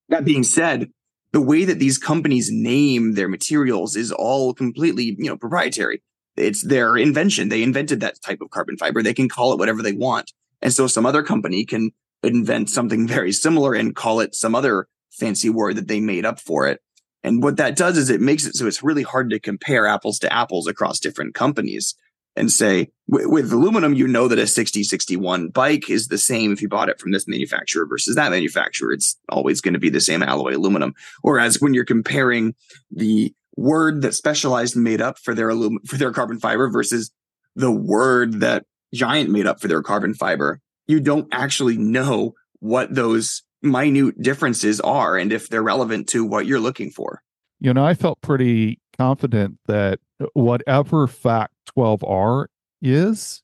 That 0.09 0.25
being 0.25 0.42
said, 0.42 0.90
the 1.33 1.42
way 1.42 1.66
that 1.66 1.79
these 1.79 1.99
companies 1.99 2.51
name 2.51 3.12
their 3.12 3.29
materials 3.29 3.97
is 3.97 4.12
all 4.12 4.55
completely, 4.55 5.14
you 5.18 5.29
know, 5.29 5.37
proprietary. 5.37 6.03
It's 6.35 6.62
their 6.62 6.97
invention. 6.97 7.51
They 7.51 7.62
invented 7.62 8.01
that 8.01 8.23
type 8.23 8.40
of 8.40 8.49
carbon 8.49 8.79
fiber. 8.79 9.03
They 9.03 9.12
can 9.12 9.29
call 9.29 9.53
it 9.53 9.59
whatever 9.59 9.83
they 9.83 9.92
want. 9.92 10.33
And 10.62 10.73
so 10.73 10.87
some 10.87 11.05
other 11.05 11.23
company 11.23 11.66
can 11.66 11.90
invent 12.23 12.71
something 12.71 13.07
very 13.07 13.33
similar 13.33 13.75
and 13.75 13.95
call 13.95 14.21
it 14.21 14.35
some 14.35 14.55
other 14.55 14.88
fancy 15.11 15.51
word 15.51 15.77
that 15.77 15.88
they 15.88 16.01
made 16.01 16.25
up 16.25 16.40
for 16.40 16.66
it. 16.66 16.81
And 17.23 17.42
what 17.42 17.59
that 17.59 17.77
does 17.77 17.99
is 17.99 18.09
it 18.09 18.23
makes 18.23 18.47
it 18.47 18.55
so 18.55 18.66
it's 18.66 18.83
really 18.83 19.03
hard 19.03 19.29
to 19.31 19.38
compare 19.38 19.87
apples 19.87 20.19
to 20.21 20.33
apples 20.33 20.67
across 20.67 20.98
different 20.98 21.35
companies 21.35 21.94
and 22.37 22.51
say 22.51 22.89
with, 23.09 23.27
with 23.27 23.53
aluminum, 23.53 23.95
you 23.95 24.09
know 24.09 24.29
that 24.29 24.39
a 24.39 24.47
6061 24.47 25.49
bike 25.49 25.91
is 25.91 26.09
the 26.09 26.19
same 26.19 26.53
if 26.53 26.63
you 26.63 26.69
bought 26.69 26.89
it 26.89 27.01
from 27.01 27.13
this 27.13 27.29
manufacturer 27.29 27.87
versus 27.87 28.17
that 28.17 28.31
manufacturer. 28.31 28.93
It's 28.93 29.19
always 29.29 29.61
going 29.61 29.75
to 29.75 29.81
be 29.81 29.91
the 29.91 30.01
same 30.01 30.23
alloy 30.23 30.57
aluminum. 30.57 30.95
Whereas 31.23 31.61
when 31.61 31.75
you're 31.75 31.85
comparing 31.85 32.55
the 32.91 33.35
word 33.57 34.03
that 34.03 34.15
specialized 34.15 34.77
made 34.77 35.01
up 35.01 35.19
for 35.19 35.35
their 35.35 35.51
aluminum, 35.51 35.85
for 35.87 35.97
their 35.97 36.13
carbon 36.13 36.39
fiber 36.39 36.71
versus 36.71 37.11
the 37.55 37.71
word 37.71 38.41
that 38.41 38.65
giant 38.95 39.31
made 39.31 39.47
up 39.47 39.61
for 39.61 39.69
their 39.69 39.83
carbon 39.83 40.15
fiber, 40.15 40.61
you 40.87 41.01
don't 41.01 41.29
actually 41.33 41.77
know 41.77 42.35
what 42.61 42.95
those 42.95 43.43
minute 43.63 44.21
differences 44.21 44.81
are 44.81 45.17
and 45.17 45.33
if 45.33 45.49
they're 45.49 45.63
relevant 45.63 46.09
to 46.09 46.25
what 46.25 46.47
you're 46.47 46.61
looking 46.61 46.91
for. 46.91 47.23
You 47.61 47.73
know, 47.73 47.85
I 47.85 47.95
felt 47.95 48.21
pretty 48.21 48.81
confident 48.97 49.59
that 49.67 50.01
whatever 50.35 51.07
fact 51.07 51.55
12R 51.77 52.47
is, 52.81 53.43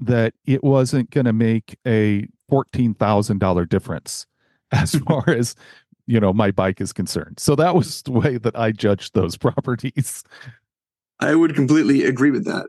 that 0.00 0.34
it 0.46 0.64
wasn't 0.64 1.10
going 1.10 1.26
to 1.26 1.32
make 1.32 1.76
a 1.86 2.26
$14,000 2.50 3.68
difference 3.68 4.26
as 4.72 4.94
far 4.94 5.28
as, 5.28 5.54
you 6.06 6.18
know, 6.18 6.32
my 6.32 6.50
bike 6.50 6.80
is 6.80 6.92
concerned. 6.92 7.38
So 7.38 7.54
that 7.56 7.74
was 7.74 8.02
the 8.02 8.12
way 8.12 8.38
that 8.38 8.56
I 8.58 8.72
judged 8.72 9.14
those 9.14 9.36
properties. 9.38 10.24
I 11.20 11.34
would 11.34 11.54
completely 11.54 12.04
agree 12.04 12.30
with 12.30 12.46
that. 12.46 12.66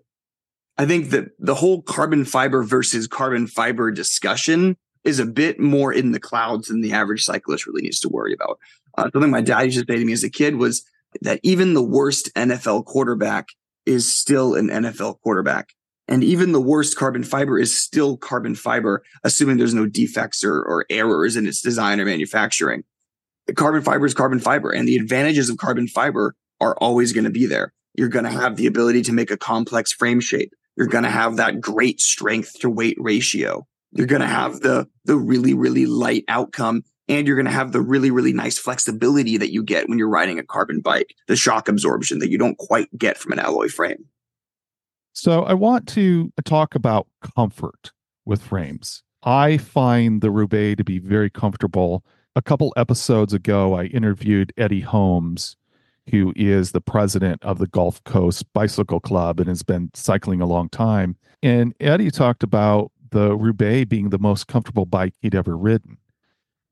I 0.78 0.86
think 0.86 1.10
that 1.12 1.30
the 1.40 1.56
whole 1.56 1.82
carbon 1.82 2.26
fiber 2.26 2.64
versus 2.64 3.08
carbon 3.08 3.48
fiber 3.48 3.92
discussion 3.92 4.78
is 5.04 5.20
a 5.20 5.26
bit 5.26 5.60
more 5.60 5.94
in 5.94 6.12
the 6.12 6.20
clouds 6.20 6.68
than 6.68 6.82
the 6.82 6.94
average 6.94 7.24
cyclist 7.24 7.66
really 7.66 7.82
needs 7.82 8.00
to 8.02 8.10
worry 8.10 8.34
about. 8.34 8.60
Uh, 8.98 9.10
something 9.12 9.32
my 9.32 9.42
dad 9.42 9.62
used 9.62 9.80
to 9.80 9.92
say 9.92 10.00
to 10.00 10.06
me 10.06 10.14
as 10.14 10.24
a 10.24 10.30
kid 10.30 10.56
was 10.56 10.84
that 11.22 11.40
even 11.44 11.74
the 11.74 11.84
worst 11.84 12.34
NFL 12.36 12.86
quarterback 12.86 13.50
is 13.86 14.12
still 14.12 14.56
an 14.56 14.70
NFL 14.70 15.20
quarterback. 15.22 15.70
And 16.08 16.24
even 16.24 16.52
the 16.52 16.62
worst 16.62 16.98
carbon 16.98 17.24
fiber 17.24 17.58
is 17.58 17.80
still 17.80 18.18
carbon 18.18 18.56
fiber, 18.56 19.04
assuming 19.24 19.58
there's 19.58 19.74
no 19.74 19.86
defects 19.86 20.44
or, 20.44 20.62
or 20.62 20.86
errors 20.90 21.36
in 21.36 21.48
its 21.48 21.62
design 21.62 22.00
or 22.00 22.06
manufacturing. 22.06 22.84
Carbon 23.56 23.82
fiber 23.82 24.06
is 24.06 24.14
carbon 24.14 24.40
fiber, 24.40 24.72
and 24.72 24.88
the 24.88 24.98
advantages 24.98 25.50
of 25.50 25.58
carbon 25.58 25.88
fiber 25.88 26.36
are 26.60 26.76
always 26.78 27.14
going 27.14 27.24
to 27.24 27.30
be 27.30 27.46
there. 27.46 27.74
You're 27.96 28.10
going 28.10 28.26
to 28.26 28.32
have 28.32 28.56
the 28.56 28.68
ability 28.68 29.02
to 29.04 29.14
make 29.14 29.32
a 29.32 29.38
complex 29.38 29.92
frame 29.92 30.20
shape. 30.20 30.54
You're 30.78 30.88
going 30.88 31.04
to 31.04 31.10
have 31.10 31.38
that 31.38 31.60
great 31.60 32.00
strength 32.00 32.60
to 32.60 32.70
weight 32.70 32.98
ratio. 33.00 33.68
You're 33.92 34.08
going 34.08 34.22
to 34.22 34.28
have 34.28 34.62
the 34.62 34.88
the 35.04 35.18
really 35.18 35.54
really 35.54 35.86
light 35.86 36.24
outcome 36.30 36.84
and 37.12 37.28
you're 37.28 37.36
going 37.36 37.46
to 37.46 37.52
have 37.52 37.74
the 37.74 37.82
really 37.82 38.10
really 38.10 38.34
nice 38.34 38.58
flexibility 38.58 39.38
that 39.38 39.52
you 39.52 39.64
get 39.64 39.88
when 39.88 40.00
you're 40.00 40.10
riding 40.10 40.40
a 40.40 40.44
carbon 40.44 40.80
bike, 40.80 41.14
the 41.28 41.36
shock 41.36 41.68
absorption 41.68 42.20
that 42.20 42.30
you 42.30 42.38
don't 42.38 42.58
quite 42.58 42.88
get 42.98 43.18
from 43.18 43.34
an 43.34 43.40
alloy 43.40 43.68
frame. 43.68 44.06
So 45.14 45.44
I 45.44 45.54
want 45.54 45.88
to 45.90 46.32
talk 46.46 46.74
about 46.74 47.08
comfort 47.36 47.92
with 48.26 48.42
frames. 48.42 49.04
I 49.24 49.58
find 49.58 50.22
the 50.22 50.32
Roubaix 50.32 50.78
to 50.78 50.84
be 50.84 51.00
very 51.00 51.30
comfortable. 51.30 52.04
A 52.36 52.42
couple 52.42 52.74
episodes 52.78 53.34
ago, 53.34 53.74
I 53.74 53.86
interviewed 53.86 54.54
Eddie 54.58 54.80
Holmes, 54.80 55.58
who 56.10 56.34
is 56.36 56.72
the 56.72 56.82
president 56.82 57.44
of 57.44 57.60
the 57.60 57.68
Gulf 57.68 58.04
Coast 58.06 58.46
Bicycle 58.54 59.02
Club 59.02 59.40
and 59.40 59.50
has 59.50 59.64
been 59.64 59.92
cycling 59.94 60.42
a 60.42 60.46
long 60.46 60.70
time. 60.70 61.18
And 61.44 61.76
Eddie 61.82 62.10
talked 62.10 62.42
about 62.42 62.92
the 63.12 63.36
Roubaix 63.36 63.88
being 63.88 64.10
the 64.10 64.18
most 64.18 64.48
comfortable 64.48 64.86
bike 64.86 65.14
he'd 65.22 65.36
ever 65.36 65.58
ridden. 65.58 65.98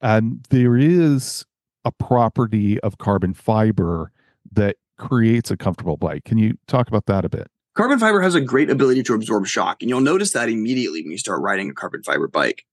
And 0.02 0.46
there 0.50 0.78
is 0.78 1.46
a 1.86 1.92
property 1.92 2.80
of 2.82 2.98
carbon 2.98 3.34
fiber 3.34 4.12
that 4.52 4.78
creates 4.98 5.50
a 5.52 5.58
comfortable 5.58 5.98
bike. 5.98 6.26
Can 6.26 6.38
you 6.38 6.58
talk 6.68 6.88
about 6.88 7.06
that 7.06 7.26
a 7.26 7.30
bit? 7.30 7.48
Carbon 7.76 8.00
fiber 8.00 8.22
has 8.22 8.36
a 8.36 8.42
great 8.42 8.70
ability 8.70 9.04
to 9.04 9.14
absorb 9.14 9.48
shock, 9.48 9.78
and 9.82 9.90
you'll 9.90 10.02
notice 10.02 10.34
that 10.34 10.50
immediately 10.50 11.02
when 11.02 11.12
you 11.12 11.18
start 11.18 11.42
riding 11.42 11.70
a 11.70 11.74
carbon 11.74 12.04
fiber 12.04 12.28
bike. 12.28 12.66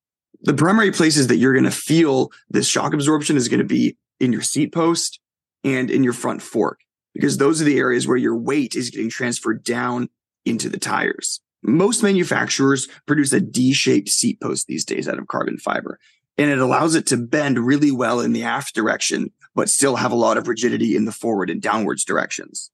The 0.43 0.55
primary 0.55 0.91
places 0.91 1.29
that 1.29 1.37
you're 1.37 1.53
going 1.53 1.65
to 1.65 1.71
feel 1.71 2.33
this 2.51 2.69
shock 2.69 2.93
absorption 2.93 3.37
is 3.37 3.49
going 3.49 3.61
to 3.61 3.65
be 3.65 3.97
in 4.19 4.33
your 4.33 4.43
seat 4.43 4.73
post 4.73 5.21
and 5.63 5.91
in 5.91 6.03
your 6.03 6.13
front 6.13 6.43
fork, 6.43 6.81
because 7.15 7.39
those 7.39 7.61
are 7.61 7.65
the 7.65 7.79
areas 7.79 8.09
where 8.09 8.17
your 8.17 8.37
weight 8.37 8.75
is 8.75 8.91
getting 8.91 9.09
transferred 9.09 9.63
down 9.63 10.09
into 10.45 10.69
the 10.69 10.79
tires. 10.79 11.41
Most 11.63 12.03
manufacturers 12.03 12.89
produce 13.07 13.33
a 13.33 13.41
D 13.41 13.73
shaped 13.73 14.09
seat 14.09 14.41
post 14.41 14.67
these 14.67 14.85
days 14.85 15.09
out 15.09 15.19
of 15.19 15.27
carbon 15.27 15.59
fiber, 15.59 15.99
and 16.39 16.51
it 16.51 16.59
allows 16.59 16.95
it 16.95 17.07
to 17.07 17.17
bend 17.17 17.59
really 17.59 17.91
well 17.91 18.21
in 18.21 18.33
the 18.33 18.43
aft 18.43 18.75
direction, 18.75 19.31
but 19.55 19.71
still 19.71 19.97
have 19.97 20.13
a 20.13 20.17
lot 20.17 20.37
of 20.37 20.49
rigidity 20.49 20.97
in 20.97 21.05
the 21.05 21.13
forward 21.13 21.51
and 21.51 21.63
downwards 21.63 22.05
directions. 22.05 22.71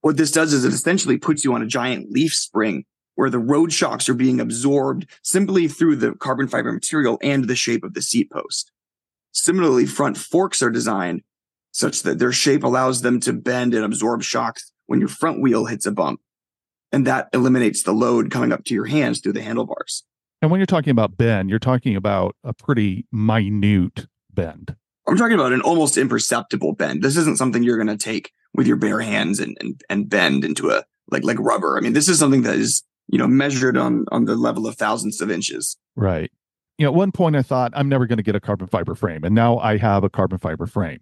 What 0.00 0.16
this 0.16 0.30
does 0.30 0.52
is 0.52 0.64
it 0.64 0.72
essentially 0.72 1.18
puts 1.18 1.44
you 1.44 1.54
on 1.54 1.62
a 1.62 1.66
giant 1.66 2.10
leaf 2.10 2.34
spring 2.34 2.84
where 3.16 3.30
the 3.30 3.38
road 3.38 3.72
shocks 3.72 4.08
are 4.08 4.14
being 4.14 4.40
absorbed 4.40 5.06
simply 5.22 5.66
through 5.66 5.96
the 5.96 6.12
carbon 6.12 6.46
fiber 6.46 6.72
material 6.72 7.18
and 7.20 7.44
the 7.44 7.56
shape 7.56 7.82
of 7.82 7.94
the 7.94 8.02
seat 8.02 8.30
post. 8.30 8.70
Similarly, 9.32 9.86
front 9.86 10.16
forks 10.16 10.62
are 10.62 10.70
designed 10.70 11.22
such 11.72 12.02
that 12.02 12.18
their 12.18 12.32
shape 12.32 12.64
allows 12.64 13.02
them 13.02 13.20
to 13.20 13.32
bend 13.32 13.74
and 13.74 13.84
absorb 13.84 14.22
shocks 14.22 14.72
when 14.86 15.00
your 15.00 15.08
front 15.08 15.40
wheel 15.40 15.66
hits 15.66 15.84
a 15.84 15.92
bump. 15.92 16.20
And 16.90 17.06
that 17.06 17.28
eliminates 17.32 17.82
the 17.82 17.92
load 17.92 18.30
coming 18.30 18.52
up 18.52 18.64
to 18.64 18.74
your 18.74 18.86
hands 18.86 19.20
through 19.20 19.34
the 19.34 19.42
handlebars. 19.42 20.04
And 20.40 20.50
when 20.50 20.60
you're 20.60 20.66
talking 20.66 20.90
about 20.90 21.16
bend, 21.16 21.50
you're 21.50 21.58
talking 21.58 21.96
about 21.96 22.36
a 22.44 22.52
pretty 22.52 23.06
minute 23.10 24.06
bend. 24.32 24.76
I'm 25.06 25.16
talking 25.16 25.34
about 25.34 25.52
an 25.52 25.62
almost 25.62 25.96
imperceptible 25.96 26.74
bend. 26.74 27.02
This 27.02 27.16
isn't 27.16 27.38
something 27.38 27.62
you're 27.62 27.82
going 27.82 27.88
to 27.88 28.02
take 28.02 28.32
with 28.54 28.66
your 28.66 28.76
bare 28.76 29.00
hands 29.00 29.40
and, 29.40 29.56
and 29.60 29.80
and 29.88 30.08
bend 30.08 30.44
into 30.44 30.70
a 30.70 30.84
like 31.10 31.24
like 31.24 31.38
rubber. 31.40 31.76
I 31.76 31.80
mean, 31.80 31.94
this 31.94 32.08
is 32.08 32.18
something 32.18 32.42
that 32.42 32.56
is 32.56 32.84
you 33.08 33.18
know 33.18 33.26
measured 33.26 33.76
on 33.76 34.04
on 34.12 34.26
the 34.26 34.36
level 34.36 34.66
of 34.66 34.76
thousands 34.76 35.20
of 35.20 35.30
inches. 35.30 35.76
Right. 35.96 36.30
You 36.76 36.84
know, 36.84 36.92
at 36.92 36.94
one 36.94 37.10
point 37.10 37.34
I 37.34 37.42
thought 37.42 37.72
I'm 37.74 37.88
never 37.88 38.06
going 38.06 38.18
to 38.18 38.22
get 38.22 38.36
a 38.36 38.40
carbon 38.40 38.68
fiber 38.68 38.94
frame, 38.94 39.24
and 39.24 39.34
now 39.34 39.58
I 39.58 39.78
have 39.78 40.04
a 40.04 40.10
carbon 40.10 40.38
fiber 40.38 40.66
frame. 40.66 41.00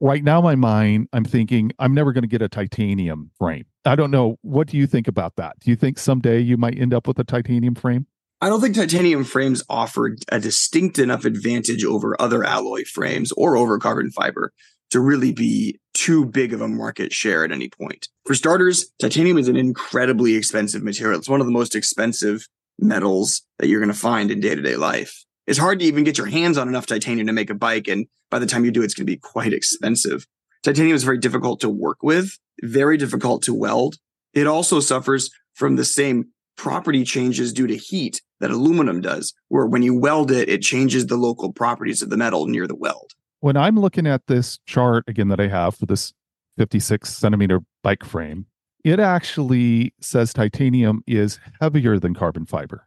Right 0.00 0.22
now, 0.22 0.40
my 0.40 0.54
mind, 0.54 1.08
I'm 1.12 1.24
thinking 1.24 1.72
I'm 1.80 1.92
never 1.92 2.12
going 2.12 2.22
to 2.22 2.28
get 2.28 2.40
a 2.40 2.48
titanium 2.48 3.32
frame. 3.36 3.66
I 3.84 3.96
don't 3.96 4.12
know. 4.12 4.38
What 4.42 4.68
do 4.68 4.76
you 4.76 4.86
think 4.86 5.08
about 5.08 5.34
that? 5.36 5.58
Do 5.58 5.70
you 5.70 5.76
think 5.76 5.98
someday 5.98 6.38
you 6.38 6.56
might 6.56 6.78
end 6.78 6.94
up 6.94 7.08
with 7.08 7.18
a 7.18 7.24
titanium 7.24 7.74
frame? 7.74 8.06
I 8.40 8.48
don't 8.48 8.60
think 8.60 8.76
titanium 8.76 9.24
frames 9.24 9.64
offered 9.68 10.20
a 10.30 10.38
distinct 10.38 11.00
enough 11.00 11.24
advantage 11.24 11.84
over 11.84 12.20
other 12.20 12.44
alloy 12.44 12.84
frames 12.84 13.32
or 13.32 13.56
over 13.56 13.78
carbon 13.78 14.12
fiber 14.12 14.52
to 14.90 15.00
really 15.00 15.32
be 15.32 15.80
too 15.92 16.24
big 16.24 16.52
of 16.52 16.60
a 16.60 16.68
market 16.68 17.12
share 17.12 17.44
at 17.44 17.50
any 17.50 17.68
point. 17.68 18.08
For 18.26 18.36
starters, 18.36 18.90
titanium 19.00 19.38
is 19.38 19.48
an 19.48 19.56
incredibly 19.56 20.36
expensive 20.36 20.84
material. 20.84 21.18
It's 21.18 21.28
one 21.28 21.40
of 21.40 21.46
the 21.46 21.52
most 21.52 21.74
expensive 21.74 22.46
metals 22.78 23.42
that 23.58 23.66
you're 23.66 23.80
going 23.80 23.92
to 23.92 23.98
find 23.98 24.30
in 24.30 24.38
day 24.38 24.54
to 24.54 24.62
day 24.62 24.76
life. 24.76 25.24
It's 25.48 25.58
hard 25.58 25.80
to 25.80 25.84
even 25.84 26.04
get 26.04 26.16
your 26.16 26.28
hands 26.28 26.58
on 26.58 26.68
enough 26.68 26.86
titanium 26.86 27.26
to 27.26 27.32
make 27.32 27.50
a 27.50 27.54
bike. 27.54 27.88
And 27.88 28.06
by 28.30 28.38
the 28.38 28.46
time 28.46 28.64
you 28.64 28.70
do, 28.70 28.82
it's 28.82 28.94
going 28.94 29.06
to 29.06 29.12
be 29.12 29.16
quite 29.16 29.52
expensive. 29.52 30.26
Titanium 30.62 30.94
is 30.94 31.04
very 31.04 31.18
difficult 31.18 31.60
to 31.60 31.68
work 31.68 32.02
with, 32.02 32.38
very 32.62 32.96
difficult 32.96 33.42
to 33.44 33.54
weld. 33.54 33.96
It 34.32 34.46
also 34.46 34.78
suffers 34.78 35.30
from 35.54 35.76
the 35.76 35.84
same 35.84 36.26
property 36.58 37.04
changes 37.04 37.52
due 37.52 37.66
to 37.66 37.76
heat 37.76 38.20
that 38.40 38.50
aluminum 38.50 39.00
does, 39.00 39.32
where 39.48 39.66
when 39.66 39.82
you 39.82 39.98
weld 39.98 40.30
it, 40.30 40.48
it 40.48 40.60
changes 40.60 41.06
the 41.06 41.16
local 41.16 41.52
properties 41.52 42.02
of 42.02 42.10
the 42.10 42.16
metal 42.16 42.46
near 42.46 42.66
the 42.66 42.76
weld. 42.76 43.12
When 43.40 43.56
I'm 43.56 43.78
looking 43.78 44.06
at 44.06 44.26
this 44.26 44.58
chart 44.66 45.04
again 45.06 45.28
that 45.28 45.40
I 45.40 45.46
have 45.46 45.76
for 45.76 45.86
this 45.86 46.12
56 46.58 47.08
centimeter 47.08 47.60
bike 47.82 48.04
frame, 48.04 48.46
it 48.84 49.00
actually 49.00 49.94
says 50.00 50.32
titanium 50.32 51.02
is 51.06 51.38
heavier 51.60 51.98
than 51.98 52.14
carbon 52.14 52.44
fiber. 52.44 52.86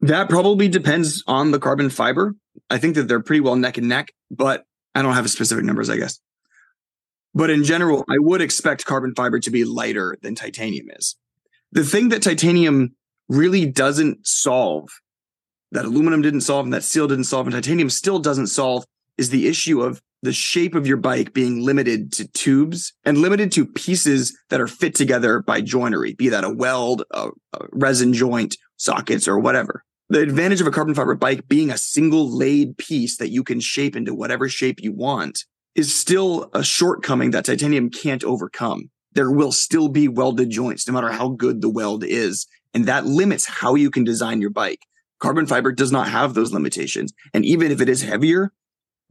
That 0.00 0.28
probably 0.28 0.68
depends 0.68 1.24
on 1.26 1.50
the 1.50 1.58
carbon 1.58 1.90
fiber. 1.90 2.36
I 2.70 2.78
think 2.78 2.94
that 2.94 3.08
they're 3.08 3.22
pretty 3.22 3.40
well 3.40 3.56
neck 3.56 3.78
and 3.78 3.88
neck, 3.88 4.12
but 4.30 4.64
I 4.94 5.02
don't 5.02 5.14
have 5.14 5.28
specific 5.30 5.64
numbers, 5.64 5.90
I 5.90 5.96
guess. 5.96 6.20
But 7.34 7.50
in 7.50 7.64
general, 7.64 8.04
I 8.08 8.18
would 8.18 8.40
expect 8.40 8.84
carbon 8.84 9.14
fiber 9.14 9.38
to 9.40 9.50
be 9.50 9.64
lighter 9.64 10.16
than 10.22 10.34
titanium 10.34 10.86
is. 10.90 11.16
The 11.72 11.84
thing 11.84 12.08
that 12.10 12.22
titanium 12.22 12.94
really 13.28 13.66
doesn't 13.66 14.26
solve, 14.26 14.88
that 15.72 15.84
aluminum 15.84 16.22
didn't 16.22 16.40
solve, 16.42 16.64
and 16.66 16.72
that 16.72 16.84
steel 16.84 17.08
didn't 17.08 17.24
solve, 17.24 17.46
and 17.46 17.54
titanium 17.54 17.90
still 17.90 18.18
doesn't 18.18 18.46
solve, 18.48 18.84
is 19.16 19.30
the 19.30 19.48
issue 19.48 19.82
of 19.82 20.00
the 20.22 20.32
shape 20.32 20.74
of 20.74 20.86
your 20.86 20.96
bike 20.96 21.32
being 21.32 21.64
limited 21.64 22.12
to 22.12 22.26
tubes 22.28 22.92
and 23.04 23.18
limited 23.18 23.52
to 23.52 23.66
pieces 23.66 24.36
that 24.50 24.60
are 24.60 24.66
fit 24.66 24.94
together 24.94 25.40
by 25.40 25.60
joinery, 25.60 26.14
be 26.14 26.28
that 26.28 26.44
a 26.44 26.50
weld, 26.50 27.04
a, 27.12 27.28
a 27.52 27.60
resin 27.72 28.12
joint, 28.12 28.56
sockets, 28.76 29.28
or 29.28 29.38
whatever. 29.38 29.84
The 30.08 30.20
advantage 30.20 30.60
of 30.60 30.66
a 30.66 30.70
carbon 30.70 30.94
fiber 30.94 31.14
bike 31.14 31.46
being 31.48 31.70
a 31.70 31.78
single 31.78 32.34
laid 32.34 32.78
piece 32.78 33.18
that 33.18 33.30
you 33.30 33.44
can 33.44 33.60
shape 33.60 33.94
into 33.94 34.14
whatever 34.14 34.48
shape 34.48 34.80
you 34.82 34.92
want 34.92 35.44
is 35.74 35.94
still 35.94 36.50
a 36.54 36.64
shortcoming 36.64 37.30
that 37.30 37.44
titanium 37.44 37.90
can't 37.90 38.24
overcome. 38.24 38.90
There 39.12 39.30
will 39.30 39.52
still 39.52 39.88
be 39.88 40.08
welded 40.08 40.50
joints, 40.50 40.88
no 40.88 40.94
matter 40.94 41.12
how 41.12 41.28
good 41.28 41.60
the 41.60 41.68
weld 41.68 42.04
is. 42.04 42.46
And 42.74 42.86
that 42.86 43.06
limits 43.06 43.46
how 43.46 43.74
you 43.74 43.90
can 43.90 44.04
design 44.04 44.40
your 44.40 44.50
bike. 44.50 44.80
Carbon 45.20 45.46
fiber 45.46 45.72
does 45.72 45.90
not 45.90 46.08
have 46.08 46.34
those 46.34 46.52
limitations. 46.52 47.12
And 47.34 47.44
even 47.44 47.72
if 47.72 47.80
it 47.80 47.88
is 47.88 48.02
heavier, 48.02 48.52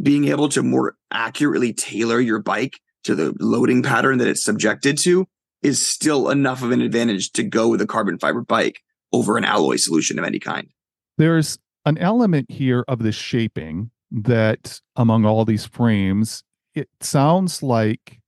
being 0.01 0.25
able 0.25 0.49
to 0.49 0.63
more 0.63 0.95
accurately 1.11 1.73
tailor 1.73 2.19
your 2.19 2.39
bike 2.39 2.79
to 3.03 3.15
the 3.15 3.35
loading 3.39 3.83
pattern 3.83 4.19
that 4.19 4.27
it's 4.27 4.43
subjected 4.43 4.97
to 4.99 5.27
is 5.63 5.85
still 5.85 6.29
enough 6.29 6.61
of 6.61 6.71
an 6.71 6.81
advantage 6.81 7.31
to 7.31 7.43
go 7.43 7.67
with 7.67 7.81
a 7.81 7.87
carbon 7.87 8.19
fiber 8.19 8.41
bike 8.41 8.81
over 9.11 9.37
an 9.37 9.43
alloy 9.43 9.75
solution 9.75 10.19
of 10.19 10.25
any 10.25 10.39
kind. 10.39 10.69
There's 11.17 11.57
an 11.85 11.97
element 11.97 12.51
here 12.51 12.85
of 12.87 12.99
the 12.99 13.11
shaping 13.11 13.91
that 14.11 14.79
among 14.95 15.25
all 15.25 15.45
these 15.45 15.65
frames, 15.65 16.43
it 16.75 16.89
sounds 17.01 17.63
like 17.63 18.19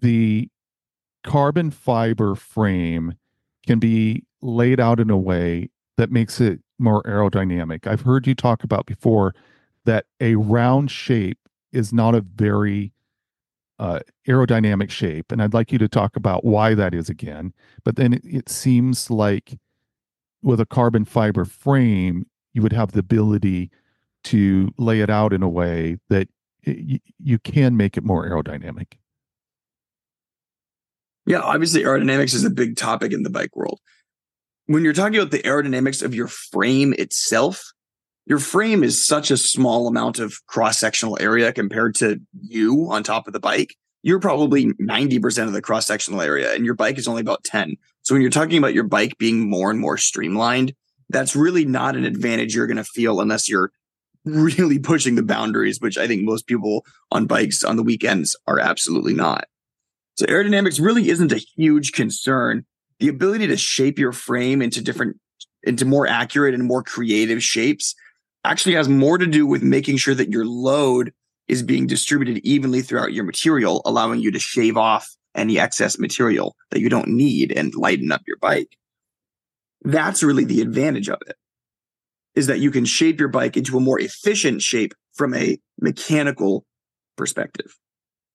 the 0.00 0.48
carbon 1.22 1.70
fiber 1.70 2.34
frame 2.34 3.14
can 3.66 3.78
be 3.78 4.24
laid 4.42 4.80
out 4.80 5.00
in 5.00 5.10
a 5.10 5.16
way 5.16 5.70
that 5.96 6.10
makes 6.10 6.40
it 6.40 6.60
more 6.78 7.02
aerodynamic. 7.04 7.86
I've 7.86 8.02
heard 8.02 8.26
you 8.26 8.34
talk 8.34 8.64
about 8.64 8.86
before 8.86 9.34
that 9.84 10.06
a 10.20 10.34
round 10.36 10.90
shape 10.90 11.38
is 11.72 11.92
not 11.92 12.14
a 12.14 12.20
very 12.20 12.92
uh, 13.78 14.00
aerodynamic 14.28 14.90
shape. 14.90 15.32
And 15.32 15.42
I'd 15.42 15.54
like 15.54 15.72
you 15.72 15.78
to 15.78 15.88
talk 15.88 16.16
about 16.16 16.44
why 16.44 16.74
that 16.74 16.94
is 16.94 17.08
again. 17.08 17.52
But 17.84 17.96
then 17.96 18.12
it, 18.12 18.22
it 18.24 18.48
seems 18.48 19.10
like 19.10 19.58
with 20.42 20.60
a 20.60 20.66
carbon 20.66 21.04
fiber 21.04 21.44
frame, 21.44 22.26
you 22.52 22.62
would 22.62 22.72
have 22.72 22.92
the 22.92 23.00
ability 23.00 23.70
to 24.24 24.72
lay 24.78 25.00
it 25.00 25.10
out 25.10 25.32
in 25.32 25.42
a 25.42 25.48
way 25.48 25.98
that 26.10 26.28
it, 26.62 26.78
you, 26.78 26.98
you 27.18 27.38
can 27.38 27.76
make 27.76 27.96
it 27.96 28.04
more 28.04 28.28
aerodynamic. 28.28 28.94
Yeah, 31.26 31.40
obviously 31.40 31.82
aerodynamics 31.82 32.34
is 32.34 32.44
a 32.44 32.50
big 32.50 32.76
topic 32.76 33.12
in 33.12 33.22
the 33.22 33.30
bike 33.30 33.56
world. 33.56 33.80
When 34.66 34.84
you're 34.84 34.92
talking 34.92 35.18
about 35.18 35.30
the 35.30 35.42
aerodynamics 35.42 36.02
of 36.02 36.14
your 36.14 36.28
frame 36.28 36.94
itself, 36.96 37.72
your 38.26 38.38
frame 38.38 38.84
is 38.84 39.04
such 39.04 39.30
a 39.30 39.36
small 39.36 39.88
amount 39.88 40.18
of 40.18 40.34
cross 40.46 40.78
sectional 40.78 41.18
area 41.20 41.52
compared 41.52 41.96
to 41.96 42.20
you 42.40 42.86
on 42.90 43.02
top 43.02 43.26
of 43.26 43.32
the 43.32 43.40
bike. 43.40 43.74
You're 44.02 44.20
probably 44.20 44.66
90% 44.74 45.46
of 45.46 45.52
the 45.52 45.62
cross 45.62 45.86
sectional 45.86 46.20
area 46.20 46.54
and 46.54 46.64
your 46.64 46.74
bike 46.74 46.98
is 46.98 47.08
only 47.08 47.20
about 47.20 47.44
10. 47.44 47.76
So 48.02 48.14
when 48.14 48.22
you're 48.22 48.30
talking 48.30 48.58
about 48.58 48.74
your 48.74 48.84
bike 48.84 49.18
being 49.18 49.48
more 49.48 49.70
and 49.70 49.80
more 49.80 49.96
streamlined, 49.96 50.74
that's 51.08 51.36
really 51.36 51.64
not 51.64 51.96
an 51.96 52.04
advantage 52.04 52.54
you're 52.54 52.66
going 52.66 52.76
to 52.76 52.84
feel 52.84 53.20
unless 53.20 53.48
you're 53.48 53.72
really 54.24 54.78
pushing 54.78 55.16
the 55.16 55.22
boundaries, 55.22 55.80
which 55.80 55.98
I 55.98 56.06
think 56.06 56.22
most 56.22 56.46
people 56.46 56.84
on 57.10 57.26
bikes 57.26 57.64
on 57.64 57.76
the 57.76 57.82
weekends 57.82 58.36
are 58.46 58.58
absolutely 58.58 59.14
not. 59.14 59.46
So 60.16 60.26
aerodynamics 60.26 60.80
really 60.80 61.08
isn't 61.08 61.32
a 61.32 61.42
huge 61.56 61.92
concern. 61.92 62.64
The 63.00 63.08
ability 63.08 63.46
to 63.48 63.56
shape 63.56 63.98
your 63.98 64.12
frame 64.12 64.62
into 64.62 64.82
different, 64.82 65.18
into 65.62 65.84
more 65.84 66.06
accurate 66.06 66.54
and 66.54 66.64
more 66.64 66.82
creative 66.82 67.42
shapes 67.42 67.94
actually 68.44 68.74
has 68.74 68.88
more 68.88 69.18
to 69.18 69.26
do 69.26 69.46
with 69.46 69.62
making 69.62 69.96
sure 69.96 70.14
that 70.14 70.30
your 70.30 70.44
load 70.44 71.12
is 71.48 71.62
being 71.62 71.86
distributed 71.86 72.38
evenly 72.44 72.82
throughout 72.82 73.12
your 73.12 73.24
material, 73.24 73.82
allowing 73.84 74.20
you 74.20 74.30
to 74.30 74.38
shave 74.38 74.76
off 74.76 75.08
any 75.34 75.58
excess 75.58 75.98
material 75.98 76.56
that 76.70 76.80
you 76.80 76.88
don't 76.88 77.08
need 77.08 77.52
and 77.52 77.74
lighten 77.74 78.12
up 78.12 78.22
your 78.26 78.36
bike. 78.38 78.76
That's 79.82 80.22
really 80.22 80.44
the 80.44 80.60
advantage 80.60 81.08
of 81.08 81.18
it 81.26 81.36
is 82.34 82.46
that 82.46 82.60
you 82.60 82.70
can 82.70 82.84
shape 82.84 83.18
your 83.18 83.28
bike 83.28 83.56
into 83.56 83.76
a 83.76 83.80
more 83.80 84.00
efficient 84.00 84.62
shape 84.62 84.94
from 85.12 85.34
a 85.34 85.58
mechanical 85.80 86.64
perspective. 87.16 87.76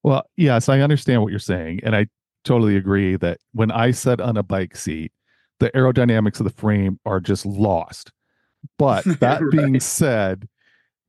Well, 0.03 0.23
yes, 0.37 0.69
I 0.69 0.81
understand 0.81 1.21
what 1.21 1.31
you're 1.31 1.39
saying. 1.39 1.81
And 1.83 1.95
I 1.95 2.07
totally 2.47 2.77
agree 2.77 3.15
that 3.17 3.39
when 3.51 3.71
I 3.71 3.91
sit 3.91 4.21
on 4.21 4.37
a 4.37 4.43
bike 4.43 4.75
seat, 4.75 5.11
the 5.59 5.69
aerodynamics 5.71 6.39
of 6.39 6.45
the 6.45 6.61
frame 6.61 6.99
are 7.05 7.19
just 7.19 7.45
lost. 7.45 8.11
But 8.77 9.03
that 9.19 9.41
right. 9.41 9.51
being 9.51 9.79
said, 9.79 10.47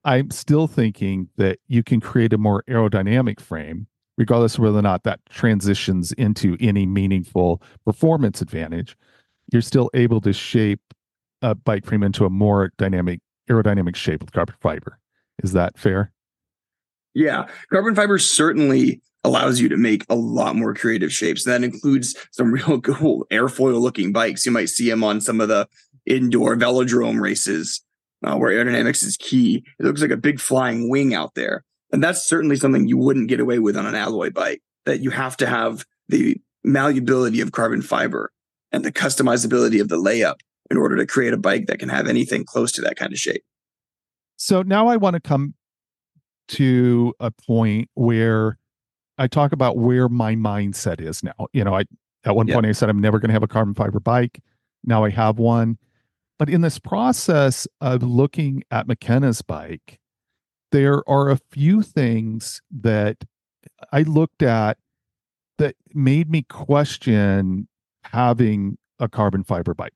I'm 0.05 0.31
still 0.31 0.67
thinking 0.67 1.29
that 1.37 1.59
you 1.69 1.83
can 1.83 2.01
create 2.01 2.33
a 2.33 2.39
more 2.39 2.63
aerodynamic 2.69 3.41
frame, 3.41 3.87
regardless 4.17 4.55
of 4.55 4.61
whether 4.61 4.79
or 4.79 4.83
not 4.83 5.05
that 5.05 5.21
transitions 5.31 6.13
into 6.13 6.57
any 6.61 6.87
meaningful 6.87 7.63
performance 7.85 8.41
advantage. 8.43 8.97
You're 9.53 9.63
still 9.63 9.91
able 9.95 10.21
to 10.23 10.33
shape 10.33 10.81
a 11.43 11.55
bike 11.55 11.87
frame 11.87 12.03
into 12.03 12.25
a 12.25 12.31
more 12.31 12.73
dynamic 12.79 13.21
aerodynamic 13.49 13.97
shape 13.97 14.21
with 14.21 14.33
carbon 14.33 14.57
fiber. 14.61 14.99
Is 15.43 15.53
that 15.53 15.79
fair? 15.79 16.13
Yeah, 17.15 17.47
carbon 17.73 17.95
fiber 17.95 18.19
certainly 18.19 19.01
allows 19.25 19.61
you 19.61 19.69
to 19.69 19.77
make 19.77 20.05
a 20.09 20.15
lot 20.15 20.57
more 20.57 20.75
creative 20.75 21.13
shapes. 21.13 21.45
That 21.45 21.65
includes 21.65 22.17
some 22.31 22.53
real 22.53 22.81
cool 22.81 23.27
airfoil 23.31 23.81
looking 23.81 24.13
bikes. 24.13 24.47
You 24.47 24.53
might 24.53 24.69
see 24.69 24.89
them 24.89 25.05
on 25.05 25.21
some 25.21 25.41
of 25.41 25.49
the 25.49 25.69
indoor 26.07 26.57
velodrome 26.57 27.21
races 27.21 27.83
uh, 28.25 28.37
where 28.37 28.51
aerodynamics 28.51 29.03
is 29.05 29.17
key. 29.17 29.65
It 29.79 29.85
looks 29.85 30.01
like 30.01 30.11
a 30.11 30.17
big 30.17 30.41
flying 30.41 30.89
wing 30.89 31.15
out 31.15 31.35
there. 31.35 31.65
And 31.93 32.03
that's 32.03 32.27
certainly 32.27 32.57
something 32.57 32.87
you 32.87 32.99
wouldn't 32.99 33.29
get 33.29 33.41
away 33.41 33.59
with 33.59 33.77
on 33.77 33.87
an 33.87 33.95
alloy 33.95 34.31
bike, 34.31 34.63
that 34.85 35.01
you 35.01 35.11
have 35.11 35.37
to 35.39 35.47
have 35.47 35.85
the 36.09 36.37
malleability 36.65 37.41
of 37.41 37.53
carbon 37.53 37.83
fiber 37.83 38.31
and 38.73 38.85
the 38.85 38.93
customizability 38.93 39.81
of 39.81 39.89
the 39.89 39.97
layup 39.97 40.41
in 40.71 40.77
order 40.77 40.97
to 40.97 41.07
create 41.07 41.33
a 41.33 41.39
bike 41.39 41.67
that 41.67 41.79
can 41.79 41.89
have 41.89 42.07
anything 42.07 42.45
close 42.45 42.73
to 42.73 42.83
that 42.83 42.97
kind 42.97 43.13
of 43.13 43.19
shape. 43.19 43.43
So 44.37 44.63
now 44.63 44.89
I 44.89 44.97
want 44.97 45.15
to 45.15 45.21
come 45.21 45.55
to 46.49 47.15
a 47.21 47.31
point 47.31 47.89
where 47.95 48.59
I 49.19 49.27
talk 49.27 49.53
about 49.53 49.77
where 49.77 50.09
my 50.09 50.35
mindset 50.35 51.01
is 51.01 51.23
now. 51.23 51.49
You 51.53 51.65
know, 51.65 51.75
I 51.75 51.85
at 52.25 52.35
one 52.35 52.49
point 52.49 52.67
I 52.67 52.73
said 52.73 52.89
I'm 52.89 53.01
never 53.01 53.19
going 53.19 53.29
to 53.29 53.35
have 53.35 53.43
a 53.43 53.49
carbon 53.49 53.75
fiber 53.75 54.01
bike. 54.01 54.41
Now 54.85 55.05
I 55.05 55.11
have 55.11 55.39
one. 55.39 55.79
But 56.39 56.49
in 56.49 56.61
this 56.61 56.79
process 56.79 57.67
of 57.81 58.03
looking 58.03 58.63
at 58.71 58.87
McKenna's 58.87 59.43
bike, 59.43 59.99
there 60.71 61.09
are 61.09 61.31
a 61.31 61.39
few 61.51 61.83
things 61.83 62.61
that 62.71 63.25
I 63.93 64.03
looked 64.03 64.43
at 64.43 64.79
that 65.59 65.75
made 65.93 66.31
me 66.31 66.43
question 66.43 67.67
having 68.05 68.79
a 69.01 69.09
carbon 69.09 69.43
fiber 69.43 69.75
bike. 69.75 69.95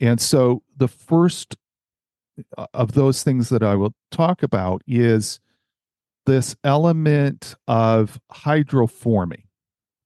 And 0.00 0.20
so 0.20 0.62
the 0.76 0.88
first 0.88 1.56
of 2.74 2.92
those 2.92 3.22
things 3.22 3.48
that 3.48 3.62
I 3.62 3.74
will 3.74 3.94
talk 4.10 4.42
about 4.42 4.82
is 4.86 5.40
this 6.26 6.56
element 6.62 7.54
of 7.66 8.20
hydroforming. 8.32 9.44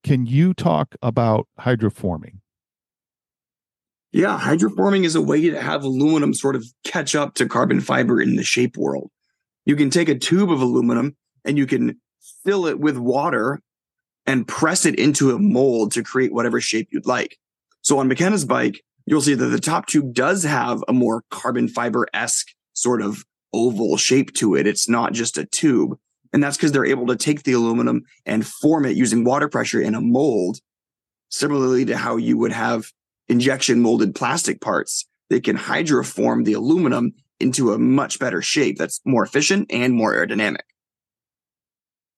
Can 0.04 0.26
you 0.26 0.54
talk 0.54 0.94
about 1.02 1.48
hydroforming? 1.60 2.38
Yeah, 4.12 4.38
hydroforming 4.38 5.04
is 5.04 5.14
a 5.14 5.22
way 5.22 5.48
to 5.48 5.60
have 5.60 5.84
aluminum 5.84 6.34
sort 6.34 6.54
of 6.54 6.66
catch 6.84 7.14
up 7.14 7.34
to 7.34 7.46
carbon 7.46 7.80
fiber 7.80 8.20
in 8.20 8.36
the 8.36 8.44
shape 8.44 8.76
world. 8.76 9.10
You 9.64 9.74
can 9.74 9.90
take 9.90 10.08
a 10.08 10.18
tube 10.18 10.50
of 10.50 10.60
aluminum 10.60 11.16
and 11.44 11.56
you 11.56 11.66
can 11.66 12.00
fill 12.44 12.66
it 12.66 12.78
with 12.78 12.98
water 12.98 13.60
and 14.26 14.46
press 14.46 14.84
it 14.84 14.96
into 14.96 15.34
a 15.34 15.38
mold 15.38 15.92
to 15.92 16.02
create 16.02 16.32
whatever 16.32 16.60
shape 16.60 16.88
you'd 16.92 17.06
like. 17.06 17.38
So 17.80 17.98
on 17.98 18.08
McKenna's 18.08 18.44
bike, 18.44 18.82
you'll 19.06 19.20
see 19.20 19.34
that 19.34 19.46
the 19.46 19.60
top 19.60 19.86
tube 19.86 20.14
does 20.14 20.42
have 20.44 20.82
a 20.88 20.92
more 20.92 21.24
carbon 21.30 21.68
fiber 21.68 22.06
esque 22.12 22.48
sort 22.72 23.02
of 23.02 23.24
oval 23.52 23.96
shape 23.96 24.32
to 24.34 24.54
it. 24.54 24.66
It's 24.66 24.88
not 24.88 25.12
just 25.12 25.38
a 25.38 25.44
tube. 25.46 25.98
And 26.32 26.42
that's 26.42 26.56
because 26.56 26.72
they're 26.72 26.86
able 26.86 27.06
to 27.08 27.16
take 27.16 27.42
the 27.42 27.52
aluminum 27.52 28.04
and 28.24 28.46
form 28.46 28.86
it 28.86 28.96
using 28.96 29.24
water 29.24 29.48
pressure 29.48 29.80
in 29.80 29.94
a 29.94 30.00
mold, 30.00 30.60
similarly 31.28 31.84
to 31.86 31.96
how 31.96 32.16
you 32.16 32.38
would 32.38 32.52
have 32.52 32.86
injection 33.28 33.80
molded 33.82 34.14
plastic 34.14 34.60
parts. 34.60 35.06
They 35.28 35.40
can 35.40 35.58
hydroform 35.58 36.44
the 36.44 36.54
aluminum 36.54 37.12
into 37.38 37.72
a 37.72 37.78
much 37.78 38.18
better 38.18 38.40
shape 38.40 38.78
that's 38.78 39.00
more 39.04 39.24
efficient 39.24 39.70
and 39.70 39.94
more 39.94 40.14
aerodynamic. 40.14 40.60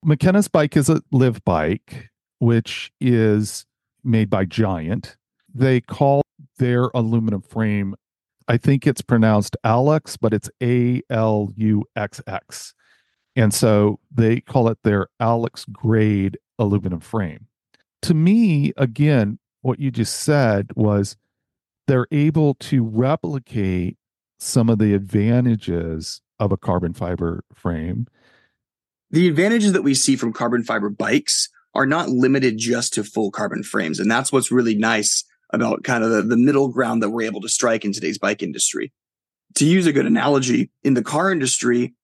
McKenna's 0.05 0.49
bike 0.49 0.77
is 0.77 0.89
a 0.89 1.01
Liv 1.13 1.43
bike, 1.45 2.11
which 2.39 2.93
is 3.01 3.65
made 4.05 4.29
by 4.29 4.45
Giant. 4.45 5.17
They 5.55 5.81
call 5.81 6.23
their 6.65 6.91
aluminum 6.95 7.43
frame. 7.43 7.95
I 8.49 8.57
think 8.57 8.87
it's 8.87 9.03
pronounced 9.03 9.55
Alex, 9.65 10.17
but 10.17 10.33
it's 10.33 10.49
A 10.63 11.03
L 11.11 11.51
U 11.57 11.85
X 11.95 12.23
X. 12.27 12.73
And 13.37 13.53
so 13.53 14.01
they 14.11 14.41
call 14.41 14.69
it 14.69 14.79
their 14.83 15.09
Alex 15.21 15.67
grade 15.71 16.39
aluminum 16.59 17.01
frame. 17.01 17.49
To 18.03 18.15
me, 18.15 18.73
again, 18.79 19.39
what 19.61 19.79
you 19.79 19.91
just 19.91 20.21
said 20.21 20.71
was 20.75 21.19
they're 21.87 22.07
able 22.11 22.55
to 22.55 22.83
replicate 22.83 23.99
some 24.39 24.71
of 24.71 24.79
the 24.79 24.95
advantages 24.95 26.23
of 26.39 26.51
a 26.51 26.57
carbon 26.57 26.95
fiber 26.95 27.45
frame. 27.53 28.07
The 29.11 29.29
advantages 29.29 29.73
that 29.75 29.85
we 29.85 29.93
see 29.93 30.17
from 30.17 30.33
carbon 30.33 30.65
fiber 30.65 30.89
bikes 30.89 31.51
are 31.75 31.87
not 31.87 32.09
limited 32.09 32.57
just 32.57 32.95
to 32.95 33.05
full 33.05 33.31
carbon 33.31 33.63
frames. 33.63 34.01
And 34.01 34.11
that's 34.11 34.33
what's 34.33 34.51
really 34.51 34.75
nice 34.75 35.25
about 35.51 35.85
kind 35.85 36.05
of 36.05 36.11
the, 36.11 36.23
the 36.23 36.37
middle 36.37 36.69
ground 36.69 37.03
that 37.03 37.11
we're 37.11 37.23
able 37.23 37.41
to 37.41 37.49
strike 37.49 37.85
in 37.85 37.93
today's 37.93 38.19
bike 38.19 38.43
industry. 38.43 38.93
To 39.57 39.65
use 39.65 39.87
a 39.87 39.93
good 39.93 40.07
analogy, 40.07 40.71
in 40.83 40.95
the 40.95 41.03
car 41.03 41.31
industry, 41.31 41.95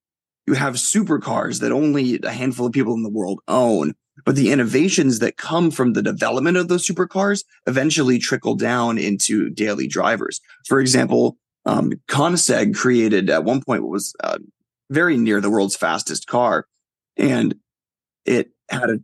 you 0.46 0.54
have 0.54 0.74
supercars 0.74 1.60
that 1.60 1.72
only 1.72 2.20
a 2.22 2.30
handful 2.30 2.66
of 2.66 2.72
people 2.72 2.94
in 2.94 3.02
the 3.02 3.10
world 3.10 3.40
own. 3.48 3.94
But 4.24 4.36
the 4.36 4.52
innovations 4.52 5.18
that 5.20 5.36
come 5.36 5.70
from 5.70 5.92
the 5.92 6.02
development 6.02 6.56
of 6.56 6.68
those 6.68 6.86
supercars 6.86 7.44
eventually 7.66 8.18
trickle 8.18 8.54
down 8.54 8.98
into 8.98 9.50
daily 9.50 9.86
drivers. 9.86 10.40
For 10.66 10.80
example, 10.80 11.38
um, 11.64 11.92
Koenigsegg 12.08 12.74
created 12.74 13.30
at 13.30 13.44
one 13.44 13.62
point 13.62 13.82
what 13.82 13.90
was 13.90 14.14
uh, 14.22 14.38
very 14.90 15.16
near 15.16 15.40
the 15.40 15.50
world's 15.50 15.76
fastest 15.76 16.26
car, 16.26 16.66
and 17.16 17.54
it 18.24 18.50
had 18.68 18.90
a 18.90 19.00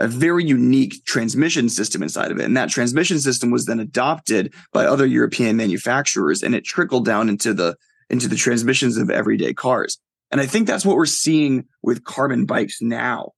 a 0.00 0.08
very 0.08 0.44
unique 0.44 1.04
transmission 1.04 1.68
system 1.68 2.02
inside 2.02 2.30
of 2.30 2.38
it. 2.38 2.44
And 2.44 2.56
that 2.56 2.70
transmission 2.70 3.18
system 3.18 3.50
was 3.50 3.66
then 3.66 3.80
adopted 3.80 4.54
by 4.72 4.86
other 4.86 5.06
European 5.06 5.56
manufacturers 5.56 6.42
and 6.42 6.54
it 6.54 6.64
trickled 6.64 7.04
down 7.04 7.28
into 7.28 7.52
the 7.52 7.76
into 8.10 8.28
the 8.28 8.36
transmissions 8.36 8.96
of 8.96 9.10
everyday 9.10 9.52
cars. 9.52 9.98
And 10.30 10.40
I 10.40 10.46
think 10.46 10.66
that's 10.66 10.84
what 10.84 10.96
we're 10.96 11.06
seeing 11.06 11.66
with 11.82 12.04
carbon 12.04 12.46
bikes 12.46 12.80
now. 12.80 13.32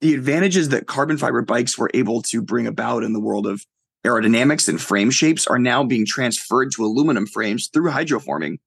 The 0.00 0.14
advantages 0.14 0.70
that 0.70 0.86
carbon 0.86 1.18
fiber 1.18 1.42
bikes 1.42 1.76
were 1.76 1.90
able 1.92 2.22
to 2.22 2.40
bring 2.40 2.66
about 2.66 3.02
in 3.02 3.12
the 3.12 3.20
world 3.20 3.46
of 3.46 3.64
aerodynamics 4.06 4.68
and 4.68 4.80
frame 4.80 5.10
shapes 5.10 5.46
are 5.46 5.58
now 5.58 5.82
being 5.82 6.06
transferred 6.06 6.72
to 6.72 6.84
aluminum 6.84 7.26
frames 7.26 7.68
through 7.68 7.90
hydroforming 7.90 8.58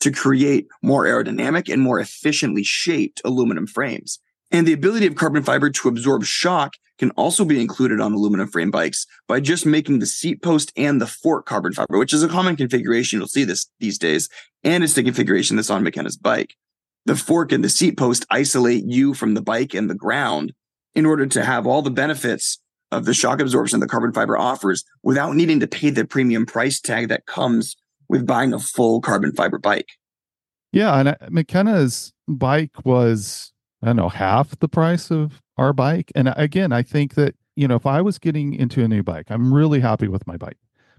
to 0.00 0.10
create 0.10 0.66
more 0.82 1.04
aerodynamic 1.04 1.72
and 1.72 1.80
more 1.80 2.00
efficiently 2.00 2.64
shaped 2.64 3.22
aluminum 3.24 3.66
frames. 3.66 4.18
And 4.50 4.66
the 4.66 4.72
ability 4.72 5.06
of 5.06 5.14
carbon 5.14 5.42
fiber 5.42 5.70
to 5.70 5.88
absorb 5.88 6.24
shock 6.24 6.74
can 7.02 7.10
also 7.16 7.44
be 7.44 7.60
included 7.60 8.00
on 8.00 8.12
aluminum 8.12 8.46
frame 8.46 8.70
bikes 8.70 9.08
by 9.26 9.40
just 9.40 9.66
making 9.66 9.98
the 9.98 10.06
seat 10.06 10.40
post 10.40 10.72
and 10.76 11.00
the 11.00 11.06
fork 11.08 11.46
carbon 11.46 11.72
fiber, 11.72 11.98
which 11.98 12.12
is 12.12 12.22
a 12.22 12.28
common 12.28 12.54
configuration. 12.54 13.18
You'll 13.18 13.26
see 13.26 13.42
this 13.42 13.66
these 13.80 13.98
days. 13.98 14.28
And 14.62 14.84
it's 14.84 14.94
the 14.94 15.02
configuration 15.02 15.56
that's 15.56 15.68
on 15.68 15.82
McKenna's 15.82 16.16
bike. 16.16 16.54
The 17.06 17.16
fork 17.16 17.50
and 17.50 17.64
the 17.64 17.68
seat 17.68 17.98
post 17.98 18.24
isolate 18.30 18.84
you 18.84 19.14
from 19.14 19.34
the 19.34 19.42
bike 19.42 19.74
and 19.74 19.90
the 19.90 19.96
ground 19.96 20.52
in 20.94 21.04
order 21.04 21.26
to 21.26 21.44
have 21.44 21.66
all 21.66 21.82
the 21.82 21.90
benefits 21.90 22.60
of 22.92 23.04
the 23.04 23.14
shock 23.14 23.40
absorption 23.40 23.80
the 23.80 23.88
carbon 23.88 24.12
fiber 24.12 24.38
offers 24.38 24.84
without 25.02 25.34
needing 25.34 25.58
to 25.58 25.66
pay 25.66 25.90
the 25.90 26.04
premium 26.04 26.46
price 26.46 26.80
tag 26.80 27.08
that 27.08 27.26
comes 27.26 27.74
with 28.08 28.28
buying 28.28 28.52
a 28.52 28.60
full 28.60 29.00
carbon 29.00 29.32
fiber 29.32 29.58
bike. 29.58 29.88
Yeah, 30.70 30.96
and 31.00 31.08
uh, 31.08 31.16
McKenna's 31.30 32.12
bike 32.28 32.84
was 32.84 33.52
I 33.82 33.86
don't 33.86 33.96
know 33.96 34.08
half 34.08 34.56
the 34.60 34.68
price 34.68 35.10
of 35.10 35.41
our 35.56 35.72
bike, 35.72 36.10
and 36.14 36.32
again, 36.36 36.72
I 36.72 36.82
think 36.82 37.14
that 37.14 37.34
you 37.56 37.68
know 37.68 37.76
if 37.76 37.86
I 37.86 38.00
was 38.00 38.18
getting 38.18 38.54
into 38.54 38.82
a 38.82 38.88
new 38.88 39.02
bike, 39.02 39.26
I'm 39.30 39.52
really 39.52 39.80
happy 39.80 40.08
with 40.08 40.26
my 40.26 40.36
bike, 40.36 40.58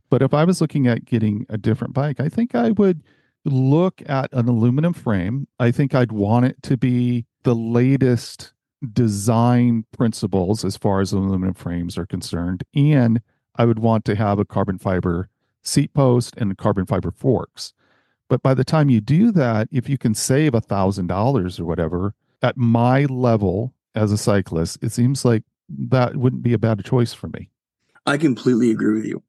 but 0.09 0.21
if 0.21 0.33
I 0.33 0.43
was 0.43 0.61
looking 0.61 0.87
at 0.87 1.05
getting 1.05 1.45
a 1.49 1.57
different 1.57 1.93
bike, 1.93 2.19
I 2.19 2.29
think 2.29 2.55
I 2.55 2.71
would 2.71 3.03
look 3.45 4.01
at 4.07 4.31
an 4.33 4.47
aluminum 4.47 4.93
frame. 4.93 5.47
I 5.59 5.71
think 5.71 5.93
I'd 5.93 6.11
want 6.11 6.45
it 6.45 6.61
to 6.63 6.77
be 6.77 7.25
the 7.43 7.55
latest 7.55 8.53
design 8.91 9.85
principles 9.95 10.65
as 10.65 10.77
far 10.77 11.01
as 11.01 11.13
aluminum 11.13 11.53
frames 11.53 11.97
are 11.97 12.05
concerned. 12.05 12.63
And 12.73 13.21
I 13.55 13.65
would 13.65 13.79
want 13.79 14.05
to 14.05 14.15
have 14.15 14.39
a 14.39 14.45
carbon 14.45 14.77
fiber 14.77 15.29
seat 15.61 15.93
post 15.93 16.35
and 16.37 16.57
carbon 16.57 16.85
fiber 16.85 17.11
forks. 17.11 17.73
But 18.29 18.41
by 18.41 18.53
the 18.53 18.63
time 18.63 18.89
you 18.89 18.99
do 18.99 19.31
that, 19.31 19.67
if 19.71 19.87
you 19.87 19.97
can 19.97 20.15
save 20.15 20.53
a 20.53 20.61
thousand 20.61 21.07
dollars 21.07 21.59
or 21.59 21.65
whatever, 21.65 22.13
at 22.41 22.57
my 22.57 23.05
level 23.05 23.73
as 23.95 24.11
a 24.11 24.17
cyclist, 24.17 24.83
it 24.83 24.91
seems 24.91 25.25
like 25.25 25.43
that 25.69 26.15
wouldn't 26.15 26.43
be 26.43 26.53
a 26.53 26.57
bad 26.57 26.83
choice 26.83 27.13
for 27.13 27.27
me. 27.27 27.49
I 28.05 28.17
completely 28.17 28.71
agree 28.71 28.95
with 28.95 29.05
you. 29.05 29.23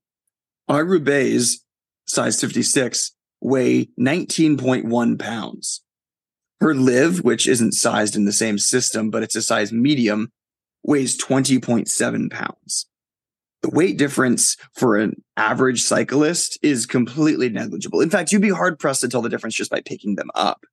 Our 0.68 0.84
Roubaix 0.84 1.64
size 2.06 2.40
56 2.40 3.12
weigh 3.40 3.88
19.1 4.00 5.18
pounds. 5.18 5.82
Her 6.60 6.74
Liv, 6.74 7.22
which 7.22 7.46
isn't 7.46 7.72
sized 7.72 8.16
in 8.16 8.24
the 8.24 8.32
same 8.32 8.58
system, 8.58 9.10
but 9.10 9.22
it's 9.22 9.36
a 9.36 9.42
size 9.42 9.72
medium, 9.72 10.32
weighs 10.82 11.22
20.7 11.22 12.30
pounds. 12.30 12.86
The 13.62 13.70
weight 13.70 13.98
difference 13.98 14.56
for 14.74 14.96
an 14.96 15.22
average 15.36 15.82
cyclist 15.82 16.58
is 16.62 16.86
completely 16.86 17.48
negligible. 17.48 18.00
In 18.00 18.10
fact, 18.10 18.32
you'd 18.32 18.42
be 18.42 18.50
hard 18.50 18.78
pressed 18.78 19.00
to 19.02 19.08
tell 19.08 19.22
the 19.22 19.28
difference 19.28 19.54
just 19.54 19.70
by 19.70 19.80
picking 19.80 20.16
them 20.16 20.30
up. 20.34 20.64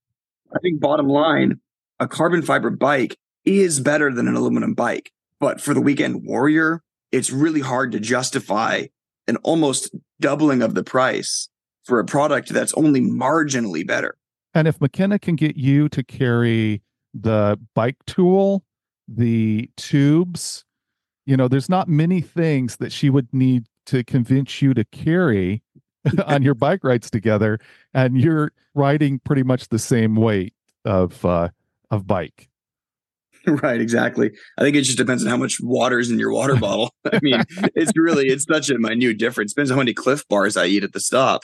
I 0.53 0.59
think 0.59 0.79
bottom 0.79 1.07
line, 1.07 1.59
a 1.99 2.07
carbon 2.07 2.41
fiber 2.41 2.69
bike 2.69 3.17
is 3.45 3.79
better 3.79 4.13
than 4.13 4.27
an 4.27 4.35
aluminum 4.35 4.73
bike. 4.73 5.11
But 5.39 5.59
for 5.59 5.73
the 5.73 5.81
weekend 5.81 6.23
warrior, 6.25 6.83
it's 7.11 7.31
really 7.31 7.61
hard 7.61 7.91
to 7.93 7.99
justify 7.99 8.85
an 9.27 9.37
almost 9.37 9.93
doubling 10.19 10.61
of 10.61 10.75
the 10.75 10.83
price 10.83 11.49
for 11.83 11.99
a 11.99 12.05
product 12.05 12.49
that's 12.49 12.73
only 12.73 13.01
marginally 13.01 13.85
better. 13.85 14.17
And 14.53 14.67
if 14.67 14.79
McKenna 14.79 15.17
can 15.17 15.35
get 15.35 15.55
you 15.55 15.89
to 15.89 16.03
carry 16.03 16.81
the 17.13 17.59
bike 17.73 17.97
tool, 18.05 18.63
the 19.07 19.69
tubes, 19.77 20.65
you 21.25 21.35
know, 21.35 21.47
there's 21.47 21.69
not 21.69 21.87
many 21.87 22.21
things 22.21 22.77
that 22.77 22.91
she 22.91 23.09
would 23.09 23.27
need 23.33 23.65
to 23.87 24.03
convince 24.03 24.61
you 24.61 24.73
to 24.73 24.83
carry 24.85 25.63
on 26.25 26.43
your 26.43 26.53
bike 26.53 26.83
rides 26.83 27.09
together. 27.09 27.59
And 27.93 28.19
you're 28.19 28.51
riding 28.73 29.19
pretty 29.19 29.43
much 29.43 29.69
the 29.69 29.79
same 29.79 30.15
weight 30.15 30.53
of 30.85 31.23
uh, 31.25 31.49
of 31.89 32.07
bike. 32.07 32.49
Right, 33.47 33.81
exactly. 33.81 34.31
I 34.57 34.61
think 34.61 34.75
it 34.75 34.83
just 34.83 34.97
depends 34.97 35.23
on 35.23 35.29
how 35.29 35.37
much 35.37 35.59
water's 35.61 36.11
in 36.11 36.19
your 36.19 36.31
water 36.31 36.55
bottle. 36.59 36.93
I 37.11 37.19
mean, 37.21 37.43
it's 37.75 37.91
really 37.95 38.27
it's 38.27 38.45
such 38.45 38.69
a 38.69 38.77
minute 38.77 39.17
difference. 39.17 39.53
Depends 39.53 39.71
on 39.71 39.77
how 39.77 39.81
many 39.81 39.93
Clif 39.93 40.27
bars 40.27 40.57
I 40.57 40.67
eat 40.67 40.83
at 40.83 40.93
the 40.93 40.99
stop. 40.99 41.43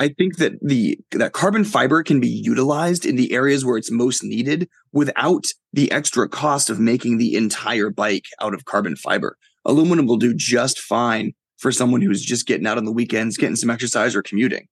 I 0.00 0.08
think 0.08 0.36
that 0.36 0.52
the 0.62 0.98
that 1.10 1.32
carbon 1.32 1.64
fiber 1.64 2.04
can 2.04 2.20
be 2.20 2.28
utilized 2.28 3.04
in 3.04 3.16
the 3.16 3.32
areas 3.32 3.64
where 3.64 3.76
it's 3.76 3.90
most 3.90 4.22
needed 4.22 4.68
without 4.92 5.46
the 5.72 5.90
extra 5.90 6.28
cost 6.28 6.70
of 6.70 6.78
making 6.78 7.18
the 7.18 7.34
entire 7.34 7.90
bike 7.90 8.26
out 8.40 8.54
of 8.54 8.64
carbon 8.64 8.94
fiber. 8.94 9.36
Aluminum 9.64 10.06
will 10.06 10.16
do 10.16 10.32
just 10.32 10.78
fine 10.78 11.32
for 11.56 11.72
someone 11.72 12.00
who's 12.00 12.22
just 12.22 12.46
getting 12.46 12.66
out 12.66 12.78
on 12.78 12.84
the 12.84 12.92
weekends, 12.92 13.36
getting 13.36 13.56
some 13.56 13.70
exercise 13.70 14.14
or 14.14 14.22
commuting. 14.22 14.68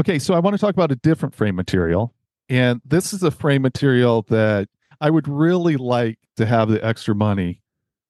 Okay, 0.00 0.18
so 0.18 0.34
I 0.34 0.40
want 0.40 0.54
to 0.54 0.60
talk 0.60 0.74
about 0.74 0.90
a 0.90 0.96
different 0.96 1.34
frame 1.34 1.54
material. 1.54 2.12
And 2.48 2.80
this 2.84 3.12
is 3.12 3.22
a 3.22 3.30
frame 3.30 3.62
material 3.62 4.22
that 4.28 4.68
I 5.00 5.10
would 5.10 5.28
really 5.28 5.76
like 5.76 6.18
to 6.36 6.46
have 6.46 6.68
the 6.68 6.84
extra 6.84 7.14
money 7.14 7.60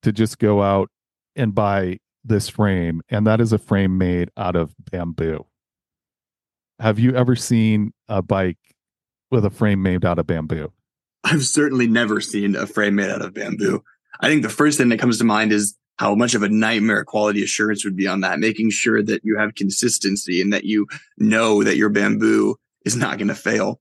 to 0.02 0.12
just 0.12 0.38
go 0.38 0.62
out 0.62 0.90
and 1.34 1.54
buy 1.54 1.98
this 2.24 2.48
frame. 2.48 3.02
And 3.08 3.26
that 3.26 3.40
is 3.40 3.52
a 3.52 3.58
frame 3.58 3.98
made 3.98 4.30
out 4.36 4.56
of 4.56 4.74
bamboo. 4.90 5.46
Have 6.78 6.98
you 6.98 7.14
ever 7.14 7.36
seen 7.36 7.92
a 8.08 8.20
bike 8.20 8.58
with 9.30 9.44
a 9.44 9.50
frame 9.50 9.82
made 9.82 10.04
out 10.04 10.18
of 10.18 10.26
bamboo? 10.26 10.72
I've 11.24 11.44
certainly 11.44 11.86
never 11.86 12.20
seen 12.20 12.54
a 12.54 12.66
frame 12.66 12.96
made 12.96 13.10
out 13.10 13.22
of 13.22 13.34
bamboo. 13.34 13.82
I 14.20 14.28
think 14.28 14.42
the 14.42 14.48
first 14.48 14.78
thing 14.78 14.90
that 14.90 15.00
comes 15.00 15.18
to 15.18 15.24
mind 15.24 15.52
is 15.52 15.76
how 15.98 16.14
much 16.14 16.34
of 16.34 16.42
a 16.42 16.48
nightmare 16.48 17.04
quality 17.04 17.42
assurance 17.42 17.84
would 17.84 17.96
be 17.96 18.06
on 18.06 18.20
that, 18.20 18.38
making 18.38 18.70
sure 18.70 19.02
that 19.02 19.22
you 19.24 19.36
have 19.38 19.54
consistency 19.54 20.42
and 20.42 20.52
that 20.52 20.64
you 20.64 20.86
know 21.16 21.62
that 21.62 21.76
your 21.76 21.88
bamboo 21.88 22.56
is 22.84 22.96
not 22.96 23.18
going 23.18 23.28
to 23.28 23.34
fail. 23.34 23.80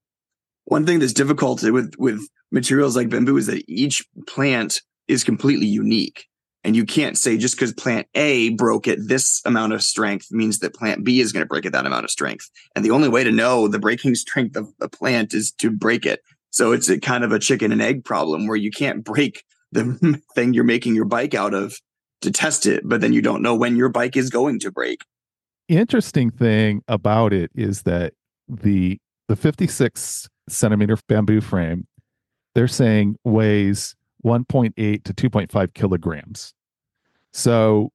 One 0.66 0.86
thing 0.86 0.99
that's 0.99 1.13
difficult 1.13 1.63
with, 1.63 1.93
with 1.97 2.28
materials 2.51 2.95
like 2.95 3.09
bamboo 3.09 3.38
is 3.38 3.47
that 3.47 3.63
each 3.68 4.03
plant 4.28 4.82
is 5.07 5.24
completely 5.24 5.68
unique. 5.68 6.28
And 6.63 6.76
you 6.76 6.84
can't 6.84 7.16
say 7.16 7.38
just 7.38 7.55
because 7.55 7.74
plant 7.74 8.07
A 8.16 8.49
broke 8.49 8.88
at 8.88 9.07
this 9.07 9.39
amount 9.45 9.74
of 9.74 9.84
strength 9.84 10.32
means 10.32 10.59
that 10.59 10.74
plant 10.74 11.03
B 11.03 11.20
is 11.20 11.32
going 11.32 11.43
to 11.43 11.47
break 11.47 11.68
at 11.68 11.74
that 11.74 11.86
amount 11.86 12.05
of 12.05 12.11
strength. 12.11 12.49
And 12.76 12.84
the 12.84 12.89
only 12.89 13.07
way 13.07 13.24
to 13.24 13.32
know 13.32 13.68
the 13.68 13.78
breaking 13.78 14.16
strength 14.16 14.57
of 14.57 14.68
a 14.82 14.89
plant 14.89 15.36
is 15.36 15.51
to 15.59 15.70
break 15.70 16.07
it. 16.07 16.22
So 16.49 16.72
it's 16.72 16.89
a 16.89 16.99
kind 16.99 17.24
of 17.24 17.32
a 17.32 17.38
chicken 17.38 17.72
and 17.72 17.84
egg 17.84 18.03
problem 18.03 18.47
where 18.47 18.57
you 18.57 18.72
can't 18.72 19.03
break 19.03 19.43
the 19.72 20.20
thing 20.36 20.55
you're 20.55 20.63
making 20.63 20.95
your 20.95 21.05
bike 21.05 21.36
out 21.36 21.53
of 21.53 21.80
to 22.22 22.32
test 22.32 22.66
it, 22.66 22.82
but 22.84 23.01
then 23.01 23.13
you 23.13 23.22
don't 23.22 23.43
know 23.43 23.55
when 23.55 23.76
your 23.76 23.89
bike 23.89 24.18
is 24.18 24.32
going 24.32 24.59
to 24.61 24.72
break. 24.72 25.01
Interesting 25.68 26.32
thing 26.32 26.82
about 26.88 27.34
it 27.34 27.51
is 27.53 27.84
that 27.84 28.13
the 28.47 28.99
the 29.28 29.36
56 29.36 30.30
centimeter 30.48 30.98
bamboo 31.08 31.41
frame, 31.41 31.88
they're 32.54 32.68
saying 32.68 33.18
weighs 33.24 33.96
1.8 34.26 35.04
to 35.04 35.14
2.5 35.14 35.74
kilograms. 35.74 36.54
So 37.34 37.91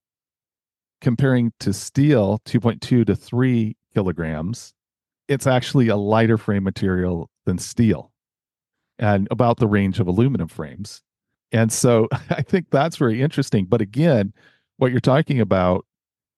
comparing 1.00 1.52
to 1.60 1.72
steel, 1.72 2.40
2.2 2.44 3.06
to 3.06 3.16
3 3.16 3.76
kilograms, 3.94 4.72
it's 5.28 5.46
actually 5.46 5.88
a 5.88 5.96
lighter 5.96 6.38
frame 6.38 6.64
material 6.64 7.30
than 7.46 7.58
steel 7.58 8.12
and 8.98 9.26
about 9.30 9.56
the 9.56 9.66
range 9.66 9.98
of 9.98 10.06
aluminum 10.06 10.48
frames. 10.48 11.02
And 11.52 11.72
so 11.72 12.08
I 12.30 12.42
think 12.42 12.66
that's 12.70 12.96
very 12.96 13.22
interesting. 13.22 13.64
But 13.64 13.80
again, 13.80 14.32
what 14.76 14.90
you're 14.90 15.00
talking 15.00 15.40
about, 15.40 15.86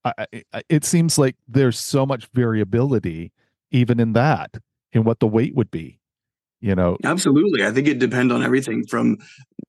I, 0.05 0.27
I, 0.53 0.63
it 0.69 0.85
seems 0.85 1.19
like 1.19 1.37
there's 1.49 1.79
so 1.79 2.07
much 2.07 2.27
variability 2.33 3.33
even 3.71 3.99
in 4.01 4.13
that, 4.13 4.57
in 4.93 5.05
what 5.05 5.21
the 5.21 5.27
weight 5.27 5.55
would 5.55 5.71
be 5.71 5.99
you 6.63 6.75
know? 6.75 6.97
Absolutely. 7.05 7.67
I 7.67 7.73
think 7.73 7.89
it 7.89 7.99
depends 7.99 8.33
on 8.33 8.43
everything 8.43 8.87
from 8.87 9.19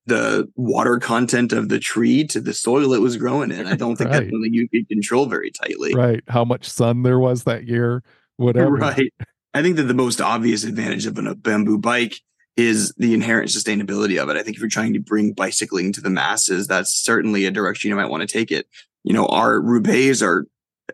the 0.05 0.47
water 0.55 0.99
content 0.99 1.51
of 1.51 1.69
the 1.69 1.79
tree 1.79 2.25
to 2.27 2.39
the 2.39 2.53
soil 2.53 2.93
it 2.93 3.01
was 3.01 3.17
growing 3.17 3.51
in. 3.51 3.67
I 3.67 3.75
don't 3.75 3.95
think 3.97 4.11
right. 4.11 4.19
that's 4.19 4.31
something 4.31 4.53
you 4.53 4.69
can 4.69 4.85
control 4.85 5.25
very 5.25 5.51
tightly. 5.51 5.93
Right. 5.93 6.23
How 6.27 6.45
much 6.45 6.69
sun 6.69 7.03
there 7.03 7.19
was 7.19 7.43
that 7.43 7.67
year 7.67 8.03
whatever. 8.37 8.71
Right. 8.71 9.13
I 9.53 9.61
think 9.61 9.75
that 9.75 9.83
the 9.83 9.93
most 9.93 10.21
obvious 10.21 10.63
advantage 10.63 11.05
of 11.05 11.17
a 11.17 11.35
bamboo 11.35 11.77
bike 11.77 12.19
is 12.55 12.93
the 12.97 13.13
inherent 13.13 13.49
sustainability 13.49 14.21
of 14.21 14.29
it. 14.29 14.37
I 14.37 14.43
think 14.43 14.55
if 14.55 14.61
you're 14.61 14.69
trying 14.69 14.93
to 14.93 14.99
bring 14.99 15.33
bicycling 15.33 15.91
to 15.93 16.01
the 16.01 16.09
masses 16.09 16.67
that's 16.67 16.93
certainly 16.93 17.45
a 17.45 17.51
direction 17.51 17.89
you 17.89 17.95
might 17.95 18.09
want 18.09 18.21
to 18.21 18.31
take 18.31 18.51
it. 18.51 18.67
You 19.03 19.13
know 19.13 19.25
our 19.25 19.59
roubaix 19.59 20.21
are 20.21 20.45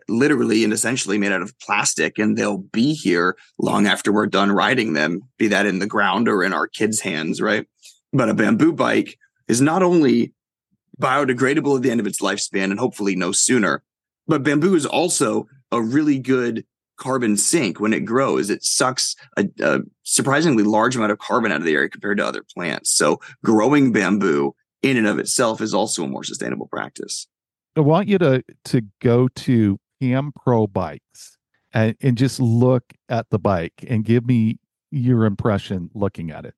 literally 0.08 0.64
and 0.64 0.72
essentially 0.72 1.18
made 1.18 1.32
out 1.32 1.42
of 1.42 1.58
plastic 1.58 2.18
and 2.18 2.36
they'll 2.36 2.58
be 2.58 2.94
here 2.94 3.36
long 3.58 3.86
after 3.86 4.12
we're 4.12 4.26
done 4.26 4.52
riding 4.52 4.92
them, 4.92 5.20
be 5.38 5.48
that 5.48 5.66
in 5.66 5.78
the 5.78 5.86
ground 5.86 6.28
or 6.28 6.42
in 6.42 6.52
our 6.52 6.66
kids' 6.66 7.00
hands, 7.00 7.40
right? 7.40 7.66
But 8.12 8.28
a 8.28 8.34
bamboo 8.34 8.72
bike 8.72 9.18
is 9.48 9.60
not 9.60 9.82
only 9.82 10.32
biodegradable 11.00 11.76
at 11.76 11.82
the 11.82 11.90
end 11.90 12.00
of 12.00 12.06
its 12.06 12.20
lifespan 12.20 12.70
and 12.70 12.78
hopefully 12.78 13.16
no 13.16 13.32
sooner, 13.32 13.82
but 14.26 14.42
bamboo 14.42 14.74
is 14.74 14.86
also 14.86 15.46
a 15.72 15.80
really 15.80 16.18
good 16.18 16.64
carbon 16.96 17.36
sink 17.36 17.80
when 17.80 17.92
it 17.92 18.04
grows. 18.04 18.50
It 18.50 18.62
sucks 18.62 19.16
a, 19.36 19.46
a 19.60 19.80
surprisingly 20.04 20.62
large 20.62 20.96
amount 20.96 21.12
of 21.12 21.18
carbon 21.18 21.50
out 21.50 21.60
of 21.60 21.64
the 21.64 21.72
air 21.72 21.88
compared 21.88 22.18
to 22.18 22.26
other 22.26 22.44
plants. 22.54 22.90
So 22.90 23.20
growing 23.42 23.92
bamboo 23.92 24.54
in 24.82 24.96
and 24.96 25.06
of 25.06 25.18
itself 25.18 25.60
is 25.60 25.74
also 25.74 26.04
a 26.04 26.08
more 26.08 26.24
sustainable 26.24 26.68
practice. 26.68 27.26
I 27.76 27.80
want 27.80 28.08
you 28.08 28.18
to 28.18 28.42
to 28.66 28.82
go 29.00 29.28
to 29.28 29.78
Cam 30.00 30.32
Pro 30.32 30.66
Bikes 30.66 31.36
and, 31.72 31.96
and 32.00 32.16
just 32.16 32.40
look 32.40 32.84
at 33.08 33.30
the 33.30 33.38
bike 33.38 33.84
and 33.86 34.04
give 34.04 34.26
me 34.26 34.58
your 34.90 35.24
impression 35.24 35.90
looking 35.94 36.30
at 36.30 36.44
it. 36.44 36.54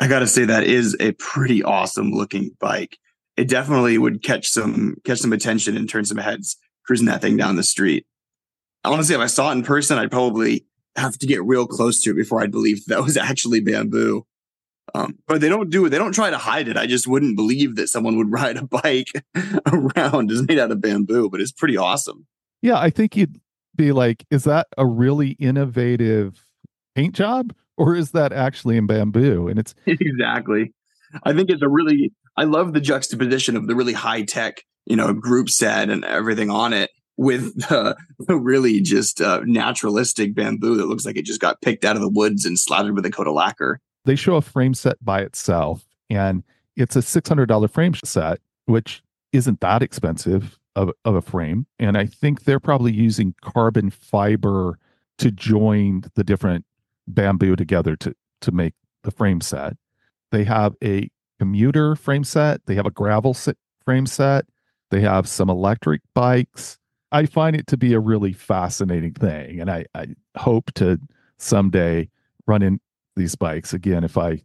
I 0.00 0.08
got 0.08 0.20
to 0.20 0.26
say 0.26 0.44
that 0.44 0.64
is 0.64 0.96
a 1.00 1.12
pretty 1.12 1.62
awesome 1.62 2.12
looking 2.12 2.50
bike. 2.60 2.98
It 3.36 3.48
definitely 3.48 3.98
would 3.98 4.22
catch 4.22 4.48
some 4.48 4.96
catch 5.04 5.18
some 5.18 5.32
attention 5.32 5.76
and 5.76 5.88
turn 5.88 6.04
some 6.04 6.18
heads 6.18 6.56
cruising 6.84 7.06
that 7.06 7.20
thing 7.20 7.36
down 7.36 7.56
the 7.56 7.62
street. 7.62 8.06
Honestly, 8.84 9.14
if 9.14 9.20
I 9.20 9.26
saw 9.26 9.50
it 9.50 9.52
in 9.52 9.62
person, 9.62 9.98
I'd 9.98 10.10
probably 10.10 10.64
have 10.96 11.18
to 11.18 11.26
get 11.26 11.44
real 11.44 11.66
close 11.66 12.02
to 12.02 12.10
it 12.10 12.14
before 12.14 12.40
I'd 12.40 12.50
believe 12.50 12.84
that 12.86 13.02
was 13.02 13.16
actually 13.16 13.60
bamboo. 13.60 14.24
Um, 14.94 15.18
but 15.26 15.40
they 15.40 15.50
don't 15.50 15.68
do 15.68 15.84
it. 15.84 15.90
They 15.90 15.98
don't 15.98 16.14
try 16.14 16.30
to 16.30 16.38
hide 16.38 16.66
it. 16.68 16.78
I 16.78 16.86
just 16.86 17.06
wouldn't 17.06 17.36
believe 17.36 17.76
that 17.76 17.88
someone 17.88 18.16
would 18.16 18.32
ride 18.32 18.56
a 18.56 18.64
bike 18.64 19.08
around 19.66 20.30
is 20.30 20.46
made 20.46 20.58
out 20.58 20.70
of 20.70 20.80
bamboo, 20.80 21.28
but 21.28 21.40
it's 21.40 21.52
pretty 21.52 21.76
awesome. 21.76 22.26
Yeah, 22.62 22.78
I 22.78 22.90
think 22.90 23.16
you'd 23.16 23.40
be 23.76 23.92
like, 23.92 24.24
is 24.30 24.44
that 24.44 24.66
a 24.76 24.86
really 24.86 25.30
innovative 25.32 26.44
paint 26.94 27.14
job 27.14 27.54
or 27.76 27.94
is 27.94 28.10
that 28.10 28.32
actually 28.32 28.76
in 28.76 28.86
bamboo? 28.86 29.48
And 29.48 29.58
it's 29.58 29.74
exactly. 29.86 30.74
I 31.22 31.32
think 31.32 31.50
it's 31.50 31.62
a 31.62 31.68
really 31.68 32.12
I 32.36 32.44
love 32.44 32.72
the 32.72 32.80
juxtaposition 32.80 33.56
of 33.56 33.66
the 33.66 33.74
really 33.74 33.92
high 33.92 34.22
tech, 34.22 34.62
you 34.86 34.96
know, 34.96 35.12
group 35.12 35.48
set 35.48 35.90
and 35.90 36.04
everything 36.04 36.50
on 36.50 36.72
it 36.72 36.90
with 37.16 37.56
the, 37.68 37.96
really 38.28 38.80
just 38.80 39.20
uh, 39.20 39.40
naturalistic 39.44 40.34
bamboo 40.34 40.76
that 40.76 40.86
looks 40.86 41.04
like 41.04 41.16
it 41.16 41.24
just 41.24 41.40
got 41.40 41.60
picked 41.60 41.84
out 41.84 41.96
of 41.96 42.02
the 42.02 42.08
woods 42.08 42.46
and 42.46 42.58
slathered 42.58 42.94
with 42.94 43.04
a 43.04 43.10
coat 43.10 43.26
of 43.26 43.34
lacquer. 43.34 43.80
They 44.04 44.14
show 44.14 44.36
a 44.36 44.40
frame 44.40 44.72
set 44.72 45.04
by 45.04 45.22
itself, 45.22 45.84
and 46.08 46.44
it's 46.76 46.94
a 46.94 47.00
$600 47.00 47.70
frame 47.70 47.94
set, 48.04 48.38
which 48.66 49.02
isn't 49.32 49.60
that 49.60 49.82
expensive 49.82 50.58
of, 50.78 50.92
of 51.04 51.16
a 51.16 51.22
frame. 51.22 51.66
And 51.80 51.98
I 51.98 52.06
think 52.06 52.44
they're 52.44 52.60
probably 52.60 52.92
using 52.92 53.34
carbon 53.42 53.90
fiber 53.90 54.78
to 55.18 55.32
join 55.32 56.04
the 56.14 56.22
different 56.22 56.64
bamboo 57.08 57.56
together 57.56 57.96
to, 57.96 58.14
to 58.42 58.52
make 58.52 58.74
the 59.02 59.10
frame 59.10 59.40
set. 59.40 59.76
They 60.30 60.44
have 60.44 60.76
a 60.82 61.10
commuter 61.40 61.96
frame 61.96 62.22
set, 62.22 62.64
they 62.66 62.76
have 62.76 62.86
a 62.86 62.92
gravel 62.92 63.36
frame 63.84 64.06
set, 64.06 64.46
they 64.90 65.00
have 65.00 65.28
some 65.28 65.50
electric 65.50 66.00
bikes. 66.14 66.78
I 67.10 67.26
find 67.26 67.56
it 67.56 67.66
to 67.68 67.76
be 67.76 67.92
a 67.94 68.00
really 68.00 68.32
fascinating 68.32 69.14
thing. 69.14 69.60
And 69.60 69.70
I, 69.70 69.86
I 69.94 70.08
hope 70.36 70.72
to 70.74 71.00
someday 71.38 72.08
run 72.46 72.62
in 72.62 72.80
these 73.16 73.34
bikes 73.34 73.72
again. 73.72 74.04
If 74.04 74.16
I 74.16 74.42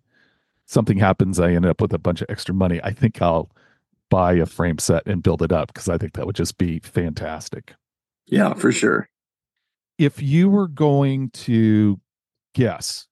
something 0.66 0.98
happens, 0.98 1.40
I 1.40 1.52
end 1.52 1.66
up 1.66 1.80
with 1.80 1.94
a 1.94 2.00
bunch 2.00 2.22
of 2.22 2.28
extra 2.30 2.56
money. 2.56 2.80
I 2.84 2.92
think 2.92 3.22
I'll 3.22 3.52
buy 4.14 4.34
a 4.34 4.46
frame 4.46 4.78
set 4.78 5.02
and 5.08 5.24
build 5.24 5.42
it 5.42 5.52
up 5.52 5.74
because 5.74 5.90
I 5.90 5.98
think 5.98 6.14
that 6.14 6.28
would 6.28 6.36
just 6.36 6.60
be 6.60 6.78
fantastic. 6.78 7.74
Yeah, 8.28 8.54
for 8.54 8.72
sure. 8.72 9.10
If 9.98 10.22
you 10.22 10.50
were 10.50 10.68
going 10.68 11.32
to 11.32 12.00
guess, 12.54 13.08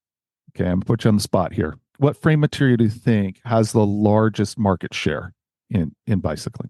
okay, 0.52 0.66
I'm 0.66 0.76
gonna 0.76 0.86
put 0.86 1.04
you 1.04 1.08
on 1.08 1.16
the 1.16 1.22
spot 1.24 1.54
here. 1.54 1.76
What 1.98 2.22
frame 2.22 2.40
material 2.40 2.78
do 2.78 2.84
you 2.84 2.92
think 2.92 3.40
has 3.46 3.72
the 3.72 3.84
largest 3.84 4.60
market 4.60 4.94
share 4.94 5.34
in 5.72 5.96
in 6.06 6.20
bicycling? 6.20 6.70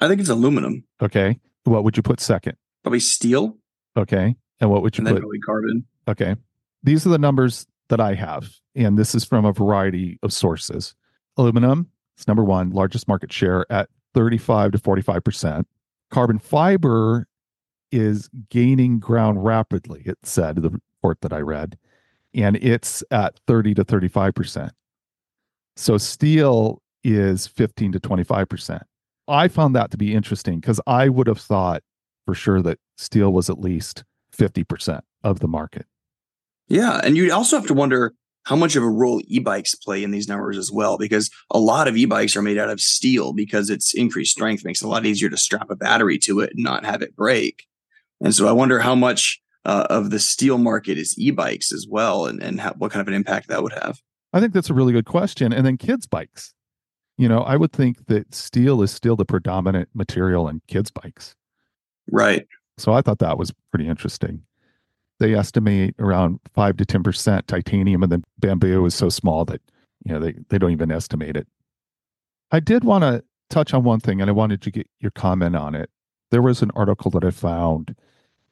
I 0.00 0.08
think 0.08 0.20
it's 0.22 0.30
aluminum. 0.30 0.84
Okay. 1.02 1.38
What 1.64 1.84
would 1.84 1.98
you 1.98 2.02
put 2.02 2.18
second? 2.18 2.56
Probably 2.82 3.00
steel. 3.00 3.58
Okay. 3.94 4.36
And 4.58 4.70
what 4.70 4.80
would 4.80 4.96
you 4.96 5.06
and 5.06 5.14
put? 5.14 5.20
probably 5.20 5.40
carbon. 5.40 5.84
Okay. 6.08 6.36
These 6.82 7.06
are 7.06 7.10
the 7.10 7.18
numbers 7.18 7.66
that 7.90 8.00
I 8.00 8.14
have, 8.14 8.48
and 8.74 8.98
this 8.98 9.14
is 9.14 9.24
from 9.24 9.44
a 9.44 9.52
variety 9.52 10.18
of 10.22 10.32
sources. 10.32 10.94
Aluminum 11.36 11.90
is 12.18 12.28
number 12.28 12.44
one, 12.44 12.70
largest 12.70 13.08
market 13.08 13.32
share 13.32 13.66
at 13.70 13.88
35 14.14 14.72
to 14.72 14.78
45%. 14.78 15.64
Carbon 16.10 16.38
fiber 16.38 17.26
is 17.92 18.28
gaining 18.50 18.98
ground 18.98 19.44
rapidly, 19.44 20.02
it 20.04 20.18
said, 20.22 20.56
the 20.56 20.70
report 20.70 21.20
that 21.20 21.32
I 21.32 21.40
read, 21.40 21.78
and 22.34 22.56
it's 22.56 23.02
at 23.10 23.38
30 23.46 23.74
to 23.74 23.84
35%. 23.84 24.70
So 25.76 25.98
steel 25.98 26.82
is 27.04 27.46
15 27.46 27.92
to 27.92 28.00
25%. 28.00 28.80
I 29.28 29.48
found 29.48 29.74
that 29.74 29.90
to 29.90 29.96
be 29.96 30.14
interesting 30.14 30.60
because 30.60 30.80
I 30.86 31.08
would 31.08 31.26
have 31.26 31.40
thought 31.40 31.82
for 32.24 32.34
sure 32.34 32.62
that 32.62 32.78
steel 32.96 33.32
was 33.32 33.50
at 33.50 33.58
least 33.58 34.04
50% 34.36 35.00
of 35.22 35.40
the 35.40 35.48
market. 35.48 35.86
Yeah. 36.68 37.00
And 37.02 37.16
you 37.16 37.32
also 37.32 37.56
have 37.56 37.66
to 37.66 37.74
wonder 37.74 38.12
how 38.46 38.54
much 38.54 38.76
of 38.76 38.82
a 38.84 38.88
role 38.88 39.20
e-bikes 39.26 39.74
play 39.74 40.04
in 40.04 40.12
these 40.12 40.28
numbers 40.28 40.56
as 40.56 40.70
well, 40.70 40.96
because 40.96 41.30
a 41.50 41.58
lot 41.58 41.88
of 41.88 41.96
e-bikes 41.96 42.36
are 42.36 42.42
made 42.42 42.58
out 42.58 42.70
of 42.70 42.80
steel 42.80 43.32
because 43.32 43.70
its 43.70 43.92
increased 43.92 44.30
strength 44.30 44.64
makes 44.64 44.82
it 44.82 44.86
a 44.86 44.88
lot 44.88 45.04
easier 45.04 45.28
to 45.28 45.36
strap 45.36 45.68
a 45.68 45.74
battery 45.74 46.16
to 46.16 46.38
it 46.38 46.50
and 46.54 46.62
not 46.62 46.86
have 46.86 47.02
it 47.02 47.16
break. 47.16 47.66
And 48.20 48.32
so 48.32 48.46
I 48.46 48.52
wonder 48.52 48.78
how 48.78 48.94
much 48.94 49.40
uh, 49.64 49.88
of 49.90 50.10
the 50.10 50.20
steel 50.20 50.58
market 50.58 50.96
is 50.96 51.18
e-bikes 51.18 51.72
as 51.72 51.88
well, 51.90 52.26
and, 52.26 52.40
and 52.40 52.60
how, 52.60 52.72
what 52.74 52.92
kind 52.92 53.00
of 53.00 53.08
an 53.08 53.14
impact 53.14 53.48
that 53.48 53.64
would 53.64 53.72
have. 53.72 54.00
I 54.32 54.38
think 54.38 54.52
that's 54.52 54.70
a 54.70 54.74
really 54.74 54.92
good 54.92 55.06
question. 55.06 55.52
And 55.52 55.66
then 55.66 55.76
kids' 55.76 56.06
bikes. 56.06 56.54
You 57.18 57.28
know, 57.28 57.40
I 57.40 57.56
would 57.56 57.72
think 57.72 58.06
that 58.06 58.32
steel 58.32 58.80
is 58.80 58.92
still 58.92 59.16
the 59.16 59.24
predominant 59.24 59.88
material 59.92 60.48
in 60.48 60.60
kids' 60.68 60.92
bikes. 60.92 61.34
Right. 62.12 62.46
So 62.78 62.92
I 62.92 63.00
thought 63.00 63.18
that 63.18 63.38
was 63.38 63.52
pretty 63.72 63.88
interesting. 63.88 64.42
They 65.18 65.34
estimate 65.34 65.94
around 65.98 66.40
five 66.54 66.76
to 66.76 66.84
ten 66.84 67.02
percent 67.02 67.48
titanium, 67.48 68.02
and 68.02 68.12
then 68.12 68.24
bamboo 68.38 68.84
is 68.84 68.94
so 68.94 69.08
small 69.08 69.44
that 69.46 69.60
you 70.04 70.12
know 70.12 70.20
they, 70.20 70.34
they 70.48 70.58
don't 70.58 70.72
even 70.72 70.90
estimate 70.90 71.36
it. 71.36 71.46
I 72.50 72.60
did 72.60 72.84
want 72.84 73.02
to 73.02 73.24
touch 73.50 73.72
on 73.74 73.84
one 73.84 74.00
thing, 74.00 74.20
and 74.20 74.28
I 74.28 74.32
wanted 74.32 74.62
to 74.62 74.70
get 74.70 74.88
your 75.00 75.10
comment 75.10 75.56
on 75.56 75.74
it. 75.74 75.90
There 76.30 76.42
was 76.42 76.62
an 76.62 76.70
article 76.74 77.10
that 77.12 77.24
I 77.24 77.30
found 77.30 77.94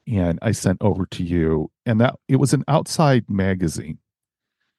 and 0.06 0.38
I 0.42 0.52
sent 0.52 0.78
over 0.80 1.06
to 1.06 1.22
you, 1.22 1.70
and 1.86 2.00
that 2.00 2.16
it 2.28 2.36
was 2.36 2.52
an 2.52 2.64
outside 2.68 3.28
magazine. 3.28 3.98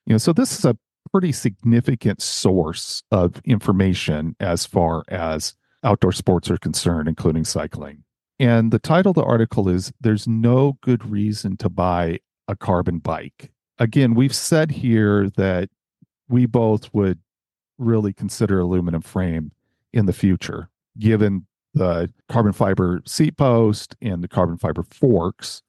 You 0.06 0.14
know, 0.14 0.18
so 0.18 0.32
this 0.32 0.58
is 0.58 0.64
a 0.64 0.76
pretty 1.12 1.32
significant 1.32 2.22
source 2.22 3.02
of 3.10 3.40
information 3.44 4.36
as 4.40 4.66
far 4.66 5.04
as 5.08 5.54
outdoor 5.82 6.12
sports 6.12 6.50
are 6.50 6.58
concerned, 6.58 7.08
including 7.08 7.44
cycling. 7.44 8.04
And 8.38 8.70
the 8.70 8.78
title 8.78 9.10
of 9.10 9.16
the 9.16 9.22
article 9.22 9.68
is 9.68 9.92
There's 10.00 10.28
No 10.28 10.76
Good 10.82 11.08
Reason 11.10 11.56
to 11.58 11.68
Buy 11.70 12.20
a 12.48 12.54
Carbon 12.56 12.98
Bike. 12.98 13.50
Again, 13.78 14.14
we've 14.14 14.34
said 14.34 14.70
here 14.70 15.30
that 15.30 15.70
we 16.28 16.44
both 16.46 16.92
would 16.92 17.18
really 17.78 18.12
consider 18.12 18.60
aluminum 18.60 19.02
frame 19.02 19.52
in 19.92 20.06
the 20.06 20.12
future, 20.12 20.68
given 20.98 21.46
the 21.72 22.10
carbon 22.28 22.52
fiber 22.52 23.02
seat 23.06 23.36
post 23.36 23.96
and 24.00 24.22
the 24.22 24.28
carbon 24.28 24.58
fiber 24.58 24.82
forks, 24.82 25.62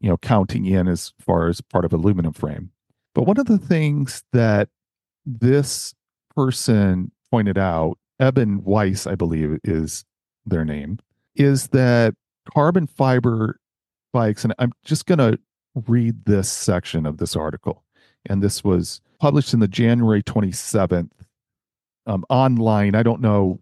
you 0.00 0.08
know, 0.08 0.16
counting 0.16 0.66
in 0.66 0.88
as 0.88 1.12
far 1.18 1.48
as 1.48 1.60
part 1.60 1.84
of 1.84 1.92
aluminum 1.92 2.32
frame. 2.32 2.70
But 3.14 3.26
one 3.26 3.38
of 3.38 3.46
the 3.46 3.58
things 3.58 4.22
that 4.32 4.68
this 5.24 5.94
person 6.34 7.12
pointed 7.30 7.58
out, 7.58 7.98
Eben 8.20 8.62
Weiss, 8.64 9.06
I 9.06 9.14
believe 9.14 9.58
is 9.64 10.04
their 10.44 10.64
name, 10.64 10.98
is 11.36 11.68
that 11.68 12.14
carbon 12.52 12.86
fiber 12.86 13.58
bikes, 14.12 14.44
and 14.44 14.54
I'm 14.58 14.72
just 14.84 15.06
going 15.06 15.18
to 15.18 15.38
read 15.86 16.24
this 16.24 16.50
section 16.50 17.06
of 17.06 17.18
this 17.18 17.34
article. 17.36 17.82
And 18.26 18.42
this 18.42 18.62
was 18.64 19.00
published 19.20 19.52
in 19.52 19.60
the 19.60 19.68
January 19.68 20.22
27th 20.22 21.10
um, 22.06 22.24
online. 22.28 22.94
I 22.94 23.02
don't 23.02 23.20
know, 23.20 23.60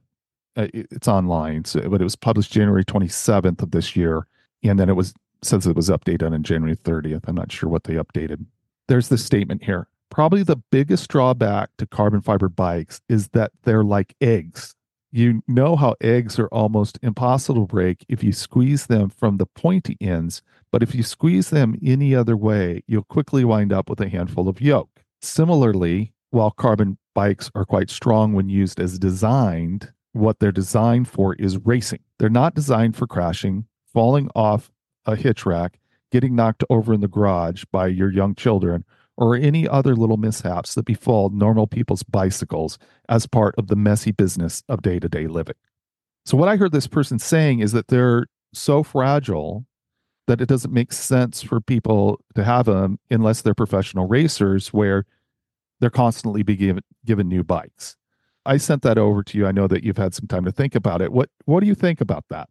uh, 0.57 0.69
it's 0.73 1.09
online, 1.09 1.65
so, 1.65 1.89
but 1.89 2.01
it 2.01 2.05
was 2.05 2.17
published 2.17 2.53
January 2.53 2.85
27th 2.85 3.63
of 3.63 3.71
this 3.71 3.97
year. 3.97 4.27
And 4.63 4.79
then 4.79 4.89
it 4.89 4.97
was 4.97 5.15
says 5.45 5.67
it 5.67 5.75
was 5.75 5.89
updated 5.89 6.33
on 6.33 6.43
January 6.45 6.77
30th. 6.77 7.25
I'm 7.27 7.35
not 7.35 7.51
sure 7.51 7.69
what 7.69 7.83
they 7.83 7.95
updated. 7.95 8.47
There's 8.87 9.09
this 9.09 9.25
statement 9.25 9.65
here 9.65 9.89
probably 10.13 10.43
the 10.43 10.57
biggest 10.71 11.09
drawback 11.09 11.71
to 11.79 11.87
carbon 11.87 12.21
fiber 12.21 12.51
bikes 12.51 13.01
is 13.09 13.29
that 13.29 13.51
they're 13.63 13.83
like 13.83 14.15
eggs. 14.21 14.75
You 15.15 15.43
know 15.47 15.77
how 15.77 15.95
eggs 16.01 16.39
are 16.39 16.49
almost 16.49 16.99
impossible 17.03 17.67
to 17.67 17.71
break 17.71 18.07
if 18.09 18.25
you 18.25 18.33
squeeze 18.33 18.87
them 18.87 19.11
from 19.11 19.37
the 19.37 19.45
pointy 19.45 19.99
ends, 20.01 20.41
but 20.71 20.83
if 20.83 20.95
you 20.95 21.03
squeeze 21.03 21.51
them 21.51 21.79
any 21.85 22.15
other 22.15 22.35
way, 22.35 22.83
you'll 22.87 23.03
quickly 23.03 23.45
wind 23.45 23.75
up 23.75 23.91
with 23.91 24.01
a 24.01 24.09
handful 24.09 24.49
of 24.49 24.63
yolk. 24.63 24.89
Similarly, 25.21 26.15
while 26.31 26.51
carbon 26.51 26.97
bikes 27.15 27.51
are 27.55 27.67
quite 27.67 27.91
strong 27.91 28.33
when 28.33 28.49
used 28.49 28.81
as 28.81 28.99
designed, 28.99 29.93
what 30.15 30.39
they're 30.39 30.51
designed 30.51 31.09
for 31.09 31.35
is 31.35 31.59
racing. 31.59 32.01
They're 32.19 32.31
not 32.31 32.55
designed 32.55 32.97
for 32.97 33.07
crashing, 33.07 33.67
falling 33.93 34.31
off 34.35 34.73
a 35.05 35.15
hitch 35.15 35.45
rack, 35.45 35.79
getting 36.11 36.35
knocked 36.35 36.65
over 36.71 36.95
in 36.95 37.03
the 37.03 37.07
garage 37.07 37.65
by 37.71 37.89
your 37.89 38.11
young 38.11 38.35
children, 38.35 38.87
or 39.17 39.37
any 39.37 39.69
other 39.69 39.95
little 39.95 40.17
mishaps 40.17 40.75
that 40.75 40.85
befall 40.85 41.29
normal 41.31 41.67
people's 41.67 42.03
bicycles 42.03 42.79
as 43.09 43.27
part 43.27 43.55
of 43.59 43.69
the 43.69 43.77
messy 43.77 44.13
business 44.13 44.63
of 44.69 44.83
day 44.83 44.99
to 44.99 45.09
day 45.09 45.27
living. 45.27 45.55
So, 46.25 46.37
what 46.37 46.49
I 46.49 46.57
heard 46.57 46.73
this 46.73 46.87
person 46.87 47.19
saying 47.19 47.61
is 47.61 47.73
that 47.73 47.89
they're 47.89 48.27
so 48.55 48.83
fragile 48.83 49.67
that 50.29 50.41
it 50.41 50.49
doesn't 50.49 50.73
make 50.73 50.93
sense 50.93 51.43
for 51.43 51.61
people 51.61 52.21
to 52.35 52.45
have 52.45 52.67
them 52.67 52.99
unless 53.11 53.43
they're 53.43 53.55
professional 53.55 54.07
racers 54.07 54.73
where 54.73 55.05
they're 55.81 55.91
constantly 55.91 56.43
being 56.43 56.59
given, 56.59 56.85
given 57.05 57.29
new 57.29 57.43
bikes. 57.43 57.97
I 58.47 58.57
sent 58.57 58.83
that 58.83 58.99
over 58.99 59.23
to 59.25 59.39
you. 59.39 59.47
I 59.47 59.53
know 59.53 59.67
that 59.67 59.85
you've 59.85 59.99
had 59.99 60.15
some 60.15 60.27
time 60.27 60.45
to 60.45 60.53
think 60.53 60.75
about 60.75 61.01
it. 61.01 61.13
What 61.13 61.29
what 61.45 61.61
do 61.61 61.67
you 61.67 61.75
think 61.75 62.01
about 62.01 62.25
that? 62.31 62.49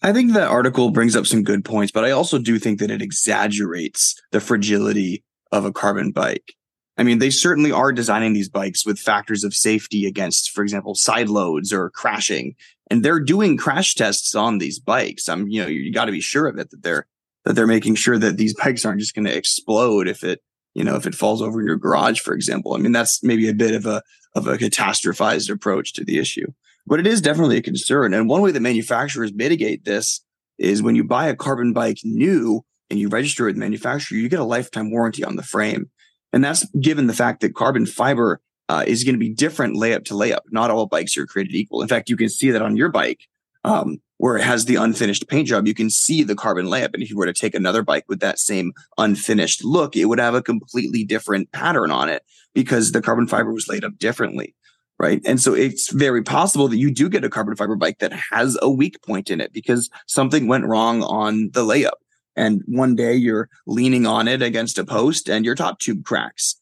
I 0.00 0.12
think 0.12 0.32
that 0.32 0.48
article 0.48 0.90
brings 0.90 1.16
up 1.16 1.26
some 1.26 1.42
good 1.42 1.64
points, 1.64 1.90
but 1.90 2.04
I 2.04 2.12
also 2.12 2.38
do 2.38 2.58
think 2.58 2.78
that 2.78 2.90
it 2.90 3.02
exaggerates 3.02 4.14
the 4.30 4.40
fragility 4.40 5.24
of 5.52 5.64
a 5.64 5.72
carbon 5.72 6.10
bike. 6.10 6.54
I 6.96 7.04
mean, 7.04 7.18
they 7.18 7.30
certainly 7.30 7.70
are 7.70 7.92
designing 7.92 8.32
these 8.32 8.48
bikes 8.48 8.84
with 8.84 8.98
factors 8.98 9.44
of 9.44 9.54
safety 9.54 10.04
against, 10.04 10.50
for 10.50 10.62
example, 10.62 10.94
side 10.96 11.28
loads 11.28 11.72
or 11.72 11.90
crashing. 11.90 12.56
And 12.90 13.04
they're 13.04 13.20
doing 13.20 13.56
crash 13.56 13.94
tests 13.94 14.34
on 14.34 14.58
these 14.58 14.80
bikes. 14.80 15.28
I'm, 15.28 15.48
you 15.48 15.62
know, 15.62 15.68
you 15.68 15.92
got 15.92 16.06
to 16.06 16.12
be 16.12 16.20
sure 16.20 16.48
of 16.48 16.58
it 16.58 16.70
that 16.70 16.82
they're 16.82 17.06
that 17.44 17.54
they're 17.54 17.66
making 17.66 17.94
sure 17.94 18.18
that 18.18 18.36
these 18.36 18.54
bikes 18.62 18.84
aren't 18.84 19.00
just 19.00 19.14
going 19.14 19.26
to 19.26 19.36
explode 19.36 20.08
if 20.08 20.24
it 20.24 20.42
you 20.74 20.84
know, 20.84 20.96
if 20.96 21.06
it 21.06 21.14
falls 21.14 21.42
over 21.42 21.60
in 21.60 21.66
your 21.66 21.76
garage, 21.76 22.20
for 22.20 22.34
example. 22.34 22.74
I 22.74 22.78
mean, 22.78 22.92
that's 22.92 23.22
maybe 23.22 23.48
a 23.48 23.54
bit 23.54 23.74
of 23.74 23.86
a 23.86 24.02
of 24.34 24.46
a 24.46 24.56
catastrophized 24.56 25.50
approach 25.50 25.92
to 25.94 26.04
the 26.04 26.18
issue. 26.18 26.46
But 26.86 27.00
it 27.00 27.06
is 27.06 27.20
definitely 27.20 27.56
a 27.56 27.62
concern. 27.62 28.14
And 28.14 28.28
one 28.28 28.42
way 28.42 28.52
that 28.52 28.60
manufacturers 28.60 29.32
mitigate 29.32 29.84
this 29.84 30.20
is 30.58 30.82
when 30.82 30.94
you 30.94 31.04
buy 31.04 31.26
a 31.26 31.36
carbon 31.36 31.72
bike 31.72 31.98
new 32.04 32.64
and 32.90 32.98
you 32.98 33.08
register 33.08 33.44
with 33.44 33.54
the 33.54 33.60
manufacturer, 33.60 34.18
you 34.18 34.28
get 34.28 34.40
a 34.40 34.44
lifetime 34.44 34.90
warranty 34.90 35.24
on 35.24 35.36
the 35.36 35.42
frame. 35.42 35.90
And 36.32 36.44
that's 36.44 36.64
given 36.80 37.06
the 37.06 37.14
fact 37.14 37.40
that 37.40 37.54
carbon 37.54 37.86
fiber 37.86 38.40
uh, 38.68 38.84
is 38.86 39.04
going 39.04 39.14
to 39.14 39.18
be 39.18 39.30
different 39.30 39.76
layup 39.76 40.04
to 40.06 40.14
layup. 40.14 40.40
Not 40.50 40.70
all 40.70 40.86
bikes 40.86 41.16
are 41.16 41.26
created 41.26 41.54
equal. 41.54 41.82
In 41.82 41.88
fact, 41.88 42.10
you 42.10 42.16
can 42.16 42.28
see 42.28 42.50
that 42.50 42.62
on 42.62 42.76
your 42.76 42.90
bike 42.90 43.26
um, 43.64 44.00
where 44.18 44.36
it 44.36 44.44
has 44.44 44.64
the 44.64 44.76
unfinished 44.76 45.28
paint 45.28 45.48
job. 45.48 45.66
You 45.66 45.74
can 45.74 45.90
see 45.90 46.22
the 46.22 46.34
carbon 46.34 46.66
layup. 46.66 46.92
And 46.94 47.02
if 47.02 47.10
you 47.10 47.16
were 47.16 47.26
to 47.26 47.32
take 47.32 47.54
another 47.54 47.82
bike 47.82 48.04
with 48.08 48.20
that 48.20 48.38
same 48.38 48.72
unfinished 48.98 49.64
look, 49.64 49.96
it 49.96 50.06
would 50.06 50.18
have 50.18 50.34
a 50.34 50.42
completely 50.42 51.04
different 51.04 51.50
pattern 51.52 51.90
on 51.90 52.08
it 52.08 52.22
because 52.54 52.92
the 52.92 53.02
carbon 53.02 53.26
fiber 53.26 53.52
was 53.52 53.68
laid 53.68 53.84
up 53.84 53.98
differently. 53.98 54.54
Right. 54.98 55.22
And 55.24 55.40
so 55.40 55.54
it's 55.54 55.92
very 55.92 56.24
possible 56.24 56.66
that 56.66 56.76
you 56.76 56.92
do 56.92 57.08
get 57.08 57.24
a 57.24 57.30
carbon 57.30 57.54
fiber 57.54 57.76
bike 57.76 58.00
that 58.00 58.12
has 58.32 58.58
a 58.60 58.68
weak 58.68 59.00
point 59.02 59.30
in 59.30 59.40
it 59.40 59.52
because 59.52 59.88
something 60.08 60.48
went 60.48 60.64
wrong 60.64 61.04
on 61.04 61.50
the 61.52 61.62
layup. 61.62 61.92
And 62.38 62.62
one 62.66 62.94
day 62.94 63.14
you're 63.14 63.48
leaning 63.66 64.06
on 64.06 64.28
it 64.28 64.40
against 64.40 64.78
a 64.78 64.84
post 64.84 65.28
and 65.28 65.44
your 65.44 65.56
top 65.56 65.80
tube 65.80 66.04
cracks. 66.04 66.54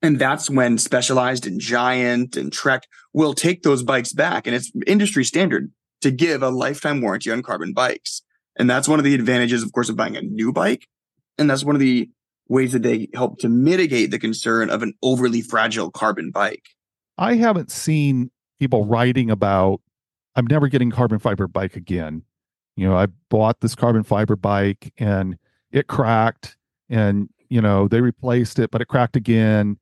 And 0.00 0.18
that's 0.18 0.48
when 0.48 0.78
Specialized 0.78 1.46
and 1.46 1.60
Giant 1.60 2.36
and 2.36 2.52
Trek 2.52 2.84
will 3.12 3.34
take 3.34 3.62
those 3.62 3.82
bikes 3.82 4.12
back. 4.12 4.46
And 4.46 4.54
it's 4.54 4.70
industry 4.86 5.24
standard 5.24 5.72
to 6.02 6.12
give 6.12 6.42
a 6.42 6.50
lifetime 6.50 7.00
warranty 7.00 7.32
on 7.32 7.42
carbon 7.42 7.72
bikes. 7.72 8.22
And 8.56 8.70
that's 8.70 8.86
one 8.86 9.00
of 9.00 9.04
the 9.04 9.14
advantages, 9.14 9.64
of 9.64 9.72
course, 9.72 9.88
of 9.88 9.96
buying 9.96 10.16
a 10.16 10.22
new 10.22 10.52
bike. 10.52 10.86
And 11.36 11.50
that's 11.50 11.64
one 11.64 11.74
of 11.74 11.80
the 11.80 12.08
ways 12.48 12.72
that 12.72 12.82
they 12.82 13.08
help 13.12 13.40
to 13.40 13.48
mitigate 13.48 14.12
the 14.12 14.18
concern 14.20 14.70
of 14.70 14.82
an 14.82 14.94
overly 15.02 15.42
fragile 15.42 15.90
carbon 15.90 16.30
bike. 16.30 16.62
I 17.18 17.34
haven't 17.34 17.72
seen 17.72 18.30
people 18.60 18.84
writing 18.84 19.30
about, 19.30 19.80
I'm 20.36 20.46
never 20.46 20.68
getting 20.68 20.92
carbon 20.92 21.18
fiber 21.18 21.48
bike 21.48 21.74
again. 21.74 22.22
You 22.76 22.88
know, 22.88 22.96
I 22.96 23.06
bought 23.30 23.60
this 23.60 23.74
carbon 23.74 24.02
fiber 24.02 24.36
bike 24.36 24.92
and 24.98 25.36
it 25.72 25.86
cracked 25.86 26.56
and, 26.88 27.28
you 27.48 27.60
know, 27.60 27.88
they 27.88 28.00
replaced 28.00 28.58
it, 28.58 28.70
but 28.70 28.80
it 28.80 28.88
cracked 28.88 29.16
again 29.16 29.78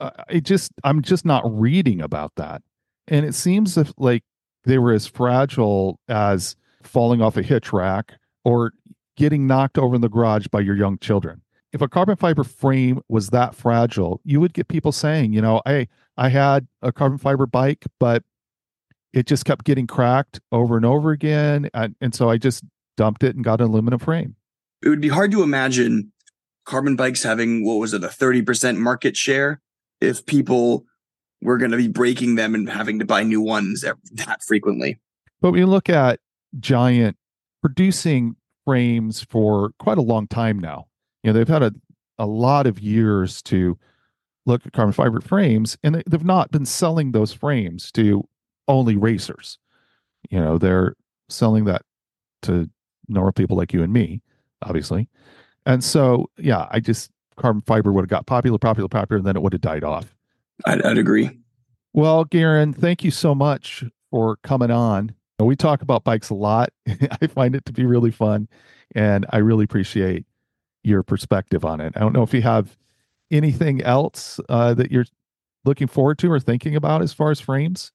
uh, 0.00 0.10
it 0.28 0.44
just 0.44 0.72
I'm 0.84 1.02
just 1.02 1.24
not 1.24 1.42
reading 1.46 2.00
about 2.00 2.32
that. 2.36 2.62
And 3.08 3.24
it 3.24 3.34
seems 3.34 3.76
if 3.76 3.92
like 3.96 4.24
they 4.64 4.78
were 4.78 4.92
as 4.92 5.06
fragile 5.06 6.00
as 6.08 6.56
falling 6.82 7.22
off 7.22 7.36
a 7.36 7.42
hitch 7.42 7.72
rack 7.72 8.14
or 8.44 8.72
getting 9.16 9.46
knocked 9.46 9.78
over 9.78 9.94
in 9.94 10.00
the 10.00 10.08
garage 10.08 10.48
by 10.48 10.60
your 10.60 10.76
young 10.76 10.98
children. 10.98 11.42
If 11.72 11.80
a 11.80 11.88
carbon 11.88 12.16
fiber 12.16 12.44
frame 12.44 13.00
was 13.08 13.30
that 13.30 13.54
fragile, 13.54 14.20
you 14.24 14.40
would 14.40 14.54
get 14.54 14.68
people 14.68 14.92
saying, 14.92 15.32
you 15.32 15.40
know, 15.40 15.62
hey, 15.66 15.88
I 16.16 16.28
had 16.28 16.66
a 16.82 16.92
carbon 16.92 17.18
fiber 17.18 17.46
bike, 17.46 17.84
but 17.98 18.22
it 19.16 19.26
just 19.26 19.46
kept 19.46 19.64
getting 19.64 19.86
cracked 19.86 20.40
over 20.52 20.76
and 20.76 20.84
over 20.84 21.10
again. 21.10 21.70
And, 21.72 21.96
and 22.02 22.14
so 22.14 22.28
I 22.28 22.36
just 22.36 22.62
dumped 22.98 23.22
it 23.22 23.34
and 23.34 23.42
got 23.42 23.62
an 23.62 23.68
aluminum 23.68 23.98
frame. 23.98 24.36
It 24.84 24.90
would 24.90 25.00
be 25.00 25.08
hard 25.08 25.32
to 25.32 25.42
imagine 25.42 26.12
carbon 26.66 26.96
bikes 26.96 27.22
having, 27.22 27.64
what 27.64 27.76
was 27.76 27.94
it, 27.94 28.04
a 28.04 28.08
30% 28.08 28.76
market 28.76 29.16
share 29.16 29.62
if 30.02 30.26
people 30.26 30.84
were 31.40 31.56
going 31.56 31.70
to 31.70 31.78
be 31.78 31.88
breaking 31.88 32.34
them 32.34 32.54
and 32.54 32.68
having 32.68 32.98
to 32.98 33.06
buy 33.06 33.22
new 33.22 33.40
ones 33.40 33.82
that 34.12 34.42
frequently. 34.42 35.00
But 35.40 35.52
we 35.52 35.64
look 35.64 35.88
at 35.88 36.20
Giant 36.60 37.16
producing 37.62 38.36
frames 38.66 39.24
for 39.30 39.70
quite 39.78 39.96
a 39.96 40.02
long 40.02 40.28
time 40.28 40.58
now. 40.58 40.88
You 41.22 41.32
know, 41.32 41.38
they've 41.38 41.48
had 41.48 41.62
a, 41.62 41.72
a 42.18 42.26
lot 42.26 42.66
of 42.66 42.80
years 42.80 43.40
to 43.44 43.78
look 44.44 44.66
at 44.66 44.74
carbon 44.74 44.92
fiber 44.92 45.22
frames, 45.22 45.78
and 45.82 46.02
they've 46.06 46.22
not 46.22 46.50
been 46.50 46.66
selling 46.66 47.12
those 47.12 47.32
frames 47.32 47.90
to 47.92 48.28
only 48.68 48.96
racers. 48.96 49.58
You 50.30 50.40
know, 50.40 50.58
they're 50.58 50.94
selling 51.28 51.64
that 51.64 51.82
to 52.42 52.68
normal 53.08 53.32
people 53.32 53.56
like 53.56 53.72
you 53.72 53.82
and 53.82 53.92
me, 53.92 54.22
obviously. 54.62 55.08
And 55.64 55.82
so, 55.82 56.30
yeah, 56.38 56.66
I 56.70 56.80
just 56.80 57.10
carbon 57.36 57.62
fiber 57.62 57.92
would 57.92 58.02
have 58.02 58.08
got 58.08 58.26
popular, 58.26 58.58
popular, 58.58 58.88
popular, 58.88 59.18
and 59.18 59.26
then 59.26 59.36
it 59.36 59.42
would 59.42 59.52
have 59.52 59.60
died 59.60 59.84
off. 59.84 60.14
I'd, 60.64 60.82
I'd 60.82 60.98
agree. 60.98 61.30
Well, 61.92 62.24
Garren, 62.24 62.74
thank 62.74 63.04
you 63.04 63.10
so 63.10 63.34
much 63.34 63.84
for 64.10 64.36
coming 64.42 64.70
on. 64.70 65.14
We 65.38 65.56
talk 65.56 65.82
about 65.82 66.04
bikes 66.04 66.30
a 66.30 66.34
lot. 66.34 66.70
I 67.20 67.26
find 67.26 67.54
it 67.54 67.64
to 67.66 67.72
be 67.72 67.84
really 67.84 68.10
fun, 68.10 68.48
and 68.94 69.26
I 69.30 69.38
really 69.38 69.64
appreciate 69.64 70.24
your 70.82 71.02
perspective 71.02 71.64
on 71.64 71.80
it. 71.80 71.92
I 71.96 72.00
don't 72.00 72.12
know 72.12 72.22
if 72.22 72.32
you 72.32 72.42
have 72.42 72.76
anything 73.30 73.82
else 73.82 74.40
uh, 74.48 74.72
that 74.74 74.90
you're 74.90 75.04
looking 75.64 75.88
forward 75.88 76.18
to 76.20 76.30
or 76.30 76.40
thinking 76.40 76.76
about 76.76 77.02
as 77.02 77.12
far 77.12 77.30
as 77.30 77.40
frames. 77.40 77.92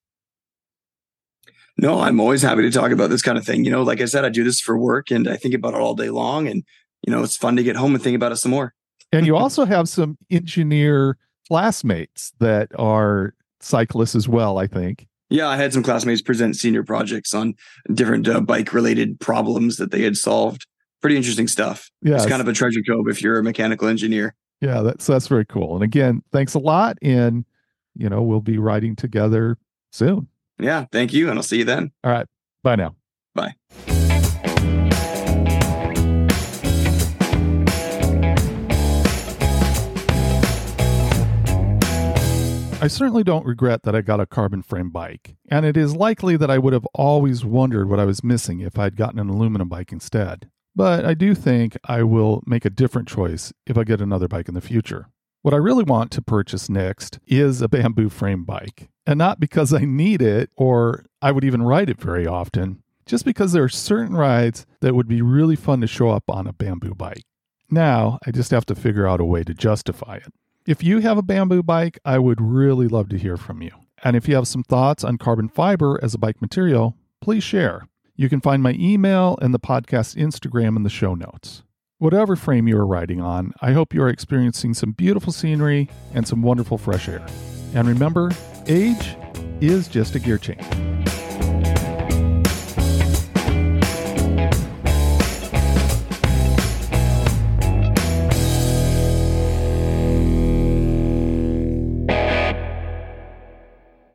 No, 1.81 1.99
I'm 1.99 2.19
always 2.19 2.41
happy 2.41 2.61
to 2.61 2.71
talk 2.71 2.91
about 2.91 3.09
this 3.09 3.21
kind 3.21 3.37
of 3.37 3.45
thing. 3.45 3.65
You 3.65 3.71
know, 3.71 3.83
like 3.83 3.99
I 3.99 4.05
said, 4.05 4.23
I 4.23 4.29
do 4.29 4.43
this 4.43 4.61
for 4.61 4.77
work 4.77 5.11
and 5.11 5.27
I 5.27 5.35
think 5.35 5.53
about 5.53 5.73
it 5.73 5.81
all 5.81 5.95
day 5.95 6.09
long. 6.09 6.47
And, 6.47 6.63
you 7.05 7.11
know, 7.11 7.23
it's 7.23 7.35
fun 7.35 7.57
to 7.57 7.63
get 7.63 7.75
home 7.75 7.93
and 7.93 8.03
think 8.03 8.15
about 8.15 8.31
it 8.31 8.37
some 8.37 8.51
more 8.51 8.73
and 9.11 9.25
you 9.25 9.35
also 9.35 9.65
have 9.65 9.89
some 9.89 10.17
engineer 10.29 11.17
classmates 11.47 12.31
that 12.39 12.69
are 12.77 13.33
cyclists 13.59 14.15
as 14.15 14.27
well, 14.27 14.57
I 14.57 14.67
think. 14.67 15.07
Yeah, 15.29 15.47
I 15.47 15.55
had 15.55 15.73
some 15.73 15.83
classmates 15.83 16.21
present 16.21 16.55
senior 16.55 16.83
projects 16.83 17.33
on 17.33 17.55
different 17.93 18.27
uh, 18.27 18.41
bike 18.41 18.73
related 18.73 19.19
problems 19.19 19.77
that 19.77 19.91
they 19.91 20.01
had 20.01 20.17
solved. 20.17 20.65
Pretty 21.01 21.15
interesting 21.15 21.47
stuff. 21.47 21.89
Yeah, 22.01 22.15
it's 22.15 22.25
kind 22.25 22.41
of 22.41 22.47
a 22.47 22.53
treasure 22.53 22.81
trove 22.85 23.07
if 23.07 23.21
you're 23.21 23.39
a 23.39 23.43
mechanical 23.43 23.87
engineer. 23.87 24.35
Yeah, 24.59 24.81
that's 24.81 25.07
that's 25.07 25.27
very 25.27 25.45
cool. 25.45 25.75
And 25.75 25.83
again, 25.83 26.21
thanks 26.31 26.53
a 26.53 26.59
lot. 26.59 26.97
And 27.01 27.45
you 27.95 28.09
know, 28.09 28.21
we'll 28.21 28.41
be 28.41 28.57
riding 28.57 28.95
together 28.95 29.57
soon. 29.91 30.27
Yeah, 30.59 30.85
thank 30.91 31.13
you, 31.13 31.29
and 31.29 31.37
I'll 31.37 31.43
see 31.43 31.59
you 31.59 31.65
then. 31.65 31.91
All 32.03 32.11
right. 32.11 32.27
Bye 32.63 32.75
now. 32.75 32.95
Bye. 33.33 33.55
I 42.83 42.87
certainly 42.87 43.23
don't 43.23 43.45
regret 43.45 43.83
that 43.83 43.95
I 43.95 44.01
got 44.01 44.19
a 44.19 44.25
carbon 44.25 44.63
frame 44.63 44.89
bike, 44.89 45.35
and 45.51 45.67
it 45.67 45.77
is 45.77 45.95
likely 45.95 46.35
that 46.37 46.49
I 46.49 46.57
would 46.57 46.73
have 46.73 46.87
always 46.95 47.45
wondered 47.45 47.87
what 47.87 47.99
I 47.99 48.05
was 48.05 48.23
missing 48.23 48.59
if 48.59 48.79
I'd 48.79 48.95
gotten 48.95 49.19
an 49.19 49.29
aluminum 49.29 49.69
bike 49.69 49.91
instead. 49.91 50.49
But 50.75 51.05
I 51.05 51.13
do 51.13 51.35
think 51.35 51.77
I 51.83 52.01
will 52.01 52.41
make 52.47 52.65
a 52.65 52.71
different 52.71 53.07
choice 53.07 53.53
if 53.67 53.77
I 53.77 53.83
get 53.83 54.01
another 54.01 54.27
bike 54.27 54.47
in 54.47 54.55
the 54.55 54.61
future. 54.61 55.09
What 55.43 55.53
I 55.53 55.57
really 55.57 55.83
want 55.83 56.09
to 56.13 56.23
purchase 56.23 56.69
next 56.69 57.19
is 57.27 57.61
a 57.61 57.67
bamboo 57.67 58.09
frame 58.09 58.45
bike, 58.45 58.89
and 59.05 59.17
not 59.17 59.39
because 59.39 59.73
I 59.73 59.85
need 59.85 60.21
it 60.21 60.49
or 60.55 61.05
I 61.21 61.31
would 61.31 61.43
even 61.43 61.63
ride 61.63 61.89
it 61.89 61.99
very 61.99 62.27
often, 62.27 62.83
just 63.05 63.25
because 63.25 63.51
there 63.51 63.63
are 63.63 63.69
certain 63.69 64.15
rides 64.15 64.65
that 64.81 64.95
would 64.95 65.07
be 65.07 65.21
really 65.21 65.55
fun 65.55 65.81
to 65.81 65.87
show 65.87 66.09
up 66.09 66.29
on 66.29 66.47
a 66.47 66.53
bamboo 66.53 66.95
bike. 66.95 67.23
Now, 67.69 68.19
I 68.25 68.31
just 68.31 68.51
have 68.51 68.65
to 68.67 68.75
figure 68.75 69.07
out 69.07 69.21
a 69.21 69.25
way 69.25 69.43
to 69.43 69.53
justify 69.53 70.17
it. 70.17 70.33
If 70.67 70.83
you 70.83 70.99
have 70.99 71.17
a 71.17 71.23
bamboo 71.23 71.63
bike, 71.63 71.99
I 72.05 72.19
would 72.19 72.39
really 72.41 72.87
love 72.87 73.09
to 73.09 73.17
hear 73.17 73.37
from 73.37 73.61
you. 73.61 73.71
And 74.03 74.15
if 74.15 74.27
you 74.27 74.35
have 74.35 74.47
some 74.47 74.63
thoughts 74.63 75.03
on 75.03 75.17
carbon 75.17 75.47
fiber 75.47 75.99
as 76.03 76.13
a 76.13 76.19
bike 76.19 76.41
material, 76.41 76.95
please 77.21 77.43
share. 77.43 77.87
You 78.15 78.29
can 78.29 78.41
find 78.41 78.61
my 78.61 78.73
email 78.73 79.37
and 79.41 79.53
the 79.53 79.59
podcast 79.59 80.15
Instagram 80.15 80.75
in 80.75 80.83
the 80.83 80.89
show 80.89 81.15
notes. 81.15 81.63
Whatever 81.97 82.35
frame 82.35 82.67
you 82.67 82.77
are 82.77 82.85
riding 82.85 83.21
on, 83.21 83.53
I 83.61 83.73
hope 83.73 83.93
you 83.93 84.01
are 84.01 84.09
experiencing 84.09 84.73
some 84.73 84.91
beautiful 84.91 85.31
scenery 85.31 85.89
and 86.13 86.27
some 86.27 86.41
wonderful 86.41 86.77
fresh 86.77 87.07
air. 87.07 87.25
And 87.73 87.87
remember, 87.87 88.31
age 88.67 89.15
is 89.61 89.87
just 89.87 90.15
a 90.15 90.19
gear 90.19 90.37
change. 90.37 90.65